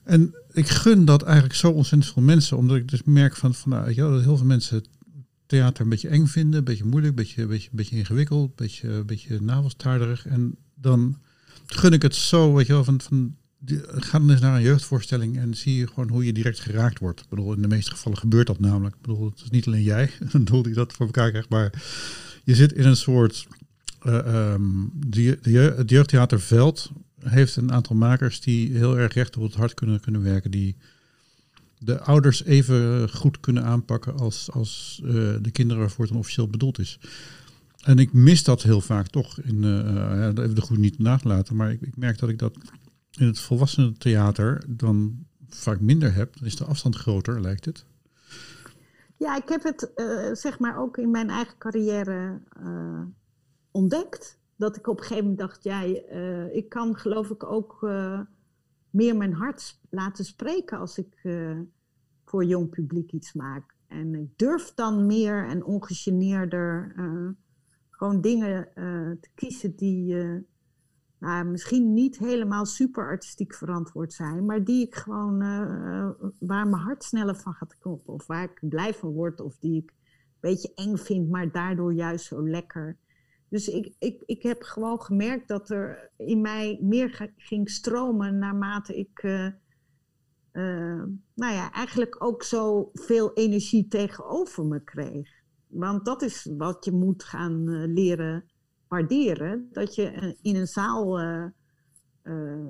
en 0.04 0.34
ik 0.52 0.68
gun 0.68 1.04
dat 1.04 1.22
eigenlijk 1.22 1.54
zo 1.54 1.70
ontzettend 1.70 2.12
veel 2.12 2.22
mensen, 2.22 2.56
omdat 2.56 2.76
ik 2.76 2.88
dus 2.88 3.02
merk 3.04 3.36
van, 3.36 3.54
van 3.54 3.70
nou, 3.70 3.94
dat 3.94 4.22
heel 4.22 4.36
veel 4.36 4.46
mensen 4.46 4.84
theater 5.46 5.82
een 5.82 5.88
beetje 5.88 6.08
eng 6.08 6.26
vinden, 6.26 6.58
een 6.58 6.64
beetje 6.64 6.84
moeilijk, 6.84 7.18
een 7.18 7.24
beetje, 7.24 7.42
een 7.42 7.48
beetje, 7.48 7.68
beetje 7.72 7.96
ingewikkeld, 7.96 8.48
een 8.48 8.54
beetje, 8.56 8.88
een 8.88 9.06
beetje 9.06 9.40
navelstaarderig. 9.40 10.26
En 10.26 10.56
dan 10.74 11.18
gun 11.66 11.92
ik 11.92 12.02
het 12.02 12.14
zo, 12.14 12.54
weet 12.54 12.66
je 12.66 12.72
wel, 12.72 12.84
van, 12.84 13.00
van 13.00 13.36
ga 13.86 14.18
dan 14.18 14.30
eens 14.30 14.40
naar 14.40 14.56
een 14.56 14.62
jeugdvoorstelling 14.62 15.38
en 15.38 15.54
zie 15.54 15.76
je 15.76 15.86
gewoon 15.86 16.08
hoe 16.08 16.24
je 16.24 16.32
direct 16.32 16.60
geraakt 16.60 16.98
wordt. 16.98 17.20
Ik 17.20 17.28
bedoel, 17.28 17.52
in 17.52 17.62
de 17.62 17.68
meeste 17.68 17.90
gevallen 17.90 18.18
gebeurt 18.18 18.46
dat 18.46 18.60
namelijk. 18.60 18.94
Ik 18.94 19.00
bedoel, 19.00 19.30
het 19.30 19.40
is 19.44 19.50
niet 19.50 19.66
alleen 19.66 19.82
jij, 19.82 20.10
een 20.32 20.44
doel 20.44 20.62
die 20.62 20.74
dat 20.74 20.92
voor 20.92 21.06
elkaar 21.06 21.30
krijgt, 21.30 21.48
maar 21.48 21.72
je 22.44 22.54
zit 22.54 22.72
in 22.72 22.86
een 22.86 22.96
soort 22.96 23.46
jeugdtheaterveld 25.86 26.90
heeft 27.20 27.56
een 27.56 27.72
aantal 27.72 27.96
makers 27.96 28.40
die 28.40 28.76
heel 28.76 28.98
erg 28.98 29.14
recht 29.14 29.36
op 29.36 29.42
het 29.42 29.54
hart 29.54 29.74
kunnen, 29.74 30.00
kunnen 30.00 30.22
werken. 30.22 30.50
Die 30.50 30.76
de 31.78 32.00
ouders 32.00 32.44
even 32.44 33.08
goed 33.10 33.40
kunnen 33.40 33.64
aanpakken 33.64 34.18
als, 34.18 34.50
als 34.50 35.00
eh, 35.04 35.12
de 35.40 35.50
kinderen 35.52 35.82
waarvoor 35.82 36.04
het 36.04 36.12
dan 36.12 36.22
officieel 36.22 36.48
bedoeld 36.48 36.78
is. 36.78 36.98
En 37.84 37.98
ik 37.98 38.12
mis 38.12 38.44
dat 38.44 38.62
heel 38.62 38.80
vaak 38.80 39.06
toch. 39.06 39.40
In, 39.40 39.62
ja, 39.62 40.28
even 40.28 40.54
de 40.54 40.60
goed 40.60 40.78
niet 40.78 40.98
nagelaten. 40.98 41.56
Maar 41.56 41.70
ik, 41.70 41.80
ik 41.80 41.96
merk 41.96 42.18
dat 42.18 42.28
ik 42.28 42.38
dat 42.38 42.56
in 43.10 43.26
het 43.26 43.40
volwassenentheater 43.40 44.64
dan 44.68 45.26
vaak 45.48 45.80
minder 45.80 46.14
heb. 46.14 46.36
Dan 46.36 46.46
is 46.46 46.56
de 46.56 46.64
afstand 46.64 46.96
groter, 46.96 47.40
lijkt 47.40 47.64
het. 47.64 47.84
Ja, 49.16 49.36
ik 49.36 49.48
heb 49.48 49.62
het 49.62 49.94
eh, 49.94 50.32
zeg 50.32 50.58
maar 50.58 50.78
ook 50.78 50.98
in 50.98 51.10
mijn 51.10 51.30
eigen 51.30 51.58
carrière 51.58 52.40
ontdekt. 53.70 54.38
Dat 54.56 54.76
ik 54.76 54.86
op 54.86 54.96
een 54.96 55.02
gegeven 55.02 55.30
moment 55.30 55.40
dacht, 55.40 55.64
ja, 55.64 55.84
eh, 55.84 56.54
ik 56.54 56.68
kan 56.68 56.96
geloof 56.96 57.30
ik 57.30 57.44
ook 57.44 57.88
meer 58.90 59.16
mijn 59.16 59.32
hart 59.32 59.80
laten 59.90 60.24
spreken 60.24 60.78
als 60.78 60.98
ik 60.98 61.20
voor 62.24 62.44
jong 62.44 62.70
publiek 62.70 63.12
iets 63.12 63.32
maak. 63.32 63.74
En 63.88 64.14
ik 64.14 64.38
durf 64.38 64.72
dan 64.74 65.06
meer 65.06 65.48
en 65.48 65.64
ongegeneerder 65.64 66.94
gewoon 67.96 68.20
dingen 68.20 68.74
eh, 68.74 69.10
te 69.20 69.28
kiezen 69.34 69.76
die 69.76 70.20
eh, 70.20 70.36
nou, 71.18 71.44
misschien 71.44 71.94
niet 71.94 72.18
helemaal 72.18 72.66
super 72.66 73.06
artistiek 73.06 73.54
verantwoord 73.54 74.12
zijn, 74.12 74.44
maar 74.44 74.64
die 74.64 74.86
ik 74.86 74.94
gewoon, 74.94 75.42
eh, 75.42 76.10
waar 76.38 76.68
mijn 76.68 76.82
hart 76.82 77.04
sneller 77.04 77.36
van 77.36 77.52
gaat 77.52 77.78
kloppen, 77.78 78.14
of 78.14 78.26
waar 78.26 78.42
ik 78.42 78.68
blij 78.68 78.94
van 78.94 79.10
word, 79.10 79.40
of 79.40 79.58
die 79.58 79.82
ik 79.82 79.90
een 79.90 80.50
beetje 80.50 80.72
eng 80.74 80.96
vind, 80.96 81.30
maar 81.30 81.52
daardoor 81.52 81.92
juist 81.92 82.26
zo 82.26 82.48
lekker. 82.48 82.98
Dus 83.48 83.68
ik, 83.68 83.94
ik, 83.98 84.22
ik 84.26 84.42
heb 84.42 84.62
gewoon 84.62 85.00
gemerkt 85.00 85.48
dat 85.48 85.70
er 85.70 86.10
in 86.16 86.40
mij 86.40 86.78
meer 86.80 87.32
ging 87.36 87.70
stromen 87.70 88.38
naarmate 88.38 88.98
ik, 88.98 89.22
nou 91.34 91.52
ja, 91.52 91.72
eigenlijk 91.72 92.24
ook 92.24 92.42
zo 92.42 92.90
veel 92.92 93.32
energie 93.32 93.88
tegenover 93.88 94.64
me 94.64 94.84
kreeg. 94.84 95.43
Want 95.74 96.04
dat 96.04 96.22
is 96.22 96.50
wat 96.56 96.84
je 96.84 96.92
moet 96.92 97.24
gaan 97.24 97.68
eh, 97.68 97.84
leren 97.86 98.44
waarderen. 98.88 99.68
Dat 99.72 99.94
je 99.94 100.10
eh, 100.10 100.32
in 100.42 100.56
een 100.56 100.66
zaal 100.66 101.20
eh, 101.20 101.46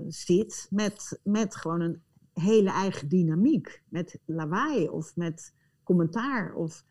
zit 0.08 0.66
met, 0.70 1.20
met 1.22 1.56
gewoon 1.56 1.80
een 1.80 2.02
hele 2.32 2.70
eigen 2.70 3.08
dynamiek. 3.08 3.82
Met 3.88 4.18
lawaai 4.24 4.88
of 4.88 5.16
met 5.16 5.54
commentaar. 5.82 6.54
Of, 6.54 6.84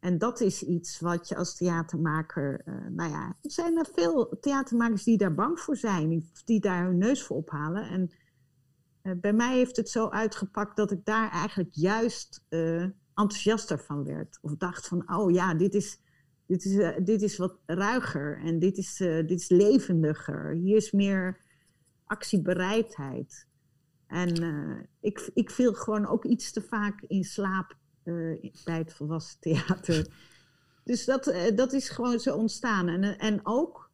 en 0.00 0.18
dat 0.18 0.40
is 0.40 0.62
iets 0.62 1.00
wat 1.00 1.28
je 1.28 1.36
als 1.36 1.56
theatermaker... 1.56 2.62
nou 2.90 3.10
ja, 3.10 3.36
er 3.42 3.50
zijn 3.50 3.78
er 3.78 3.88
veel 3.92 4.38
theatermakers 4.40 5.04
die 5.04 5.18
daar 5.18 5.34
bang 5.34 5.60
voor 5.60 5.76
zijn. 5.76 6.30
Die, 6.44 6.60
daar 6.60 6.84
hun 6.84 6.98
neus 6.98 7.22
voor 7.22 7.36
ophalen. 7.36 7.88
En 7.88 8.10
bij 9.20 9.32
mij 9.32 9.56
heeft 9.56 9.76
het 9.76 9.88
zo 9.88 10.08
uitgepakt 10.08 10.76
dat 10.76 10.90
ik 10.90 11.04
daar 11.04 11.30
eigenlijk 11.30 11.70
juist 11.72 12.44
enthousiaster 13.18 13.78
van 13.78 14.04
werd. 14.04 14.38
Of 14.40 14.56
dacht 14.56 14.86
van, 14.86 15.14
oh 15.14 15.30
ja, 15.30 15.54
dit 15.54 15.74
is, 15.74 16.00
dit 16.46 16.64
is, 16.64 16.78
eh, 16.78 17.04
dit 17.04 17.22
is 17.22 17.36
wat 17.36 17.58
ruiger 17.66 18.38
en 18.44 18.58
dit 18.58 18.78
is, 18.78 19.00
eh, 19.00 19.26
dit 19.26 19.40
is 19.40 19.48
levendiger. 19.48 20.54
Hier 20.54 20.76
is 20.76 20.90
meer 20.90 21.40
actiebereidheid. 22.06 23.46
En 24.06 24.34
eh, 24.34 24.84
ik, 25.00 25.30
ik 25.34 25.50
viel 25.50 25.72
gewoon 25.72 26.06
ook 26.06 26.24
iets 26.24 26.52
te 26.52 26.62
vaak 26.62 27.02
in 27.02 27.24
slaap 27.24 27.76
bij 28.64 28.78
het 28.78 28.94
volwassen 28.94 29.40
theater. 29.40 30.06
Dus 30.84 31.04
dat, 31.04 31.34
dat 31.54 31.72
is 31.72 31.88
gewoon 31.88 32.18
zo 32.20 32.36
ontstaan. 32.36 32.88
En, 32.88 33.18
en 33.18 33.40
ook 33.42 33.90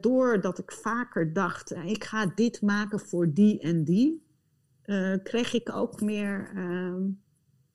doordat 0.00 0.58
ik 0.58 0.72
vaker 0.72 1.32
dacht, 1.32 1.70
ik 1.70 2.04
ga 2.04 2.26
dit 2.26 2.62
maken 2.62 3.00
voor 3.00 3.32
die 3.32 3.60
en 3.60 3.84
die, 3.84 4.26
kreeg 5.22 5.52
ik 5.52 5.72
ook 5.72 6.00
meer, 6.00 6.52
ehm, 6.54 7.02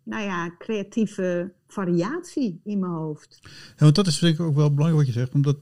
nou 0.05 0.23
ja, 0.23 0.55
creatieve 0.57 1.53
variatie 1.67 2.61
in 2.63 2.79
mijn 2.79 2.91
hoofd. 2.91 3.39
Ja, 3.41 3.49
want 3.77 3.95
dat 3.95 4.07
is 4.07 4.19
denk 4.19 4.39
ik 4.39 4.45
ook 4.45 4.55
wel 4.55 4.73
belangrijk 4.73 5.05
wat 5.05 5.13
je 5.15 5.19
zegt. 5.19 5.33
Omdat 5.33 5.57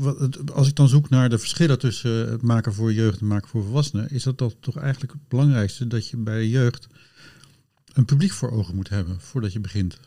eh, 0.00 0.54
als 0.54 0.68
ik 0.68 0.76
dan 0.76 0.88
zoek 0.88 1.08
naar 1.08 1.28
de 1.28 1.38
verschillen 1.38 1.78
tussen 1.78 2.30
het 2.30 2.42
maken 2.42 2.74
voor 2.74 2.92
jeugd 2.92 3.20
en 3.20 3.26
maken 3.26 3.48
voor 3.48 3.62
volwassenen, 3.62 4.10
is 4.10 4.22
dat, 4.22 4.38
dat 4.38 4.56
toch 4.60 4.76
eigenlijk 4.76 5.12
het 5.12 5.28
belangrijkste 5.28 5.86
dat 5.86 6.08
je 6.08 6.16
bij 6.16 6.46
jeugd 6.46 6.86
een 7.92 8.04
publiek 8.04 8.32
voor 8.32 8.50
ogen 8.50 8.74
moet 8.74 8.88
hebben 8.88 9.20
voordat 9.20 9.52
je 9.52 9.60
begint. 9.60 10.00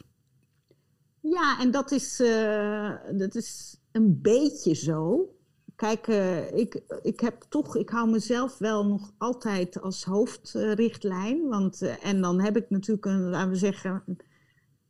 Ja, 1.19 1.59
en 1.59 1.71
dat 1.71 1.91
is, 1.91 2.19
eh, 2.19 2.91
dat 3.17 3.35
is 3.35 3.77
een 3.91 4.21
beetje 4.21 4.73
zo. 4.73 5.29
Kijk, 5.75 6.07
eh, 6.07 6.57
ik, 6.57 6.81
ik 7.01 7.19
heb 7.19 7.41
toch, 7.49 7.75
ik 7.75 7.89
hou 7.89 8.09
mezelf 8.09 8.57
wel 8.57 8.85
nog 8.85 9.13
altijd 9.17 9.81
als 9.81 10.03
hoofdrichtlijn. 10.03 11.47
Want, 11.47 11.81
eh, 11.81 12.05
en 12.05 12.21
dan 12.21 12.41
heb 12.41 12.57
ik 12.57 12.69
natuurlijk 12.69 13.05
een, 13.05 13.29
laten 13.29 13.49
we 13.49 13.55
zeggen, 13.55 14.03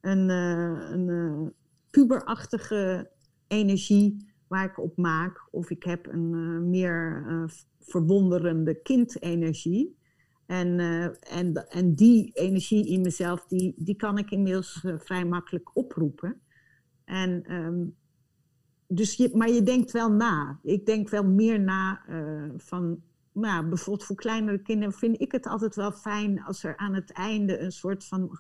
een, 0.01 0.29
eh, 0.29 0.89
een 0.91 1.53
puberachtige 1.89 3.11
energie 3.47 4.33
waar 4.47 4.65
ik 4.65 4.79
op 4.79 4.97
maak. 4.97 5.47
Of 5.51 5.69
ik 5.69 5.83
heb 5.83 6.07
een 6.07 6.69
meer 6.69 7.23
verwonderende 7.79 8.81
kindenergie. 8.81 9.97
En, 10.45 10.79
en, 11.19 11.69
en 11.69 11.95
die 11.95 12.31
energie 12.33 12.87
in 12.87 13.01
mezelf, 13.01 13.45
die, 13.47 13.73
die 13.77 13.95
kan 13.95 14.17
ik 14.17 14.31
inmiddels 14.31 14.85
vrij 14.97 15.25
makkelijk 15.25 15.75
oproepen. 15.75 16.41
En, 17.05 17.43
ehm, 17.43 17.83
dus 18.87 19.15
je, 19.15 19.29
maar 19.33 19.49
je 19.49 19.63
denkt 19.63 19.91
wel 19.91 20.11
na. 20.11 20.59
Ik 20.63 20.85
denk 20.85 21.09
wel 21.09 21.23
meer 21.23 21.59
na 21.59 22.05
eh, 22.07 22.49
van, 22.57 23.03
nou, 23.31 23.67
bijvoorbeeld 23.67 24.07
voor 24.07 24.15
kleinere 24.15 24.61
kinderen 24.61 24.93
vind 24.93 25.21
ik 25.21 25.31
het 25.31 25.47
altijd 25.47 25.75
wel 25.75 25.91
fijn 25.91 26.43
als 26.43 26.63
er 26.63 26.77
aan 26.77 26.93
het 26.93 27.11
einde 27.11 27.59
een 27.59 27.71
soort 27.71 28.05
van 28.05 28.39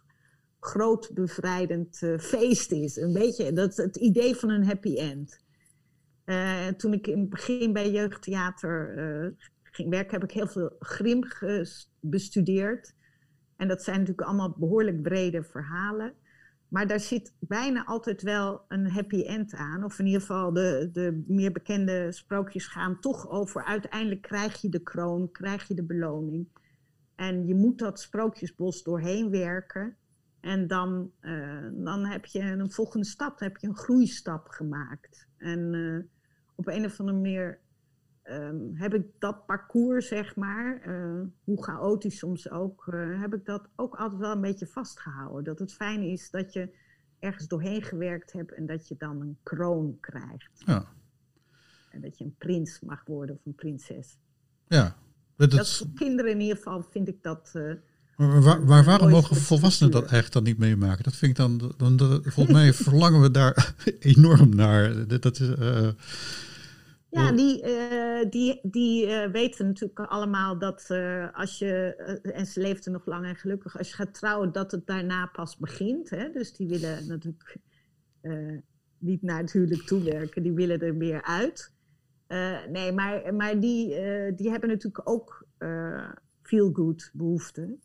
groot 0.59 1.11
bevrijdend 1.13 2.01
eh, 2.01 2.17
feest 2.17 2.71
is. 2.71 2.97
Een 2.97 3.13
beetje 3.13 3.53
dat, 3.53 3.77
het 3.77 3.95
idee 3.95 4.35
van 4.35 4.49
een 4.49 4.65
happy 4.65 4.95
end. 4.97 5.43
Eh, 6.23 6.67
toen 6.67 6.93
ik 6.93 7.07
in 7.07 7.19
het 7.19 7.29
begin 7.29 7.73
bij 7.73 7.91
jeugdtheater 7.91 8.93
ging 9.63 9.89
werken, 9.89 10.13
heb 10.19 10.23
ik 10.23 10.35
heel 10.35 10.47
veel 10.47 10.75
Grim 10.79 11.23
ges- 11.23 11.91
bestudeerd. 11.99 12.93
En 13.57 13.67
dat 13.67 13.83
zijn 13.83 13.99
natuurlijk 13.99 14.27
allemaal 14.27 14.55
behoorlijk 14.57 15.01
brede 15.01 15.43
verhalen. 15.43 16.13
Maar 16.67 16.87
daar 16.87 16.99
zit 16.99 17.33
bijna 17.39 17.85
altijd 17.85 18.21
wel 18.21 18.61
een 18.67 18.89
happy 18.89 19.21
end 19.21 19.53
aan. 19.53 19.83
Of 19.83 19.99
in 19.99 20.05
ieder 20.05 20.21
geval 20.21 20.53
de, 20.53 20.89
de 20.91 21.23
meer 21.27 21.51
bekende 21.51 22.11
sprookjes 22.11 22.67
gaan 22.67 22.99
toch 22.99 23.29
over. 23.29 23.63
Uiteindelijk 23.63 24.21
krijg 24.21 24.61
je 24.61 24.69
de 24.69 24.83
kroon, 24.83 25.31
krijg 25.31 25.67
je 25.67 25.73
de 25.73 25.83
beloning. 25.83 26.47
En 27.15 27.47
je 27.47 27.55
moet 27.55 27.79
dat 27.79 27.99
sprookjesbos 27.99 28.83
doorheen 28.83 29.29
werken. 29.29 29.97
En 30.39 30.67
dan, 30.67 31.11
eh, 31.19 31.67
dan 31.71 32.05
heb 32.05 32.25
je 32.25 32.41
een 32.41 32.71
volgende 32.71 33.05
stap, 33.05 33.39
heb 33.39 33.57
je 33.57 33.67
een 33.67 33.77
groeistap 33.77 34.47
gemaakt. 34.47 35.27
En 35.37 35.73
eh, 35.73 36.09
op 36.55 36.67
een 36.67 36.85
of 36.85 36.99
andere 36.99 37.17
manier 37.17 37.59
ehm, 38.25 38.55
heb 38.73 38.93
ik 38.93 39.03
dat 39.19 39.45
parcours, 39.45 40.07
zeg 40.07 40.35
maar, 40.35 40.81
eh, 40.81 41.21
hoe 41.43 41.63
chaotisch 41.63 42.17
soms 42.17 42.49
ook, 42.49 42.87
eh, 42.87 43.21
heb 43.21 43.33
ik 43.33 43.45
dat 43.45 43.67
ook 43.75 43.95
altijd 43.95 44.19
wel 44.21 44.31
een 44.31 44.41
beetje 44.41 44.67
vastgehouden. 44.67 45.43
Dat 45.43 45.59
het 45.59 45.73
fijn 45.73 46.01
is 46.01 46.29
dat 46.29 46.53
je 46.53 46.69
ergens 47.19 47.47
doorheen 47.47 47.81
gewerkt 47.81 48.31
hebt 48.31 48.53
en 48.53 48.65
dat 48.65 48.87
je 48.87 48.95
dan 48.97 49.21
een 49.21 49.37
kroon 49.43 49.97
krijgt. 49.99 50.51
Ja, 50.65 50.85
En 51.91 52.01
dat 52.01 52.17
je 52.17 52.23
een 52.23 52.35
prins 52.37 52.79
mag 52.79 53.03
worden 53.05 53.35
of 53.35 53.45
een 53.45 53.55
prinses. 53.55 54.17
ja. 54.67 54.95
Dat, 55.37 55.51
Dat 55.51 55.69
voor 55.77 55.87
kinderen 55.95 56.31
in 56.31 56.39
ieder 56.41 56.55
geval 56.57 56.83
vind 56.91 57.07
ik 57.07 57.23
dat. 57.23 57.51
eh, 57.53 57.73
maar 58.17 58.41
waar, 58.41 58.65
waar, 58.65 58.83
waarom 58.83 59.09
mogen 59.09 59.35
volwassenen 59.35 59.91
dat 59.91 60.01
eigenlijk 60.01 60.31
dan 60.33 60.43
niet 60.43 60.57
meemaken? 60.57 61.03
Dat 61.03 61.15
vind 61.15 61.31
ik 61.31 61.37
dan, 61.37 61.73
dan, 61.77 61.95
dan- 61.97 62.21
volgens 62.23 62.55
mij 62.55 62.73
verlangen 62.73 63.21
we 63.21 63.31
daar 63.31 63.75
enorm 63.99 64.55
naar. 64.55 65.07
Dat, 65.07 65.21
dat 65.21 65.39
is, 65.39 65.49
Ja, 67.15 67.31
die, 67.31 67.61
eh, 67.61 68.29
die, 68.29 68.59
die 68.63 69.05
eh, 69.07 69.31
weten 69.31 69.65
natuurlijk 69.65 69.99
allemaal 69.99 70.57
dat 70.59 70.85
eh, 70.89 71.33
als 71.33 71.59
je, 71.59 71.95
en 72.21 72.45
ze 72.45 72.59
leefden 72.59 72.93
nog 72.93 73.05
lang 73.05 73.25
en 73.25 73.35
gelukkig, 73.35 73.77
als 73.77 73.89
je 73.89 73.95
gaat 73.95 74.13
trouwen, 74.13 74.51
dat 74.51 74.71
het 74.71 74.87
daarna 74.87 75.25
pas 75.25 75.57
begint. 75.57 76.09
Hè? 76.09 76.31
Dus 76.31 76.53
die 76.53 76.67
willen 76.67 77.07
natuurlijk 77.07 77.57
niet 78.97 79.21
naar 79.21 79.37
het 79.37 79.51
huwelijk 79.51 79.81
toewerken, 79.81 80.43
die 80.43 80.53
willen 80.53 80.79
er 80.79 80.95
meer 80.95 81.23
uit. 81.23 81.73
Nee, 82.69 82.91
maar, 82.91 83.35
maar 83.35 83.59
die, 83.59 83.87
die 84.35 84.49
hebben 84.49 84.69
natuurlijk 84.69 85.09
ook 85.09 85.47
feel-good 86.41 87.11
behoeften. 87.13 87.81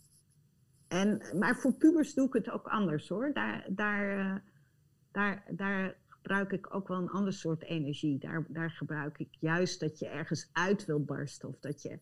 En, 0.88 1.22
maar 1.38 1.56
voor 1.56 1.72
pubers 1.72 2.14
doe 2.14 2.26
ik 2.26 2.32
het 2.32 2.50
ook 2.50 2.66
anders 2.66 3.08
hoor. 3.08 3.30
Daar, 3.32 3.66
daar, 3.68 4.42
daar, 5.12 5.44
daar 5.50 5.96
gebruik 6.22 6.52
ik 6.52 6.74
ook 6.74 6.88
wel 6.88 6.98
een 6.98 7.10
ander 7.10 7.32
soort 7.32 7.62
energie. 7.62 8.18
Daar, 8.18 8.44
daar 8.48 8.70
gebruik 8.70 9.18
ik 9.18 9.34
juist 9.40 9.80
dat 9.80 9.98
je 9.98 10.06
ergens 10.06 10.48
uit 10.52 10.84
wil 10.84 11.04
barsten 11.04 11.48
of 11.48 11.58
dat 11.60 11.82
je 11.82 11.98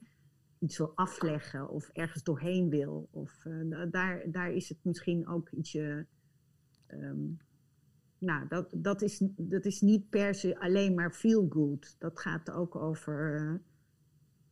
iets 0.59 0.79
wil 0.79 0.93
afleggen 0.95 1.69
of 1.69 1.89
ergens 1.93 2.23
doorheen 2.23 2.69
wil. 2.69 3.09
Of, 3.11 3.45
eh, 3.45 3.61
da- 3.71 3.87
daar, 3.87 4.31
daar 4.31 4.51
is 4.53 4.69
het 4.69 4.79
misschien 4.83 5.29
ook 5.29 5.49
ietsje. 5.51 6.07
ehm, 6.87 7.27
nou, 8.19 8.49
dat, 8.49 8.71
dat, 8.77 9.03
is, 9.03 9.23
dat 9.37 9.64
is 9.64 9.81
niet 9.81 10.09
per 10.11 10.35
se 10.35 10.59
alleen 10.61 10.95
maar 10.95 11.12
feel 11.12 11.47
good. 11.51 11.97
Dat 11.99 12.21
gaat 12.21 12.51
ook 12.51 12.77
over. 12.77 13.35
eh, 13.37 13.55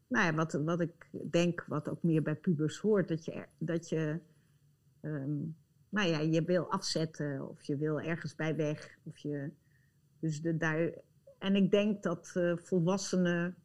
nou 0.09 0.27
ja, 0.27 0.35
wat, 0.35 0.53
wat 0.53 0.81
ik 0.81 1.09
denk, 1.31 1.64
wat 1.69 1.89
ook 1.89 2.03
meer 2.03 2.23
bij 2.23 2.35
pubers 2.37 2.79
hoort, 2.79 3.09
dat 3.09 3.25
je, 3.25 3.47
dat 3.59 3.89
je 3.89 4.21
ehm, 5.01 5.39
nou 5.97 6.09
ja, 6.09 6.20
je 6.20 6.42
wil 6.42 6.70
afzetten 6.70 7.49
of 7.49 7.62
je 7.62 7.76
wil 7.76 8.01
ergens 8.01 8.34
bij 8.34 8.57
weg. 8.57 8.99
Of 9.03 9.18
je, 9.18 9.51
dus 10.20 10.40
de, 10.40 11.03
en 11.38 11.57
ik 11.57 11.70
denk 11.70 12.03
dat 12.03 12.30
eh, 12.34 12.57
volwassenen 12.57 13.57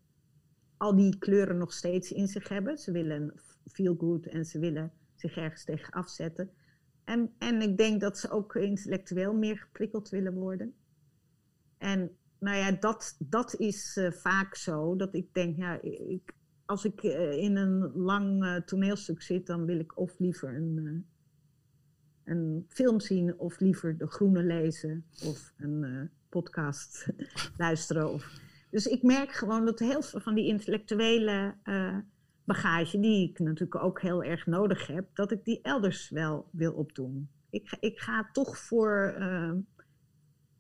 al 0.78 0.96
die 0.96 1.18
kleuren 1.18 1.58
nog 1.58 1.74
steeds 1.74 2.12
in 2.12 2.28
zich 2.28 2.50
hebben. 2.50 2.78
Ze 2.78 2.92
willen 2.92 3.34
feel 3.66 3.96
good 3.96 4.26
en 4.26 4.46
ze 4.46 4.60
willen 4.60 4.92
zich 5.16 5.38
ergens 5.38 5.64
tegen 5.64 5.94
afzetten. 5.94 6.50
En, 7.04 7.34
en 7.38 7.62
ik 7.62 7.78
denk 7.78 8.02
dat 8.02 8.18
ze 8.18 8.30
ook 8.30 8.56
intellectueel 8.56 9.34
meer 9.34 9.58
geprikkeld 9.58 10.10
willen 10.10 10.34
worden. 10.34 10.74
En 11.78 12.18
nou 12.40 12.58
ja, 12.58 12.72
dat, 12.72 13.16
dat 13.20 13.56
is 13.56 13.98
eh, 13.98 14.12
vaak 14.12 14.56
zo. 14.56 14.96
Dat 14.96 15.16
ik 15.16 15.34
denk, 15.34 15.58
ja, 15.58 15.82
ik, 15.82 16.34
als 16.66 16.86
ik 16.86 17.04
eh, 17.04 17.38
in 17.38 17.56
een 17.56 17.92
lang 17.96 18.62
toneelstuk 18.66 19.22
zit, 19.22 19.48
dan 19.48 19.66
wil 19.66 19.80
ik 19.80 19.98
of 19.98 20.20
liever 20.20 20.56
een, 20.56 21.06
een 22.24 22.66
film 22.70 23.00
zien, 23.00 23.40
of 23.40 23.60
liever 23.60 23.98
De 23.98 24.08
Groene 24.08 24.44
lezen, 24.44 25.06
of 25.26 25.54
een 25.58 25.84
eh, 25.84 26.02
podcast 26.30 27.08
luisteren. 27.58 28.14
Of... 28.14 28.40
Dus 28.70 28.86
ik 28.86 29.04
merk 29.04 29.32
gewoon 29.32 29.66
dat 29.66 29.80
heel 29.80 30.02
veel 30.02 30.20
van 30.20 30.36
die 30.36 30.48
intellectuele 30.48 31.56
eh, 31.64 31.98
bagage, 32.44 33.00
die 33.00 33.30
ik 33.30 33.40
natuurlijk 33.40 33.84
ook 33.84 34.02
heel 34.02 34.24
erg 34.24 34.46
nodig 34.46 34.88
heb, 34.88 35.06
dat 35.14 35.32
ik 35.32 35.46
die 35.46 35.60
elders 35.62 36.10
wel 36.10 36.50
wil 36.52 36.74
opdoen. 36.74 37.30
Ik, 37.50 37.78
ik 37.80 38.00
ga 38.00 38.30
toch 38.32 38.58
voor, 38.58 39.14
eh, 39.18 39.52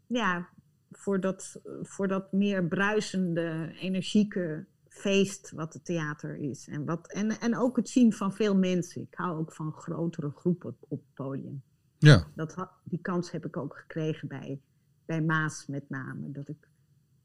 ja, 0.07 0.49
voor, 0.91 1.19
dat, 1.19 1.61
voor 1.81 2.07
dat 2.07 2.31
meer 2.31 2.67
bruisende, 2.67 3.71
energieke 3.79 4.65
feest 4.91 5.51
wat 5.51 5.73
het 5.73 5.85
theater 5.85 6.35
is. 6.35 6.67
En, 6.67 6.85
wat, 6.85 7.11
en, 7.11 7.39
en 7.39 7.57
ook 7.57 7.75
het 7.75 7.89
zien 7.89 8.13
van 8.13 8.33
veel 8.33 8.55
mensen. 8.55 9.01
Ik 9.01 9.13
hou 9.13 9.39
ook 9.39 9.53
van 9.53 9.71
grotere 9.71 10.29
groepen 10.29 10.75
op, 10.79 10.99
het 10.99 11.13
podium. 11.13 11.63
ja, 11.97 12.27
Dat, 12.35 12.67
die 12.83 13.01
kans 13.01 13.31
heb 13.31 13.45
ik 13.45 13.57
ook 13.57 13.77
gekregen 13.77 14.27
bij, 14.27 14.61
bij 15.05 15.21
Maas 15.21 15.67
met 15.67 15.89
name. 15.89 16.31
Dat 16.31 16.47
ik 16.47 16.67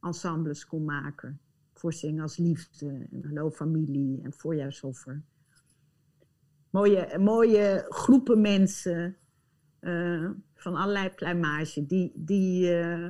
ensembles 0.01 0.67
kon 0.67 0.85
maken. 0.85 1.41
Voor 1.73 1.93
Zing 1.93 2.23
als 2.23 2.37
Liefde 2.37 3.07
en 3.13 3.25
Hallo 3.25 3.51
Familie 3.51 4.23
en 4.23 4.33
Voorjaarsoffer. 4.33 5.23
Mooie, 6.71 7.19
mooie 7.19 7.87
groepen 7.89 8.41
mensen 8.41 9.17
eh, 9.79 10.31
van 10.55 10.75
allerlei 10.75 11.11
pluimage. 11.11 11.87
Die, 11.87 12.13
die, 12.15 12.75
eh, 12.75 13.09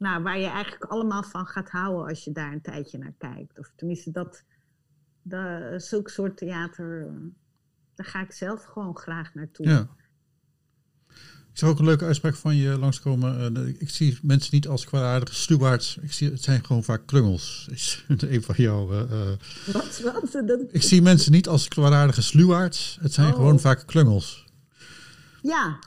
nou, 0.00 0.22
waar 0.22 0.38
je 0.38 0.46
eigenlijk 0.46 0.84
allemaal 0.84 1.22
van 1.22 1.46
gaat 1.46 1.70
houden 1.70 2.06
als 2.08 2.24
je 2.24 2.32
daar 2.32 2.52
een 2.52 2.60
tijdje 2.62 2.98
naar 2.98 3.14
kijkt. 3.18 3.58
Of 3.58 3.72
tenminste, 3.76 4.10
dat, 4.10 4.44
dat, 5.22 5.82
zulk 5.82 6.08
soort 6.08 6.36
theater, 6.36 7.06
eh, 7.06 7.12
daar 7.94 8.06
ga 8.06 8.20
ik 8.20 8.32
zelf 8.32 8.64
gewoon 8.64 8.96
graag 8.96 9.34
naartoe. 9.34 9.68
ja. 9.68 9.88
Ik 11.52 11.58
zag 11.58 11.68
ook 11.68 11.78
een 11.78 11.84
leuke 11.84 12.04
uitspraak 12.04 12.34
van 12.34 12.56
je 12.56 12.78
langskomen. 12.78 13.56
Eh, 13.56 13.66
ik 13.80 13.90
zie 13.90 14.18
mensen 14.22 14.54
niet 14.54 14.68
als 14.68 14.84
kwaadaardige 14.84 15.34
stuwards. 15.34 15.96
Ik 15.96 16.12
zie, 16.12 16.30
het 16.30 16.42
zijn 16.42 16.64
gewoon 16.64 16.84
vaak 16.84 17.06
klungels. 17.06 17.68
Is 17.70 18.04
een 18.08 18.42
van 18.42 18.54
jouw... 18.58 18.92
eh, 18.92 19.30
Wat, 19.72 20.00
wat? 20.00 20.42
Dat, 20.46 20.60
ik 20.70 20.82
zie 20.82 21.02
mensen 21.02 21.32
niet 21.32 21.48
als 21.48 21.68
kwaadaardige 21.68 22.22
sluwaards. 22.22 22.98
Het 23.00 23.12
zijn 23.12 23.28
Oh. 23.28 23.34
gewoon 23.34 23.60
vaak 23.60 23.86
klungels. 23.86 24.44
Ja, 25.42 25.78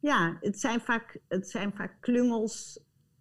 ja 0.00 0.36
het, 0.40 0.60
zijn 0.60 0.80
vaak, 0.80 1.18
het 1.28 1.50
zijn 1.50 1.72
vaak 1.76 1.96
klungels. 2.00 2.78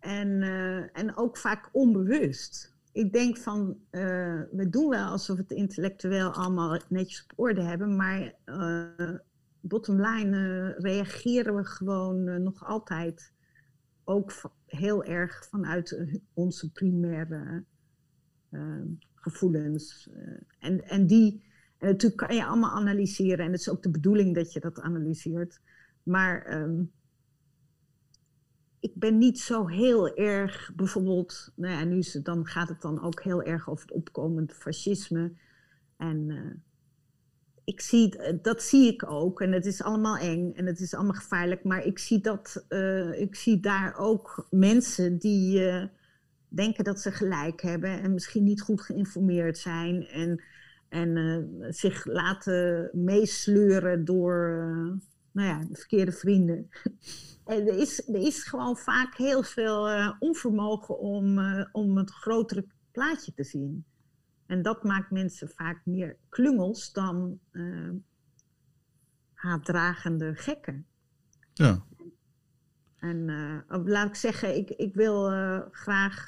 En, 0.08 0.42
eh, 0.42 1.00
en 1.00 1.18
ook 1.18 1.38
vaak 1.38 1.70
onbewust. 1.72 2.76
Ik 2.92 3.14
denk 3.14 3.38
van, 3.38 3.78
eh, 3.90 4.42
we 4.52 4.70
doen 4.70 4.90
wel 4.90 5.10
alsof 5.10 5.36
we 5.36 5.42
het 5.42 5.52
intellectueel 5.52 6.34
allemaal 6.34 6.82
netjes 6.90 7.24
op 7.24 7.40
orde 7.40 7.62
hebben, 7.62 7.96
maar 7.96 8.34
uh, 8.46 9.16
bottom 9.60 10.02
line 10.02 10.68
reageren 10.78 11.56
we 11.56 11.66
gewoon 11.66 12.44
nog 12.44 12.66
altijd 12.66 13.34
ook 14.04 14.32
heel 14.66 15.04
erg 15.04 15.46
vanuit 15.50 16.20
onze 16.34 16.72
primaire 16.72 17.64
gevoelens. 19.16 20.10
en, 20.60 20.84
en 20.84 21.08
die, 21.08 21.44
en 21.78 21.88
natuurlijk 21.88 22.28
kan 22.28 22.36
je 22.36 22.46
allemaal 22.46 22.76
analyseren 22.76 23.46
en 23.46 23.52
het 23.52 23.60
is 23.60 23.70
ook 23.70 23.84
de 23.84 23.92
bedoeling 23.92 24.36
dat 24.36 24.54
je 24.54 24.60
dat 24.60 24.80
analyseert. 24.80 25.60
Maar 26.04 26.62
um, 26.62 26.92
ik 28.88 28.96
ben 28.96 29.18
niet 29.18 29.40
zo 29.40 29.68
heel 29.68 30.16
erg, 30.16 30.72
bijvoorbeeld, 30.76 31.52
nou 31.56 31.74
ja, 31.74 31.84
nu 31.84 32.04
dan 32.24 32.46
gaat 32.46 32.70
het 32.70 32.82
dan 32.82 33.02
ook 33.02 33.24
heel 33.24 33.44
erg 33.44 33.70
over 33.70 33.86
het 33.86 33.96
opkomend 33.96 34.54
fascisme. 34.54 35.32
En 35.98 36.30
uh, 36.30 36.54
ik 37.64 37.82
zie, 37.82 38.16
dat 38.42 38.62
zie 38.62 38.94
ik 38.94 39.12
ook. 39.12 39.42
En 39.42 39.52
het 39.52 39.66
is 39.66 39.84
allemaal 39.84 40.18
eng 40.18 40.54
en 40.54 40.66
het 40.66 40.80
is 40.80 40.94
allemaal 40.94 41.14
gevaarlijk. 41.14 41.64
Maar 41.64 41.86
ik 41.86 42.00
zie, 42.00 42.20
dat, 42.20 42.66
uh, 42.70 43.22
ik 43.22 43.36
zie 43.36 43.60
daar 43.60 43.98
ook 43.98 44.48
mensen 44.50 45.18
die 45.18 45.62
denken 46.48 46.84
dat 46.84 47.00
ze 47.00 47.12
gelijk 47.12 47.62
hebben 47.62 48.02
en 48.02 48.14
misschien 48.14 48.44
niet 48.44 48.62
goed 48.62 48.82
geïnformeerd 48.82 49.58
zijn. 49.58 50.08
En, 50.08 50.44
en 50.90 51.48
zich 51.70 52.06
laten 52.06 52.90
meesleuren 52.94 54.06
door 54.06 54.40
nou 55.32 55.48
ja, 55.48 55.66
de 55.70 55.76
verkeerde 55.76 56.12
vrienden. 56.12 56.70
En 57.48 57.68
er 57.68 57.78
is, 57.78 58.08
er 58.08 58.22
is 58.22 58.44
gewoon 58.44 58.78
vaak 58.78 59.16
heel 59.16 59.44
veel 59.44 59.90
uh, 59.90 60.14
onvermogen 60.20 61.00
om, 61.00 61.40
uh, 61.40 61.66
om 61.72 61.98
het 61.98 62.12
grotere 62.12 62.66
plaatje 62.92 63.34
te 63.34 63.44
zien. 63.44 63.86
En 64.46 64.62
dat 64.62 64.84
maakt 64.84 65.12
mensen 65.12 65.50
vaak 65.50 65.86
meer 65.86 66.18
klungels 66.30 66.92
dan 66.92 67.40
uh, 67.52 67.92
haatdragende 69.34 70.36
gekken. 70.36 70.86
Ja. 71.54 71.86
En 72.98 73.26
laat 73.68 74.08
ik 74.08 74.16
zeggen, 74.16 74.56
ik, 74.56 74.70
ik 74.70 74.96
wil 74.96 75.30
graag 75.72 76.28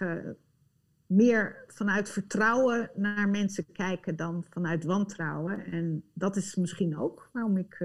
meer 1.06 1.64
vanuit 1.68 2.10
vertrouwen 2.10 2.92
naar 2.96 3.30
mensen 3.30 3.72
kijken 3.72 4.16
dan 4.16 4.46
vanuit 4.50 4.84
wantrouwen. 4.84 5.66
En 5.66 6.04
dat 6.14 6.36
is 6.36 6.56
misschien 6.56 6.98
ook 6.98 7.30
waarom 7.34 7.58
ik 7.58 7.84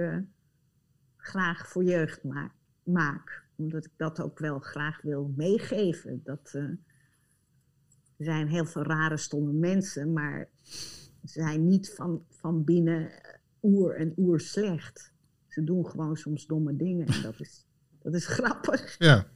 graag 1.16 1.68
voor 1.68 1.84
jeugd 1.84 2.24
maak 2.24 2.52
maak. 2.84 3.42
Omdat 3.56 3.84
ik 3.84 3.92
dat 3.96 4.20
ook 4.20 4.38
wel 4.38 4.58
graag 4.58 5.02
wil 5.02 5.32
meegeven. 5.36 6.20
Dat, 6.24 6.52
uh, 6.54 6.62
er 8.16 8.24
zijn 8.24 8.48
heel 8.48 8.66
veel 8.66 8.82
rare, 8.82 9.16
stomme 9.16 9.52
mensen, 9.52 10.12
maar 10.12 10.48
ze 11.24 11.40
zijn 11.40 11.68
niet 11.68 11.92
van, 11.96 12.24
van 12.30 12.64
binnen 12.64 13.10
oer 13.62 13.96
en 13.96 14.12
oer 14.16 14.40
slecht. 14.40 15.12
Ze 15.48 15.64
doen 15.64 15.86
gewoon 15.86 16.16
soms 16.16 16.46
domme 16.46 16.76
dingen 16.76 17.06
en 17.06 17.22
dat 17.22 17.40
is, 17.40 17.66
dat 18.02 18.14
is 18.14 18.26
grappig. 18.36 18.94
Ja. 18.98 19.26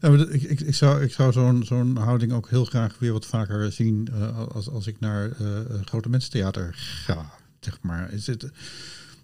Ik, 0.00 0.42
ik, 0.42 0.60
ik 0.60 0.74
zou, 0.74 1.02
ik 1.02 1.12
zou 1.12 1.32
zo'n 1.32 1.64
zo'n 1.64 1.96
houding 1.96 2.32
ook 2.32 2.48
heel 2.48 2.64
graag 2.64 2.98
weer 2.98 3.12
wat 3.12 3.26
vaker 3.26 3.72
zien 3.72 4.08
uh, 4.10 4.48
als, 4.48 4.68
als 4.68 4.86
ik 4.86 5.00
naar 5.00 5.40
uh, 5.40 5.60
grote 5.84 6.08
mensentheater 6.08 6.74
ga. 6.74 7.30
Zeg 7.60 7.82
maar. 7.82 8.12
Is 8.12 8.26
het, 8.26 8.50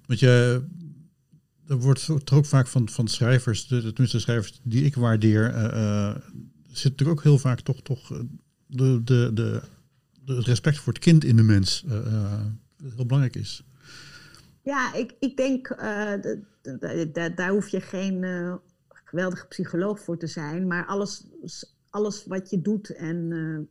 want 0.06 0.20
je, 0.20 0.64
er 1.68 1.76
wordt 1.76 2.32
ook 2.32 2.46
vaak 2.46 2.66
van, 2.66 2.88
van 2.88 3.08
schrijvers, 3.08 3.66
de, 3.66 3.80
tenminste 3.80 4.20
schrijvers 4.20 4.60
die 4.62 4.84
ik 4.84 4.94
waardeer, 4.94 5.54
uh, 5.54 6.16
zit 6.72 7.00
er 7.00 7.08
ook 7.08 7.22
heel 7.22 7.38
vaak 7.38 7.60
toch, 7.60 7.82
toch 7.82 8.08
de, 8.66 9.04
de, 9.04 9.30
de, 9.34 9.62
de 10.24 10.40
respect 10.40 10.78
voor 10.78 10.92
het 10.92 11.02
kind 11.02 11.24
in 11.24 11.36
de 11.36 11.42
mens 11.42 11.84
heel 12.76 13.06
belangrijk 13.06 13.36
is. 13.36 13.64
Ja, 14.62 14.94
ik, 14.94 15.14
ik 15.20 15.36
denk, 15.36 15.68
de, 15.68 16.42
de, 16.62 17.10
de, 17.12 17.32
daar 17.34 17.50
hoef 17.50 17.68
je 17.68 17.80
geen 17.80 18.24
geweldige 18.88 19.46
psycholoog 19.46 20.00
voor 20.00 20.18
te 20.18 20.26
zijn, 20.26 20.66
maar 20.66 20.86
alles, 20.86 21.26
alles 21.90 22.26
wat 22.26 22.50
je 22.50 22.60
doet 22.60 22.90
en 22.90 23.28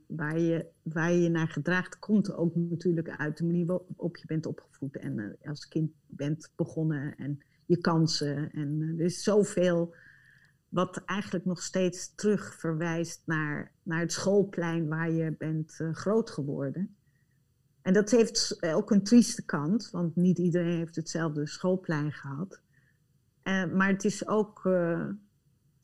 waar, 0.07 0.39
je, 0.39 0.65
waar 0.83 1.11
je 1.11 1.21
je 1.21 1.29
naar 1.29 1.49
gedraagt, 1.49 1.99
komt 1.99 2.33
ook 2.33 2.55
natuurlijk 2.55 3.09
uit 3.09 3.37
de 3.37 3.45
manier 3.45 3.65
waarop 3.65 4.17
je 4.17 4.25
bent 4.25 4.45
opgevoed 4.45 4.97
en 4.97 5.37
als 5.43 5.67
kind 5.67 5.91
bent 6.07 6.51
begonnen. 6.55 7.15
En, 7.15 7.39
je 7.65 7.77
kansen. 7.77 8.51
En 8.51 8.81
eh, 8.81 8.99
er 8.99 9.05
is 9.05 9.23
zoveel 9.23 9.95
wat 10.69 11.01
eigenlijk 11.05 11.45
nog 11.45 11.61
steeds 11.61 12.15
terug 12.15 12.55
verwijst 12.55 13.21
naar, 13.25 13.71
naar 13.83 13.99
het 13.99 14.11
schoolplein 14.11 14.87
waar 14.87 15.11
je 15.11 15.35
bent 15.37 15.77
uh, 15.81 15.93
groot 15.93 16.29
geworden. 16.29 16.95
En 17.81 17.93
dat 17.93 18.11
heeft 18.11 18.57
ook 18.61 18.91
een 18.91 19.03
trieste 19.03 19.45
kant, 19.45 19.89
want 19.91 20.15
niet 20.15 20.37
iedereen 20.37 20.77
heeft 20.77 20.95
hetzelfde 20.95 21.47
schoolplein 21.47 22.11
gehad. 22.11 22.61
Maar 23.43 23.87
het 23.87 24.03
is 24.03 24.27
ook 24.27 24.61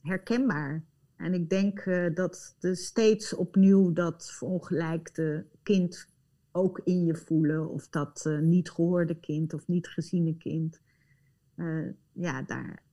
herkenbaar. 0.01 0.83
En 1.15 1.33
ik 1.33 1.49
denk 1.49 1.83
dat 2.15 2.55
er 2.59 2.75
steeds 2.75 3.33
opnieuw 3.33 3.93
dat 3.93 4.31
verongelijkte 4.31 5.45
kind 5.63 6.07
ook 6.51 6.81
in 6.83 7.05
je 7.05 7.15
voelen, 7.15 7.69
of 7.69 7.87
dat 7.89 8.29
niet 8.41 8.71
gehoorde 8.71 9.19
kind 9.19 9.53
of 9.53 9.67
niet 9.67 9.87
geziene 9.87 10.37
kind. 10.37 10.81
Uh, 11.59 11.89
ja, 12.11 12.41
daar, 12.41 12.83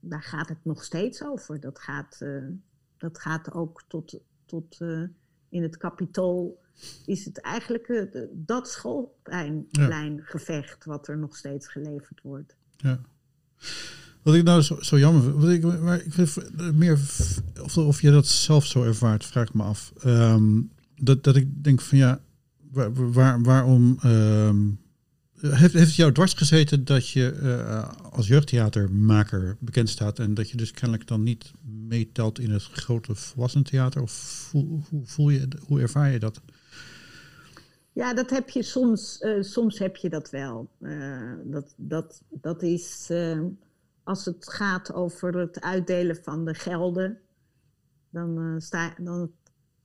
daar 0.00 0.22
gaat 0.22 0.48
het 0.48 0.64
nog 0.64 0.84
steeds 0.84 1.24
over. 1.24 1.60
Dat 1.60 1.78
gaat, 1.78 2.18
uh, 2.22 2.44
dat 2.96 3.18
gaat 3.18 3.52
ook 3.52 3.84
tot, 3.88 4.20
tot 4.46 4.80
uh, 4.80 5.08
in 5.48 5.62
het 5.62 5.76
kapitool 5.76 6.60
is 7.06 7.24
het 7.24 7.40
eigenlijk 7.40 8.08
dat 8.32 8.68
schoolpleingevecht 8.68 10.84
ja. 10.84 10.90
wat 10.90 11.08
er 11.08 11.18
nog 11.18 11.36
steeds 11.36 11.68
geleverd 11.68 12.20
wordt. 12.22 12.56
Ja. 12.76 13.00
Wat 14.22 14.34
ik 14.34 14.42
nou 14.42 14.62
zo, 14.62 14.80
zo 14.80 14.98
jammer 14.98 15.22
vind, 15.22 15.34
wat 15.34 15.48
ik, 15.48 15.80
maar 15.80 16.04
ik 16.04 16.12
vind 16.12 16.74
meer, 16.74 16.92
of, 17.62 17.78
of 17.78 18.00
je 18.00 18.10
dat 18.10 18.26
zelf 18.26 18.66
zo 18.66 18.84
ervaart, 18.84 19.24
vraag 19.24 19.48
ik 19.48 19.54
me 19.54 19.62
af. 19.62 19.92
Um, 20.04 20.72
dat, 20.96 21.24
dat 21.24 21.36
ik 21.36 21.64
denk 21.64 21.80
van 21.80 21.98
ja, 21.98 22.20
waar, 22.70 23.12
waar, 23.12 23.42
waarom 23.42 23.98
um, 24.04 24.80
heeft, 25.40 25.74
heeft 25.74 25.94
jou 25.94 26.12
dwars 26.12 26.34
gezeten 26.34 26.84
dat 26.84 27.08
je 27.08 27.38
uh, 27.42 27.88
als 28.10 28.26
jeugdtheatermaker 28.26 29.56
bekend 29.60 29.88
staat 29.88 30.18
en 30.18 30.34
dat 30.34 30.50
je 30.50 30.56
dus 30.56 30.70
kennelijk 30.70 31.08
dan 31.08 31.22
niet 31.22 31.52
meetelt 31.62 32.38
in 32.38 32.50
het 32.50 32.62
grote 32.62 33.14
volwassenentheater? 33.14 34.02
Of 34.02 34.48
hoe, 34.52 34.80
voel 35.04 35.28
je, 35.28 35.48
hoe 35.66 35.80
ervaar 35.80 36.10
je 36.10 36.18
dat? 36.18 36.40
Ja, 37.92 38.14
dat 38.14 38.30
heb 38.30 38.48
je 38.48 38.62
soms, 38.62 39.20
uh, 39.20 39.42
soms 39.42 39.78
heb 39.78 39.96
je 39.96 40.08
dat 40.08 40.30
wel. 40.30 40.70
Uh, 40.80 41.32
dat, 41.44 41.74
dat, 41.76 42.22
dat 42.28 42.62
is 42.62 43.12
als 44.04 44.24
het 44.24 44.48
gaat 44.48 44.92
over 44.92 45.38
het 45.38 45.60
uitdelen 45.60 46.16
van 46.16 46.44
de 46.44 46.54
gelden, 46.54 47.18
dan, 48.10 48.60
sta, 48.60 48.94
dan 48.98 49.30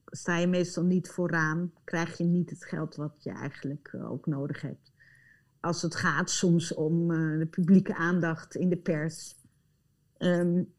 sta 0.05 0.37
je 0.37 0.47
meestal 0.47 0.83
niet 0.83 1.09
vooraan. 1.09 1.71
Krijg 1.83 2.17
je 2.17 2.23
niet 2.23 2.49
het 2.49 2.65
geld 2.65 2.95
wat 2.95 3.13
je 3.19 3.31
eigenlijk 3.31 3.95
ook 4.03 4.25
nodig 4.25 4.61
hebt 4.61 4.93
als 5.65 5.81
het 5.81 5.95
gaat 5.95 6.29
soms 6.29 6.73
om 6.73 7.11
uh, 7.11 7.39
de 7.39 7.45
publieke 7.45 7.95
aandacht 7.95 8.55
in 8.55 8.69
de 8.69 8.77
pers. 8.77 9.35
Um, 10.17 10.73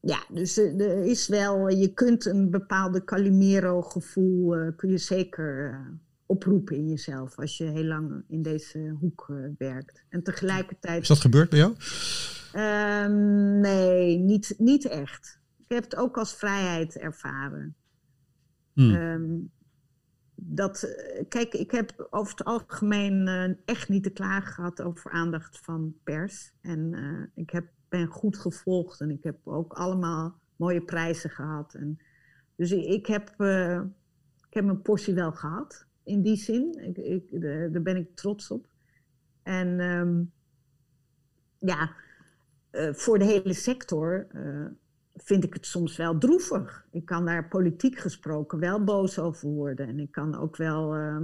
ja, 0.00 0.24
dus 0.28 0.58
uh, 0.58 0.80
er 0.80 1.04
is 1.04 1.28
wel, 1.28 1.68
je 1.68 1.92
kunt 1.92 2.24
een 2.24 2.50
bepaalde 2.50 3.04
Calimero-gevoel, 3.04 4.56
uh, 4.56 4.76
kun 4.76 4.90
je 4.90 4.98
zeker 4.98 5.80
oproepen 6.26 6.76
in 6.76 6.88
jezelf 6.88 7.38
als 7.38 7.56
je 7.56 7.64
heel 7.64 7.84
lang 7.84 8.24
in 8.28 8.42
deze 8.42 8.96
hoek 9.00 9.32
werkt. 9.58 10.02
En 10.08 10.22
tegelijkertijd. 10.22 11.02
Is 11.02 11.08
dat 11.08 11.18
gebeurd 11.18 11.50
bij 11.50 11.58
jou? 11.58 11.74
Um, 13.04 13.60
nee, 13.60 14.18
niet, 14.18 14.54
niet 14.58 14.84
echt. 14.84 15.38
Ik 15.58 15.74
heb 15.74 15.84
het 15.84 15.96
ook 15.96 16.18
als 16.18 16.34
vrijheid 16.34 16.96
ervaren. 16.96 17.74
Hmm. 18.72 18.94
Um, 18.94 19.50
dat, 20.42 20.82
eh, 20.82 21.24
kijk, 21.28 21.54
ik 21.54 21.70
heb 21.70 22.06
over 22.10 22.30
het 22.30 22.44
algemeen 22.44 23.26
uh, 23.26 23.54
echt 23.64 23.88
niet 23.88 24.02
te 24.02 24.10
klagen 24.10 24.52
gehad 24.52 24.82
over 24.82 25.10
aandacht 25.10 25.58
van 25.58 25.94
pers. 26.04 26.52
En 26.60 26.92
uh, 26.92 27.26
ik 27.34 27.50
heb, 27.50 27.66
ben 27.88 28.06
goed 28.06 28.38
gevolgd 28.38 29.00
en 29.00 29.10
ik 29.10 29.22
heb 29.22 29.36
ook 29.44 29.72
allemaal 29.72 30.40
mooie 30.56 30.82
prijzen 30.82 31.30
gehad. 31.30 31.74
En, 31.74 31.98
dus 32.56 32.72
ik, 32.72 33.06
heb, 33.06 33.28
ik 34.48 34.54
heb 34.54 34.64
mijn 34.64 34.82
portie 34.82 35.14
wel 35.14 35.32
gehad, 35.32 35.86
in 36.04 36.22
die 36.22 36.36
zin. 36.36 36.78
Ik, 36.82 36.96
ik, 36.96 37.40
daar 37.72 37.82
ben 37.82 37.96
ik 37.96 38.16
trots 38.16 38.50
op. 38.50 38.66
En 39.42 39.80
um, 39.80 40.32
ja, 41.58 41.92
voor 42.92 43.18
de 43.18 43.24
hele 43.24 43.52
sector 43.52 44.26
vind 45.24 45.44
ik 45.44 45.54
het 45.54 45.66
soms 45.66 45.96
wel 45.96 46.18
droevig. 46.18 46.86
Ik 46.90 47.04
kan 47.04 47.24
daar 47.24 47.48
politiek 47.48 47.98
gesproken 47.98 48.58
wel 48.58 48.84
boos 48.84 49.18
over 49.18 49.48
worden. 49.48 49.88
En 49.88 49.98
ik 49.98 50.10
kan 50.10 50.38
ook 50.38 50.56
wel, 50.56 50.96
uh, 50.96 51.22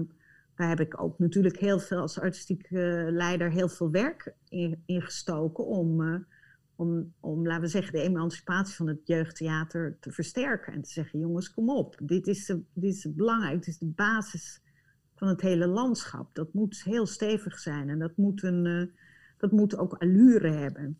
daar 0.55 0.68
heb 0.68 0.80
ik 0.80 1.01
ook 1.01 1.18
natuurlijk 1.18 1.59
heel 1.59 1.78
veel 1.78 2.01
als 2.01 2.20
artistiek 2.20 2.70
uh, 2.70 3.07
leider 3.11 3.51
heel 3.51 3.68
veel 3.68 3.90
werk 3.90 4.34
in, 4.49 4.82
in 4.86 5.03
gestoken 5.03 5.66
om, 5.66 6.01
uh, 6.01 6.18
om, 6.76 7.12
om, 7.20 7.47
laten 7.47 7.62
we 7.62 7.68
zeggen, 7.68 7.92
de 7.92 8.01
emancipatie 8.01 8.74
van 8.74 8.86
het 8.86 9.01
jeugdtheater 9.05 9.97
te 10.01 10.11
versterken. 10.11 10.72
En 10.72 10.82
te 10.82 10.90
zeggen, 10.90 11.18
jongens, 11.18 11.55
kom 11.55 11.70
op, 11.70 11.97
dit 12.03 12.26
is, 12.26 12.47
dit 12.47 12.94
is 12.94 13.14
belangrijk, 13.14 13.55
dit 13.55 13.66
is 13.66 13.78
de 13.78 13.86
basis 13.86 14.61
van 15.14 15.28
het 15.28 15.40
hele 15.40 15.66
landschap. 15.66 16.34
Dat 16.34 16.53
moet 16.53 16.82
heel 16.82 17.07
stevig 17.07 17.59
zijn 17.59 17.88
en 17.88 17.99
dat 17.99 18.16
moet, 18.16 18.42
een, 18.42 18.64
uh, 18.64 18.86
dat 19.36 19.53
moet 19.53 19.76
ook 19.76 19.92
allure 19.92 20.51
hebben. 20.51 20.99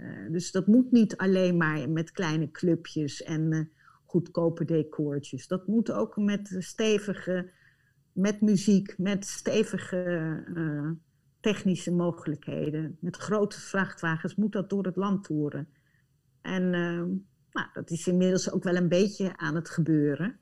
Uh, 0.00 0.32
dus 0.32 0.50
dat 0.50 0.66
moet 0.66 0.90
niet 0.90 1.16
alleen 1.16 1.56
maar 1.56 1.90
met 1.90 2.10
kleine 2.10 2.50
clubjes 2.50 3.22
en 3.22 3.52
uh, 3.52 3.64
goedkope 4.04 4.64
decoortjes. 4.64 5.46
Dat 5.46 5.66
moet 5.66 5.92
ook 5.92 6.16
met 6.16 6.56
stevige, 6.58 7.50
met 8.12 8.40
muziek, 8.40 8.98
met 8.98 9.26
stevige 9.26 10.44
technische 11.40 11.92
mogelijkheden. 11.92 12.96
Met 13.00 13.16
grote 13.16 13.60
vrachtwagens 13.60 14.34
moet 14.34 14.52
dat 14.52 14.70
door 14.70 14.84
het 14.84 14.96
land 14.96 15.24
toeren. 15.24 15.68
En 16.42 16.70
nou, 17.50 17.68
dat 17.72 17.90
is 17.90 18.06
inmiddels 18.06 18.50
ook 18.50 18.62
wel 18.62 18.76
een 18.76 18.88
beetje 18.88 19.36
aan 19.36 19.54
het 19.54 19.70
gebeuren. 19.70 20.38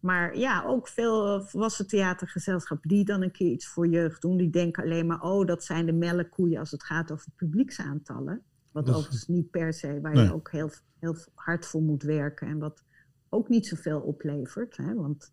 Maar 0.00 0.38
ja, 0.38 0.64
ook 0.64 0.88
veel 0.88 1.42
volwassen 1.42 1.86
theatergezelschappen 1.86 2.88
die 2.88 3.04
dan 3.04 3.22
een 3.22 3.32
keer 3.32 3.50
iets 3.50 3.66
voor 3.66 3.86
jeugd 3.86 4.22
doen. 4.22 4.36
Die 4.36 4.50
denken 4.50 4.82
alleen 4.82 5.06
maar, 5.06 5.20
oh, 5.20 5.46
dat 5.46 5.64
zijn 5.64 5.86
de 5.86 5.92
melkkoeien 5.92 6.58
als 6.58 6.70
het 6.70 6.84
gaat 6.84 7.12
over 7.12 7.32
publieksaantallen. 7.36 8.42
Wat 8.72 8.86
Dat- 8.86 8.94
overigens 8.94 9.26
niet 9.26 9.50
per 9.50 9.72
se, 9.72 10.00
waar 10.00 10.12
Nee. 10.14 10.24
je 10.24 10.32
ook 10.34 10.50
heel, 10.50 10.70
heel 10.98 11.16
hard 11.34 11.66
voor 11.66 11.82
moet 11.82 12.02
werken. 12.02 12.48
En 12.48 12.58
wat 12.58 12.84
ook 13.28 13.48
niet 13.48 13.66
zoveel 13.66 14.00
oplevert. 14.00 14.76
Hè? 14.76 14.94
Want 14.94 15.32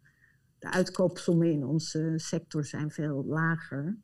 de 0.60 0.72
uitkoopsommen 0.72 1.52
in 1.52 1.66
onze 1.66 2.14
sector 2.16 2.66
zijn 2.66 2.92
veel 2.92 3.26
lager 3.26 3.98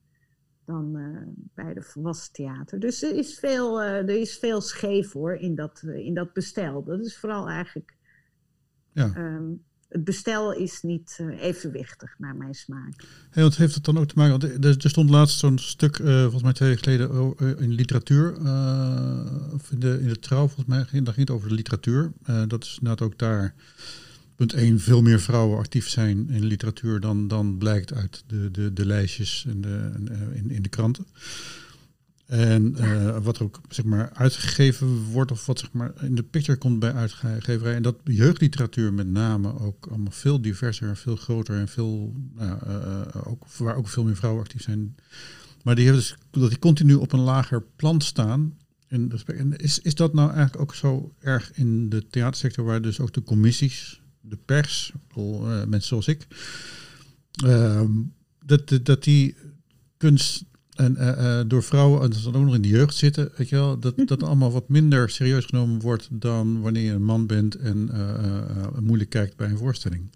dan 0.65 0.97
eh, 0.97 1.21
bij 1.53 1.73
de 1.73 1.81
volwassen 1.81 2.33
theater. 2.33 2.79
Dus 2.79 3.03
er 3.03 3.15
is 3.15 3.39
veel, 3.39 3.81
eh, 3.81 3.87
er 3.97 4.09
is 4.19 4.37
veel 4.37 4.61
scheef 4.61 5.11
hoor 5.11 5.35
in 5.35 5.55
dat, 5.55 5.81
eh, 5.85 5.95
in 6.05 6.13
dat 6.13 6.33
bestel. 6.33 6.83
Dat 6.83 6.99
is 7.05 7.17
vooral 7.17 7.47
eigenlijk 7.49 7.93
Ja. 8.91 9.13
Ehm, 9.15 9.51
het 9.89 10.03
bestel 10.03 10.53
is 10.53 10.81
niet 10.81 11.17
eh, 11.19 11.41
evenwichtig 11.41 12.15
naar 12.17 12.35
mijn 12.35 12.53
smaak. 12.53 13.03
Hey, 13.29 13.43
want 13.43 13.57
heeft 13.57 13.75
het 13.75 13.83
dan 13.83 13.97
ook 13.97 14.07
te 14.07 14.13
maken, 14.17 14.61
er, 14.63 14.75
stond 14.89 15.09
laatst 15.09 15.39
zo'n 15.39 15.57
stuk, 15.57 15.99
eh, 15.99 16.21
volgens 16.21 16.43
mij 16.43 16.53
twee 16.53 16.69
jaar 16.69 16.77
geleden, 16.77 17.11
o- 17.11 17.35
eh, 17.37 17.49
in 17.59 17.71
literatuur, 17.71 18.31
of 19.53 19.71
in 19.71 19.79
de, 19.79 19.97
in 20.01 20.07
de 20.07 20.19
trouw, 20.19 20.47
volgens 20.47 20.65
mij, 20.65 20.83
ging, 20.83 21.05
daar 21.05 21.13
ging 21.13 21.27
het 21.27 21.35
over 21.35 21.49
de 21.49 21.55
literatuur. 21.55 22.11
Dat 22.47 22.63
is 22.63 22.77
inderdaad 22.79 23.07
ook 23.07 23.17
daar, 23.19 23.53
punt 24.35 24.53
1, 24.53 24.79
veel 24.79 25.01
meer 25.01 25.19
vrouwen 25.21 25.57
actief 25.57 25.89
zijn 25.89 26.29
in 26.29 26.45
literatuur 26.45 26.99
dan, 26.99 27.27
dan 27.27 27.57
blijkt 27.57 27.93
uit 27.93 28.23
de, 28.27 28.51
de, 28.51 28.73
de 28.73 28.85
lijstjes 28.85 29.45
en 29.47 29.61
de, 29.61 29.91
in, 30.33 30.51
in 30.51 30.61
de 30.61 30.69
kranten. 30.69 31.05
En 32.25 32.75
eh, 32.75 33.17
wat 33.23 33.39
ook 33.39 33.61
zeg 33.69 33.85
maar, 33.85 34.09
uitgegeven 34.13 35.03
wordt, 35.03 35.31
of 35.31 35.45
wat 35.45 35.59
zeg 35.59 35.71
maar, 35.71 35.93
in 36.03 36.15
de 36.15 36.23
picture 36.23 36.57
komt 36.57 36.79
bij 36.79 36.93
uitgeverij. 36.93 37.75
En 37.75 37.81
dat 37.81 37.95
jeugdliteratuur 38.03 38.93
met 38.93 39.07
name 39.07 39.59
ook 39.59 39.85
allemaal 39.87 40.11
veel 40.11 40.41
diverser 40.41 40.87
en 40.87 40.97
veel 40.97 41.15
groter 41.15 41.59
en 41.59 41.67
veel, 41.67 42.13
nou, 42.35 42.59
eh, 42.65 43.01
eh, 43.01 43.27
ook, 43.27 43.47
waar 43.47 43.75
ook 43.75 43.87
veel 43.89 44.03
meer 44.03 44.15
vrouwen 44.15 44.41
actief 44.43 44.61
zijn. 44.61 44.95
Maar 45.63 45.75
die 45.75 45.85
hebben 45.85 46.03
dus 46.03 46.15
dat 46.31 46.49
die 46.49 46.59
continu 46.59 46.93
op 46.93 47.11
een 47.11 47.19
lager 47.19 47.63
plan 47.75 48.01
staan. 48.01 48.57
En, 48.87 49.11
is- 49.57 49.79
is, 49.79 49.95
dat 49.95 50.13
nou 50.13 50.29
eigenlijk 50.31 50.61
ook 50.61 50.75
zo 50.75 51.13
erg 51.19 51.51
in 51.53 51.89
de 51.89 52.07
theatersector, 52.07 52.65
waar 52.65 52.81
dus 52.81 52.99
ook 52.99 53.13
de 53.13 53.23
commissies, 53.23 54.01
de 54.21 54.37
pers, 54.45 54.91
mensen 55.67 55.81
zoals 55.81 56.07
ik, 56.07 56.27
ehm, 57.43 57.91
dat, 58.45 58.79
dat 58.83 59.03
die 59.03 59.35
kunst 59.97 60.43
en 60.75 60.97
eh, 60.97 61.39
eh, 61.39 61.47
door 61.47 61.63
vrouwen, 61.63 62.01
en 62.01 62.09
dat 62.09 62.19
ze 62.19 62.31
dan 62.31 62.41
ook 62.41 62.45
nog 62.45 62.55
in 62.55 62.61
de 62.61 62.67
jeugd 62.67 62.95
zitten, 62.95 63.31
weet 63.35 63.49
je 63.49 63.55
wel, 63.55 63.79
dat 63.79 63.93
dat 63.97 64.23
allemaal 64.23 64.51
wat 64.51 64.69
minder 64.69 65.09
serieus 65.09 65.45
genomen 65.45 65.81
wordt 65.81 66.07
dan 66.11 66.61
wanneer 66.61 66.83
je 66.83 66.91
een 66.91 67.03
man 67.03 67.27
bent 67.27 67.55
en 67.55 67.89
eh, 67.91 68.79
moeilijk 68.79 69.09
kijkt 69.09 69.35
bij 69.35 69.49
een 69.49 69.57
voorstelling. 69.57 70.09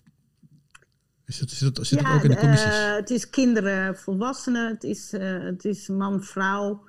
Is 1.25 1.39
het, 1.39 1.51
zit 1.51 1.77
het, 1.77 1.87
zit 1.87 1.99
het 1.99 2.07
ook 2.07 2.23
in 2.23 2.29
de 2.29 2.37
commissies? 2.37 2.95
het 2.95 3.09
is 3.09 3.29
kinderen, 3.29 3.97
volwassenen, 3.97 4.69
het 4.69 4.83
is, 4.83 5.11
het 5.11 5.65
is 5.65 5.87
man, 5.87 6.23
vrouw. 6.23 6.83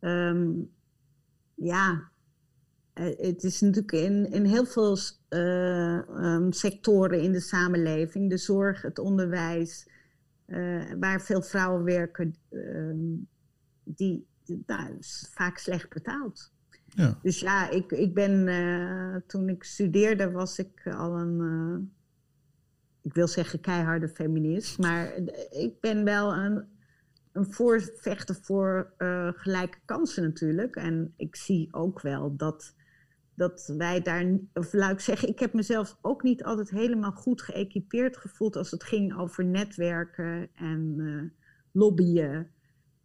Ehm, 0.00 0.48
ja, 1.54 2.10
het 2.98 3.44
is 3.44 3.60
natuurlijk 3.60 3.92
in, 3.92 4.30
in 4.30 4.44
heel 4.44 4.66
veel 4.66 4.98
eh, 5.28 5.96
ehm, 5.98 6.50
sectoren 6.50 7.20
in 7.20 7.32
de 7.32 7.40
samenleving, 7.40 8.30
de 8.30 8.36
zorg, 8.36 8.82
het 8.82 8.98
onderwijs, 8.98 9.88
eh, 10.48 10.92
waar 11.00 11.20
veel 11.20 11.42
vrouwen 11.42 11.84
werken, 11.84 12.34
ehm, 12.48 12.96
die 13.84 14.26
nou, 14.66 14.96
vaak 15.30 15.58
slecht 15.58 15.88
betaald. 15.88 16.52
ja. 16.86 17.18
Dus 17.22 17.40
ja, 17.40 17.70
ik, 17.70 17.92
ik 17.92 18.14
ben, 18.14 18.48
eh, 18.48 19.16
toen 19.26 19.48
ik 19.48 19.64
studeerde 19.64 20.30
was 20.30 20.58
ik 20.58 20.86
al 20.86 21.18
een, 21.18 21.40
eh, 21.40 21.86
ik 23.02 23.14
wil 23.14 23.26
zeggen 23.26 23.60
keiharde 23.60 24.08
feminist, 24.08 24.78
maar 24.78 25.12
ik 25.50 25.80
ben 25.80 26.04
wel 26.04 26.34
een, 26.34 26.64
een 27.32 27.52
voorvechter 27.52 28.34
voor 28.34 28.92
gelijke 29.34 29.78
kansen 29.84 30.22
natuurlijk. 30.22 30.76
En 30.76 31.14
ik 31.16 31.36
zie 31.36 31.68
ook 31.70 32.00
wel 32.00 32.36
dat, 32.36 32.74
dat 33.38 33.72
wij 33.76 34.02
daar, 34.02 34.38
of 34.52 34.72
laat 34.72 34.92
ik 34.92 35.00
zeggen, 35.00 35.28
ik 35.28 35.38
heb 35.38 35.52
mezelf 35.52 35.98
ook 36.00 36.22
niet 36.22 36.44
altijd 36.44 36.70
helemaal 36.70 37.12
goed 37.12 37.42
geëquipeerd 37.42 38.16
gevoeld 38.16 38.56
als 38.56 38.70
het 38.70 38.84
ging 38.84 39.18
over 39.18 39.44
netwerken 39.44 40.48
en 40.54 40.94
eh, 40.98 41.40
lobbyen. 41.72 42.50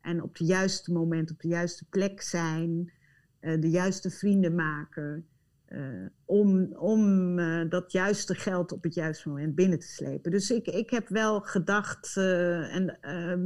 En 0.02 0.22
op 0.22 0.38
het 0.38 0.48
juiste 0.48 0.92
moment 0.92 1.32
op 1.32 1.40
de 1.40 1.48
juiste 1.48 1.86
plek 1.90 2.22
zijn 2.22 2.92
eh, 3.40 3.62
de 3.62 3.70
juiste 3.70 4.10
vrienden 4.10 4.56
maken. 4.56 5.28
eh, 5.66 6.06
om 6.26 6.74
om 6.76 7.36
dat 7.70 7.92
juiste 7.92 8.36
geld 8.36 8.72
op 8.72 8.84
het 8.84 8.94
juiste 8.94 9.30
moment 9.30 9.56
binnen 9.56 9.80
te 9.80 9.88
slepen. 9.88 10.32
Dus 10.32 10.52
ik, 10.52 10.68
ik 10.68 10.90
heb 10.90 11.08
wel 11.08 11.42
gedacht, 11.42 12.18
en 12.18 12.98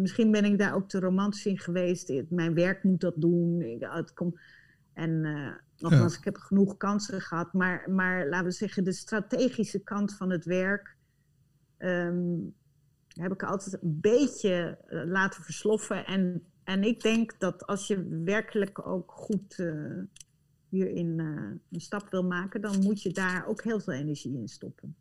misschien 0.02 0.32
ben 0.32 0.46
ik 0.46 0.58
daar 0.58 0.76
ook 0.76 0.90
te 0.90 1.00
romantisch 1.00 1.46
in 1.46 1.60
geweest. 1.60 2.14
Mijn 2.30 2.54
werk 2.54 2.84
moet 2.84 3.02
dat 3.02 3.14
doen. 3.18 3.62
Ik, 3.62 3.88
het 3.90 4.14
en 4.94 5.26
nogmaals, 5.82 6.18
ik 6.18 6.24
heb 6.24 6.38
genoeg 6.38 6.78
kansen 6.78 7.22
gehad. 7.22 7.54
Maar, 7.54 7.92
maar 7.92 8.28
laten 8.28 8.46
we 8.46 8.52
zeggen, 8.52 8.84
de 8.84 8.92
strategische 8.92 9.80
kant 9.80 10.16
van 10.16 10.30
het 10.30 10.46
werk. 10.46 10.96
ehm, 11.78 12.36
heb 13.14 13.32
ik 13.32 13.44
altijd 13.44 13.74
een 13.74 14.00
beetje 14.02 14.78
eh, 14.88 15.04
laten 15.06 15.44
versloffen. 15.44 16.06
En, 16.06 16.44
en 16.64 16.84
ik 16.84 17.02
denk 17.02 17.40
dat 17.40 17.68
als 17.68 17.88
je 17.88 18.22
werkelijk 18.24 18.88
ook 18.88 19.12
goed 19.12 19.60
eh, 19.60 19.74
hierin 20.70 21.20
eh, 21.20 21.26
een 21.72 21.82
stap 21.82 22.10
wil 22.10 22.24
maken, 22.24 22.62
dan 22.62 22.84
moet 22.84 23.02
je 23.02 23.12
daar 23.12 23.48
ook 23.48 23.64
heel 23.64 23.80
veel 23.80 23.94
energie 23.94 24.38
in 24.38 24.48
stoppen. 24.48 24.96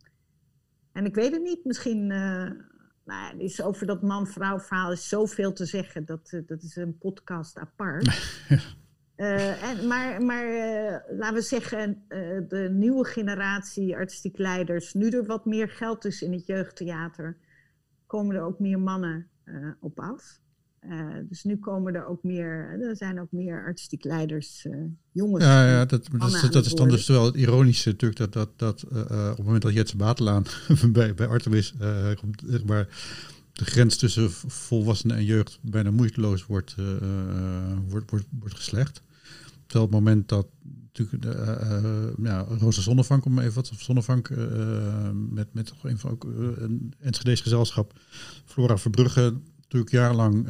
En 0.91 1.05
ik 1.05 1.15
weet 1.15 1.31
het 1.31 1.41
niet, 1.41 1.65
misschien. 1.65 2.07
nou, 2.07 3.37
is 3.37 3.61
over 3.61 3.85
dat 3.85 4.01
man-vrouw 4.01 4.59
verhaal 4.59 4.91
is 4.91 5.09
zoveel 5.09 5.53
te 5.53 5.65
zeggen. 5.65 6.05
Dat, 6.05 6.41
dat 6.45 6.63
is 6.63 6.75
een 6.75 6.97
podcast 6.97 7.57
apart. 7.57 8.05
Eh, 9.17 9.63
en, 9.63 9.87
maar 9.87 10.21
maar 10.21 10.45
eh, 10.45 11.17
laten 11.17 11.35
we 11.35 11.41
zeggen, 11.41 12.03
eh, 12.07 12.19
de 12.47 12.69
nieuwe 12.71 13.05
generatie 13.05 13.95
artistiek 13.95 14.37
leiders, 14.37 14.93
nu 14.93 15.09
er 15.09 15.25
wat 15.25 15.45
meer 15.45 15.69
geld 15.69 16.05
is 16.05 16.21
in 16.21 16.31
het 16.31 16.45
jeugdtheater, 16.45 17.37
komen 18.05 18.35
er 18.35 18.41
ook 18.41 18.59
meer 18.59 18.79
mannen 18.79 19.27
op 19.79 19.99
af. 19.99 20.39
Dus 21.29 21.43
nu 21.43 21.57
komen 21.57 21.95
er 21.95 22.05
ook 22.05 22.23
meer, 22.23 22.79
er 22.81 22.95
zijn 22.95 23.19
ook 23.19 23.31
meer 23.31 23.63
artistiek 23.63 24.03
leiders, 24.03 24.65
eh, 24.65 24.73
jongens. 25.11 25.43
Ja, 25.43 25.67
ja 25.67 25.85
dat, 25.85 26.07
dat, 26.11 26.33
is, 26.33 26.49
dat 26.49 26.65
is 26.65 26.73
dan 26.73 26.89
dus 26.89 27.07
wel 27.07 27.25
het 27.25 27.35
ironische 27.35 27.89
natuurlijk 27.89 28.19
dat, 28.19 28.33
dat, 28.33 28.49
dat 28.59 28.83
op 28.83 29.37
het 29.37 29.43
moment 29.43 29.61
dat 29.61 29.73
Jetse 29.73 29.97
Batelaan 29.97 30.43
bij, 30.91 31.13
bij 31.13 31.27
Artemis 31.27 31.73
komt, 32.19 32.43
zeg 32.45 32.63
maar, 32.63 32.87
de 33.53 33.65
grens 33.65 33.97
tussen 33.97 34.31
volwassenen 34.31 35.17
en 35.17 35.25
jeugd 35.25 35.59
bijna 35.61 35.91
moeiteloos 35.91 36.45
wordt, 36.45 36.75
wordt, 37.87 38.09
wordt, 38.09 38.25
wordt 38.39 38.55
geslecht. 38.55 39.05
Terwijl 39.67 39.85
het 39.85 39.93
moment 39.93 40.29
dat 40.29 40.47
natuurlijk 40.97 41.23
de, 41.23 41.29
eh, 41.29 41.77
eh, 41.77 42.09
ja, 42.23 42.39
Rosa 42.39 42.81
Zonnevank, 42.81 43.25
om 43.25 43.39
even 43.39 43.53
wat 43.53 43.71
Zonnevank, 43.77 44.29
eh, 44.29 45.09
met, 45.29 45.53
met 45.53 45.65
toch 45.65 45.83
een 45.83 45.97
van 45.97 46.11
ook 46.11 46.23
een 46.23 46.93
gezelschap, 47.13 47.93
Flora 48.45 48.77
Verbrugge, 48.77 49.33
natuurlijk 49.61 49.91
jarenlang 49.91 50.47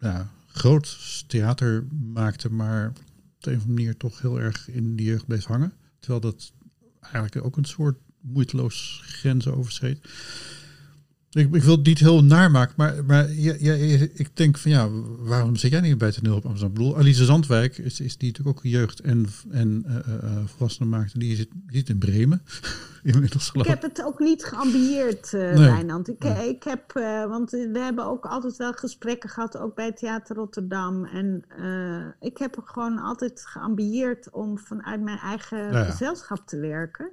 ja, 0.00 0.30
groot 0.46 1.24
theater 1.26 1.86
maakte, 2.12 2.52
maar 2.52 2.88
op 2.88 3.42
de 3.42 3.50
een 3.50 3.56
of 3.56 3.62
andere 3.62 3.78
manier 3.78 3.96
toch 3.96 4.20
heel 4.20 4.40
erg 4.40 4.68
in 4.68 4.96
die 4.96 5.06
jeugd 5.06 5.26
bleef 5.26 5.44
hangen. 5.44 5.72
Terwijl 5.98 6.20
dat 6.20 6.52
eigenlijk 7.00 7.46
ook 7.46 7.56
een 7.56 7.64
soort 7.64 7.96
moeiteloos 8.20 9.02
grenzen 9.04 9.56
overschreed. 9.56 9.98
Ik, 11.34 11.54
ik 11.54 11.62
wil 11.62 11.76
het 11.76 11.86
niet 11.86 11.98
heel 11.98 12.24
naar 12.24 12.50
maken, 12.50 12.74
maar, 12.76 13.04
maar 13.04 13.32
ja, 13.32 13.54
ja, 13.58 13.72
ik 14.14 14.36
denk 14.36 14.58
van 14.58 14.70
ja, 14.70 14.88
waarom 15.18 15.56
zit 15.56 15.70
jij 15.70 15.80
niet 15.80 15.98
bij 15.98 16.12
toneel 16.12 16.36
op 16.36 16.44
Amsterdam? 16.44 16.68
Ik 16.68 16.74
bedoel, 16.74 16.96
Alice 16.96 17.24
Zandwijk 17.24 17.78
is, 17.78 18.00
is 18.00 18.16
die 18.16 18.28
natuurlijk 18.28 18.58
ook 18.58 18.64
jeugd 18.64 19.00
en, 19.00 19.26
en 19.50 19.84
uh, 19.88 19.94
uh, 19.94 20.36
volwassenen 20.44 20.88
maakte. 20.88 21.18
Die 21.18 21.36
zit, 21.36 21.48
die 21.52 21.76
zit 21.76 21.88
in 21.88 21.98
Bremen 21.98 22.42
inmiddels 23.02 23.48
geloof 23.48 23.66
Ik 23.66 23.72
heb 23.72 23.82
het 23.82 24.02
ook 24.04 24.18
niet 24.18 24.44
geambieerd, 24.44 25.32
uh, 25.32 25.40
nee. 25.40 25.70
Wijnand. 25.70 26.08
Ik, 26.08 26.24
ik 26.24 26.62
heb, 26.62 26.92
want 27.28 27.50
we 27.50 27.78
hebben 27.78 28.06
ook 28.06 28.24
altijd 28.24 28.56
wel 28.56 28.72
gesprekken 28.72 29.28
gehad, 29.28 29.56
ook 29.56 29.74
bij 29.74 29.92
Theater 29.92 30.36
Rotterdam. 30.36 31.04
En 31.04 31.44
ik 32.20 32.38
heb 32.38 32.60
gewoon 32.64 32.98
altijd 32.98 33.42
geambieerd 33.46 34.30
om 34.30 34.58
vanuit 34.58 35.02
mijn 35.02 35.18
eigen 35.18 35.74
gezelschap 35.74 36.46
te 36.46 36.58
werken. 36.58 37.10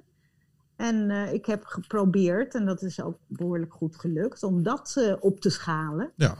En 0.76 1.10
uh, 1.10 1.32
ik 1.32 1.46
heb 1.46 1.64
geprobeerd, 1.64 2.54
en 2.54 2.66
dat 2.66 2.82
is 2.82 3.02
ook 3.02 3.18
behoorlijk 3.26 3.72
goed 3.72 3.96
gelukt, 3.96 4.42
om 4.42 4.62
dat 4.62 4.94
uh, 4.98 5.14
op 5.20 5.40
te 5.40 5.50
schalen. 5.50 6.12
Ja. 6.16 6.36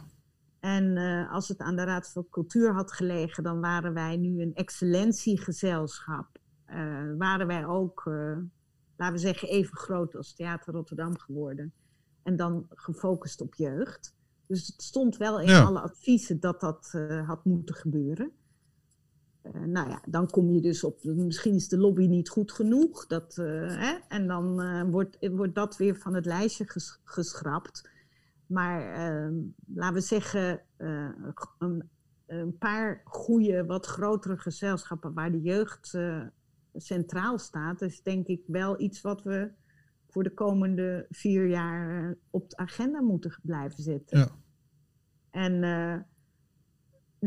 En 0.61 0.97
uh, 0.97 1.33
als 1.33 1.49
het 1.49 1.59
aan 1.59 1.77
de 1.77 1.85
Raad 1.85 2.09
van 2.09 2.27
Cultuur 2.31 2.73
had 2.73 2.93
gelegen, 2.93 3.43
dan 3.43 3.61
waren 3.61 3.95
wij 3.95 4.17
nu 4.17 4.43
een 4.43 4.55
excellentiegezelschap. 4.55 6.39
waren 7.19 7.47
wij 7.47 7.67
ook, 7.67 8.03
laten 8.97 9.15
we 9.15 9.19
zeggen, 9.19 9.49
even 9.49 9.77
groot 9.77 10.17
als 10.17 10.35
Theater 10.35 10.73
Rotterdam 10.73 11.19
geworden. 11.19 11.73
En 12.23 12.37
dan 12.37 12.67
gefocust 12.69 13.41
op 13.41 13.55
jeugd. 13.55 14.15
Dus 14.47 14.67
het 14.67 14.83
stond 14.83 15.17
wel 15.17 15.41
in 15.41 15.49
ja. 15.49 15.63
alle 15.63 15.81
adviezen 15.81 16.41
dat 16.41 16.61
dat 16.61 16.93
had 17.27 17.45
moeten 17.45 17.75
gebeuren. 17.75 18.33
Uh, 19.43 19.63
nou 19.63 19.89
ja, 19.89 20.03
dan 20.09 20.31
kom 20.31 20.51
je 20.51 20.61
dus 20.61 20.85
op, 20.85 21.05
misschien 21.05 21.55
is 21.55 21.69
de 21.69 21.79
lobby 21.79 22.07
niet 22.07 22.29
goed 22.29 22.53
genoeg. 22.53 23.07
Dat, 23.07 23.37
uh, 23.37 23.47
hè? 23.77 23.99
En 24.09 24.27
dan 24.27 24.63
uh, 24.63 24.83
wordt, 24.91 25.29
wordt 25.31 25.55
dat 25.55 25.77
weer 25.77 25.97
van 25.97 26.15
het 26.15 26.27
lijstje 26.27 26.69
ges, 26.69 27.01
geschrapt. 27.05 27.91
Maar 28.47 28.95
ehm, 28.95 29.35
laten 29.67 29.95
we 29.95 30.01
zeggen, 30.01 30.61
een, 31.59 31.91
een, 32.27 32.59
paar 32.59 33.03
goede, 33.05 33.65
wat 33.67 33.87
grotere 33.87 34.37
gezelschappen 34.37 35.15
waar 35.15 35.33
de 35.33 35.41
jeugd 35.41 35.99
centraal 36.75 37.39
staat, 37.39 37.83
is 37.83 38.03
denk 38.03 38.27
ik 38.27 38.43
wel 38.47 38.81
iets 38.81 39.01
wat 39.01 39.23
we 39.23 39.51
voor 40.09 40.23
de 40.23 40.35
komende 40.35 41.07
vier 41.11 41.47
jaar 41.47 42.17
op 42.31 42.51
de 42.51 42.57
agenda 42.57 43.01
moeten 43.01 43.39
blijven 43.43 43.83
zetten. 43.83 44.19
Ja. 44.19 44.29
En 45.31 45.63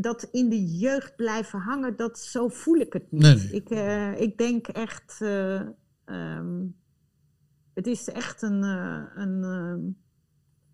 dat 0.02 0.24
in 0.32 0.50
de 0.50 0.66
jeugd 0.66 1.16
blijven 1.16 1.60
hangen, 1.60 1.96
dat 1.96 2.20
zo 2.20 2.48
voel 2.48 2.76
ik 2.76 2.94
het 2.94 3.12
niet. 3.12 3.22
Nee, 3.22 3.36
nee. 3.36 3.52
Ik, 3.52 3.70
uh, 3.70 4.20
ik 4.20 4.38
denk 4.38 4.68
echt, 4.68 5.20
uh, 5.22 5.62
um, 6.06 6.76
het 7.74 7.88
is 7.88 8.10
echt 8.10 8.42
een, 8.42 8.64
uh, 8.64 9.04
een, 9.16 9.44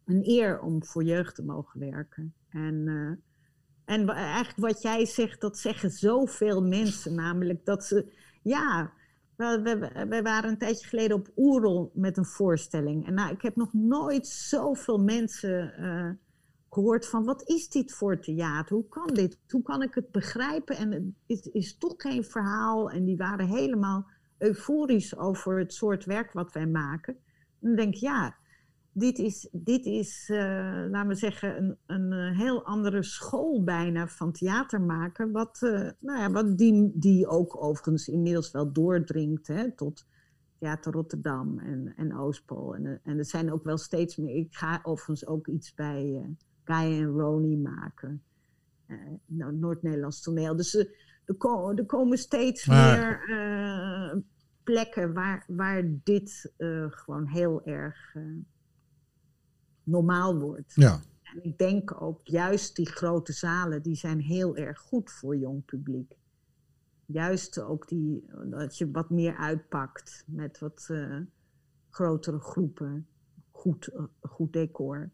een 0.05 0.21
eer 0.29 0.59
om 0.59 0.85
voor 0.85 1.03
jeugd 1.03 1.35
te 1.35 1.43
mogen 1.43 1.79
werken. 1.79 2.33
En, 2.49 2.87
en 3.85 4.09
eigenlijk 4.09 4.57
wat 4.57 4.81
jij 4.81 5.05
zegt, 5.05 5.41
dat 5.41 5.57
zeggen 5.57 5.89
zoveel 5.89 6.63
mensen, 6.63 7.15
namelijk 7.15 7.65
dat 7.65 7.85
ze, 7.85 8.13
ja, 8.43 8.93
we, 9.35 9.61
we, 9.63 10.05
we 10.09 10.21
waren 10.21 10.49
een 10.49 10.57
tijdje 10.57 10.87
geleden 10.87 11.17
op 11.17 11.31
Oerol 11.35 11.91
met 11.93 12.17
een 12.17 12.25
voorstelling. 12.25 13.07
En 13.07 13.13
nou, 13.13 13.33
ik 13.33 13.41
heb 13.41 13.55
nog 13.55 13.73
nooit 13.73 14.27
zoveel 14.27 14.97
mensen 14.97 15.73
gehoord 16.73 17.07
van 17.07 17.25
wat 17.25 17.49
is 17.49 17.69
dit 17.69 17.91
voor 17.91 18.19
theater? 18.19 18.75
Hoe 18.75 18.87
kan 18.87 19.07
dit? 19.13 19.37
Hoe 19.49 19.61
kan 19.61 19.81
ik 19.81 19.95
het 19.95 20.11
begrijpen? 20.11 20.75
En 20.75 21.15
het 21.27 21.49
is, 21.51 21.77
toch 21.77 21.93
geen 21.97 22.23
verhaal. 22.23 22.91
En 22.91 23.05
die 23.05 23.17
waren 23.17 23.47
helemaal 23.47 24.05
euforisch 24.37 25.17
over 25.17 25.59
het 25.59 25.73
soort 25.73 26.05
werk 26.05 26.31
wat 26.31 26.53
wij 26.53 26.67
maken. 26.67 27.13
En 27.13 27.67
dan 27.67 27.75
denk 27.75 27.93
ik, 27.93 27.99
ja, 27.99 28.35
dit 28.91 29.17
is, 29.17 29.49
dit 29.51 29.85
is 29.85 30.29
uh, 30.29 30.37
laten 30.89 31.07
we 31.07 31.15
zeggen, 31.15 31.57
een, 31.57 32.11
een 32.11 32.35
heel 32.35 32.65
andere 32.65 33.03
school 33.03 33.63
bijna 33.63 34.07
van 34.07 34.31
theater 34.31 34.81
maken. 34.81 35.31
Wat, 35.31 35.59
uh, 35.63 35.89
nou 35.99 36.19
ja, 36.19 36.31
wat 36.31 36.57
die, 36.57 36.91
die 36.93 37.27
ook 37.27 37.63
overigens 37.63 38.07
inmiddels 38.07 38.51
wel 38.51 38.71
doordringt 38.71 39.47
hè, 39.47 39.71
tot 39.71 40.05
Theater 40.59 40.93
Rotterdam 40.93 41.59
en, 41.59 41.93
en 41.95 42.17
Oostpol. 42.17 42.75
En, 42.75 42.99
en 43.03 43.17
er 43.17 43.25
zijn 43.25 43.51
ook 43.51 43.63
wel 43.63 43.77
steeds 43.77 44.15
meer. 44.15 44.35
Ik 44.35 44.55
ga 44.55 44.79
overigens 44.83 45.27
ook 45.27 45.47
iets 45.47 45.73
bij. 45.73 46.35
Guy 46.63 47.01
en 47.01 47.61
maken. 47.61 48.23
Uh, 48.87 48.97
nou, 49.25 49.53
Noord-Nederlands 49.53 50.21
toneel. 50.21 50.55
Dus 50.55 50.73
er, 50.75 50.87
er, 51.25 51.35
ko 51.35 51.71
er, 51.75 51.85
komen 51.85 52.17
steeds 52.17 52.65
maar... 52.65 52.97
meer 52.97 53.29
uh, 53.29 54.21
plekken 54.63 55.13
waar, 55.13 55.45
waar 55.47 55.83
dit 56.03 56.53
uh, 56.57 56.85
gewoon 56.89 57.27
heel 57.27 57.65
erg 57.65 58.15
normaal 59.83 60.39
wordt. 60.39 60.73
Ja. 60.75 60.99
En 61.23 61.43
ik 61.43 61.57
denk 61.57 62.01
ook 62.01 62.19
juist 62.23 62.75
die 62.75 62.89
grote 62.89 63.33
zalen, 63.33 63.81
die 63.81 63.95
zijn 63.95 64.19
heel 64.19 64.55
erg 64.55 64.79
goed 64.79 65.11
voor 65.11 65.37
jong 65.37 65.65
publiek. 65.65 66.17
Juist 67.05 67.61
ook 67.61 67.87
die, 67.87 68.25
dat 68.45 68.77
je 68.77 68.91
wat 68.91 69.09
meer 69.09 69.35
uitpakt 69.35 70.23
met 70.27 70.59
wat 70.59 70.89
grotere 71.89 72.39
groepen, 72.39 73.07
goed, 73.51 73.89
goed 74.21 74.53
decor. 74.53 75.11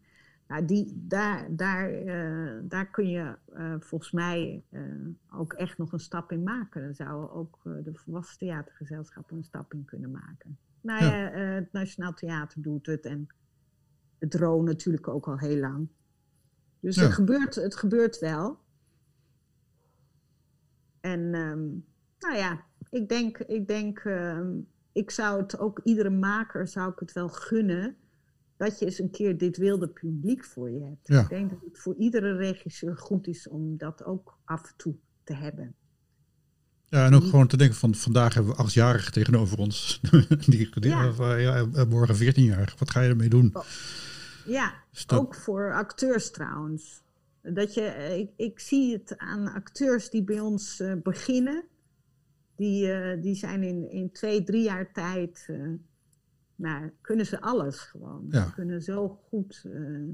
Nou, 0.48 0.64
die, 0.64 1.04
daar, 1.06 1.56
daar, 1.56 1.92
uh, 1.92 2.60
daar 2.62 2.90
kun 2.90 3.08
je 3.08 3.36
uh, 3.56 3.74
volgens 3.78 4.10
mij 4.10 4.64
uh, 4.70 5.06
ook 5.30 5.52
echt 5.52 5.78
nog 5.78 5.92
een 5.92 6.00
stap 6.00 6.32
in 6.32 6.42
maken. 6.42 6.82
Dan 6.82 6.94
zouden 6.94 7.32
ook 7.32 7.58
de 7.62 7.94
volwassen 7.94 8.38
theatergezelschappen 8.38 9.36
een 9.36 9.44
stap 9.44 9.72
in 9.74 9.84
kunnen 9.84 10.10
maken. 10.10 10.58
Nou 10.80 11.04
ja, 11.04 11.16
ja 11.16 11.30
het 11.30 11.72
Nationaal 11.72 12.14
Theater 12.14 12.62
doet 12.62 12.86
het 12.86 13.04
en 13.04 13.26
het 14.18 14.34
RO 14.34 14.62
natuurlijk 14.62 15.08
ook 15.08 15.26
al 15.26 15.38
heel 15.38 15.58
lang. 15.58 15.88
Dus 16.80 16.96
ja. 16.96 17.02
het, 17.02 17.12
gebeurt, 17.12 17.54
het 17.54 17.76
gebeurt 17.76 18.18
wel. 18.18 18.58
En 21.00 21.20
um, 21.34 21.84
nou 22.18 22.36
ja, 22.36 22.64
ik 22.90 23.08
denk, 23.08 23.38
ik 23.38 23.68
denk, 23.68 24.04
um, 24.04 24.68
ik 24.92 25.10
zou 25.10 25.40
het 25.40 25.58
ook 25.58 25.80
iedere 25.84 26.10
maker 26.10 26.68
zou 26.68 26.92
ik 26.92 26.98
het 26.98 27.12
wel 27.12 27.28
gunnen 27.28 27.96
dat 28.58 28.78
je 28.78 28.84
eens 28.84 28.98
een 28.98 29.10
keer 29.10 29.38
dit 29.38 29.56
wilde 29.56 29.88
publiek 29.88 30.44
voor 30.44 30.70
je 30.70 30.84
hebt. 30.84 31.08
Ja. 31.08 31.20
Ik 31.20 31.28
denk 31.28 31.50
dat 31.50 31.60
het 31.64 31.78
voor 31.78 31.94
iedere 31.94 32.36
regisseur 32.36 32.96
goed 32.96 33.26
is 33.26 33.48
om 33.48 33.76
dat 33.76 34.04
ook 34.04 34.38
af 34.44 34.68
en 34.68 34.74
toe 34.76 34.94
te 35.24 35.34
hebben. 35.34 35.74
Ja, 36.84 37.06
en 37.06 37.14
ook 37.14 37.24
gewoon 37.24 37.46
te 37.46 37.56
denken 37.56 37.76
van 37.76 37.94
vandaag 37.94 38.34
hebben 38.34 38.52
we 38.52 38.58
achtjarigen 38.58 39.12
tegenover 39.12 39.58
ons. 39.58 40.00
die, 40.46 40.70
die 40.80 40.90
ja. 40.90 41.12
Uh, 41.20 41.42
ja, 41.42 41.84
morgen 41.84 42.16
14 42.16 42.44
jaar. 42.44 42.74
Wat 42.78 42.90
ga 42.90 43.00
je 43.00 43.08
ermee 43.08 43.28
doen? 43.28 43.50
Oh. 43.52 43.64
Ja, 44.46 44.74
dus 44.90 45.06
dat... 45.06 45.18
ook 45.18 45.34
voor 45.34 45.74
acteurs 45.74 46.30
trouwens. 46.30 47.02
Dat 47.42 47.74
je, 47.74 48.16
ik, 48.18 48.46
ik, 48.46 48.60
zie 48.60 48.92
het 48.92 49.18
aan 49.18 49.52
acteurs 49.52 50.10
die 50.10 50.22
bij 50.22 50.40
ons 50.40 50.80
uh, 50.80 50.92
beginnen. 51.02 51.64
Die, 52.56 52.86
uh, 52.86 53.22
die 53.22 53.34
zijn 53.34 53.62
in, 53.62 53.90
in 53.90 54.12
twee, 54.12 54.44
drie 54.44 54.62
jaar 54.62 54.92
tijd 54.92 55.48
nou, 56.58 56.90
kunnen 57.00 57.26
ze 57.26 57.40
alles 57.40 57.78
gewoon. 57.78 58.26
Ja. 58.30 58.44
Ze 58.44 58.52
kunnen 58.52 58.82
zo 58.82 59.08
goed, 59.08 59.62
uh, 59.66 60.08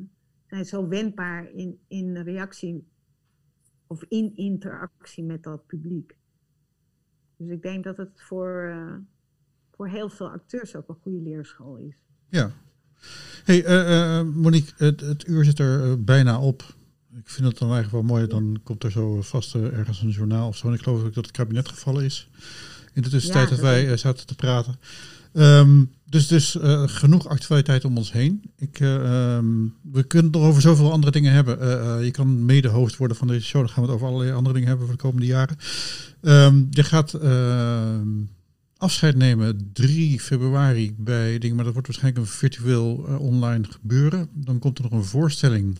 zijn 0.46 0.64
zo 0.64 0.88
wendbaar 0.88 1.50
in, 1.50 1.78
in 1.88 2.16
reactie 2.16 2.88
of 3.86 4.04
in 4.08 4.36
interactie 4.36 5.24
met 5.24 5.42
dat 5.42 5.66
publiek. 5.66 6.16
Dus 7.36 7.48
ik 7.48 7.62
denk 7.62 7.84
dat 7.84 7.96
het 7.96 8.22
voor, 8.22 8.74
uh, 8.76 8.94
voor 9.70 9.88
heel 9.88 10.08
veel 10.08 10.30
acteurs 10.30 10.76
ook 10.76 10.88
een 10.88 10.98
goede 11.02 11.22
leerschool 11.22 11.76
is. 11.76 11.96
Ja. 12.28 12.50
Hey, 13.44 13.64
uh, 13.64 14.34
Monique, 14.34 14.84
het, 14.84 15.00
het, 15.00 15.26
uur 15.26 15.44
zit 15.44 15.58
er 15.58 16.04
bijna 16.04 16.40
op. 16.40 16.62
Ik 17.16 17.28
vind 17.28 17.48
het 17.48 17.58
dan 17.58 17.72
eigenlijk 17.72 18.06
wel 18.06 18.16
mooi. 18.16 18.28
Dan 18.28 18.60
komt 18.62 18.84
er 18.84 18.90
zo 18.90 19.22
vast 19.22 19.54
ergens 19.54 20.02
een 20.02 20.10
journaal 20.10 20.48
of 20.48 20.56
zo. 20.56 20.66
En 20.66 20.74
ik 20.74 20.82
geloof 20.82 21.04
ook 21.04 21.14
dat 21.14 21.26
het 21.26 21.36
kabinet 21.36 21.68
gevallen 21.68 22.04
is. 22.04 22.30
In 22.94 23.02
de 23.02 23.08
tussentijd 23.08 23.48
ja, 23.48 23.54
dat, 23.54 23.64
dat 23.64 23.70
wij 23.70 23.96
zaten 23.96 24.26
te 24.26 24.34
praten. 24.34 24.78
Um, 25.36 25.90
dus 26.04 26.26
dus 26.26 26.56
uh, 26.56 26.82
genoeg 26.86 27.26
actualiteit 27.28 27.84
om 27.84 27.96
ons 27.96 28.12
heen. 28.12 28.42
Ik, 28.56 28.80
uh, 28.80 29.34
um, 29.36 29.74
we 29.92 30.02
kunnen 30.02 30.30
het 30.32 30.40
nog 30.40 30.48
over 30.48 30.62
zoveel 30.62 30.92
andere 30.92 31.12
dingen 31.12 31.32
hebben. 31.32 31.58
Uh, 31.62 32.04
je 32.04 32.10
kan 32.10 32.44
mede-host 32.44 32.96
worden 32.96 33.16
van 33.16 33.26
deze 33.26 33.46
show. 33.46 33.60
Dan 33.60 33.70
gaan 33.70 33.82
we 33.82 33.88
het 33.88 33.98
over 33.98 34.08
allerlei 34.08 34.32
andere 34.32 34.54
dingen 34.54 34.68
hebben 34.68 34.86
voor 34.86 34.96
de 34.96 35.02
komende 35.02 35.26
jaren. 35.26 35.56
Um, 36.20 36.66
je 36.70 36.84
gaat 36.84 37.14
ehm, 37.14 38.08
afscheid 38.76 39.16
nemen 39.16 39.70
3 39.72 40.20
februari 40.20 40.94
bij 40.98 41.38
dingen, 41.38 41.56
maar 41.56 41.64
dat 41.64 41.72
wordt 41.72 41.88
waarschijnlijk 41.88 42.26
een 42.26 42.32
virtueel 42.32 42.94
online 43.18 43.64
gebeuren. 43.68 44.28
Dan 44.32 44.58
komt 44.58 44.78
er 44.78 44.84
nog 44.84 44.92
een 44.92 45.04
voorstelling. 45.04 45.78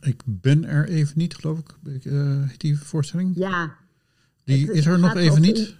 Ik 0.00 0.22
ben 0.24 0.64
er 0.64 0.88
even 0.88 1.18
niet, 1.18 1.34
geloof 1.34 1.58
ik. 1.58 1.74
heet 2.02 2.60
die 2.60 2.78
voorstelling? 2.78 3.32
Ja. 3.36 3.76
Die 4.44 4.72
is 4.72 4.86
er 4.86 4.98
nog 4.98 5.16
even 5.16 5.40
niet. 5.40 5.76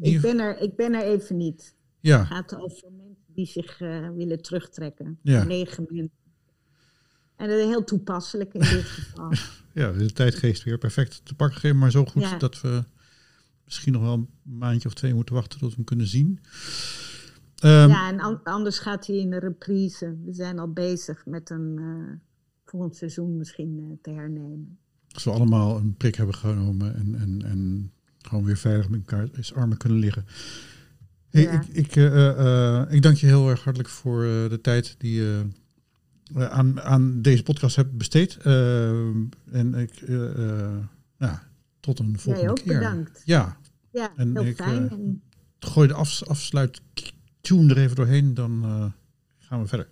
Ik 0.00 0.20
ben, 0.20 0.38
er, 0.38 0.58
ik 0.58 0.76
ben 0.76 0.94
er 0.94 1.02
even 1.02 1.36
niet. 1.36 1.74
Ja. 2.00 2.18
Het 2.18 2.26
gaat 2.26 2.56
over 2.56 2.92
mensen 2.92 3.24
die 3.34 3.46
zich 3.46 3.80
uh, 3.80 4.10
willen 4.10 4.42
terugtrekken. 4.42 5.18
Ja. 5.22 5.44
Negen 5.44 5.86
mensen. 5.88 6.22
En 7.36 7.48
dat 7.48 7.58
is 7.58 7.64
heel 7.64 7.84
toepasselijk 7.84 8.54
in 8.54 8.60
dit 8.60 8.84
geval. 8.84 9.32
ja, 9.82 9.92
de 9.92 10.12
tijdgeest 10.12 10.62
weer 10.62 10.78
perfect 10.78 11.24
te 11.24 11.34
pakken 11.34 11.56
gegeven, 11.56 11.78
maar 11.78 11.90
zo 11.90 12.04
goed 12.04 12.22
ja. 12.22 12.38
dat 12.38 12.60
we 12.60 12.84
misschien 13.64 13.92
nog 13.92 14.02
wel 14.02 14.12
een 14.12 14.28
maandje 14.42 14.88
of 14.88 14.94
twee 14.94 15.14
moeten 15.14 15.34
wachten 15.34 15.58
tot 15.58 15.68
we 15.68 15.74
hem 15.74 15.84
kunnen 15.84 16.06
zien. 16.06 16.40
Ehm, 17.56 17.88
ja, 17.88 18.08
en 18.08 18.20
an- 18.20 18.42
anders 18.42 18.78
gaat 18.78 19.06
hij 19.06 19.16
in 19.16 19.30
de 19.30 19.38
reprise. 19.38 20.16
We 20.24 20.32
zijn 20.32 20.58
al 20.58 20.72
bezig 20.72 21.26
met 21.26 21.50
een 21.50 21.78
eh 21.78 22.32
volgend 22.74 22.96
seizoen 22.96 23.36
misschien 23.36 23.78
eh, 23.78 23.96
te 24.02 24.10
hernemen. 24.10 24.78
Als 25.10 25.24
we 25.24 25.30
allemaal 25.30 25.76
een 25.76 25.96
prik 25.96 26.14
hebben 26.14 26.34
genomen 26.34 26.94
en, 26.94 27.14
en, 27.14 27.42
en 27.42 27.92
gewoon 28.26 28.44
weer 28.44 28.56
veilig 28.56 28.88
met 28.88 29.00
elkaar 29.00 29.28
is 29.32 29.54
armen 29.54 29.76
kunnen 29.76 29.98
liggen. 29.98 30.26
Hey, 31.30 31.42
Ja. 31.42 31.50
ik, 31.50 31.66
ik, 31.68 31.96
eh, 31.96 32.06
eh, 32.28 32.80
eh, 32.80 32.92
ik 32.92 33.02
dank 33.02 33.16
je 33.16 33.26
heel 33.26 33.50
erg 33.50 33.64
hartelijk 33.64 33.88
voor 33.90 34.22
eh, 34.24 34.48
de 34.48 34.58
tijd 34.62 34.94
die 34.98 35.12
je 35.20 35.46
aan, 36.34 36.80
aan 36.80 37.22
deze 37.22 37.42
podcast 37.42 37.76
hebt 37.76 37.96
besteed. 37.96 38.36
En 38.36 39.74
ik, 39.76 40.02
ja, 41.18 41.42
tot 41.80 41.98
een 41.98 42.18
volgende 42.18 42.40
Jij 42.40 42.50
ook 42.50 42.56
keer. 42.64 42.74
bedankt. 42.78 43.22
Ja, 43.24 43.56
Ja, 43.92 44.12
En 44.16 44.30
heel 44.32 44.44
ik, 44.46 44.56
fijn. 44.56 45.22
gooi 45.58 45.88
de 45.88 45.94
af, 45.94 46.22
afsluit 46.22 46.80
tune 47.40 47.70
er 47.74 47.78
even 47.80 47.96
doorheen, 47.96 48.34
dan 48.34 48.60
eh, 48.64 48.84
gaan 49.38 49.60
we 49.62 49.66
verder. 49.68 49.88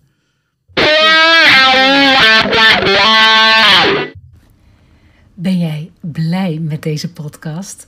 Ben 5.33 5.57
jij 5.59 5.91
blij 6.01 6.59
met 6.59 6.81
deze 6.81 7.11
podcast? 7.13 7.87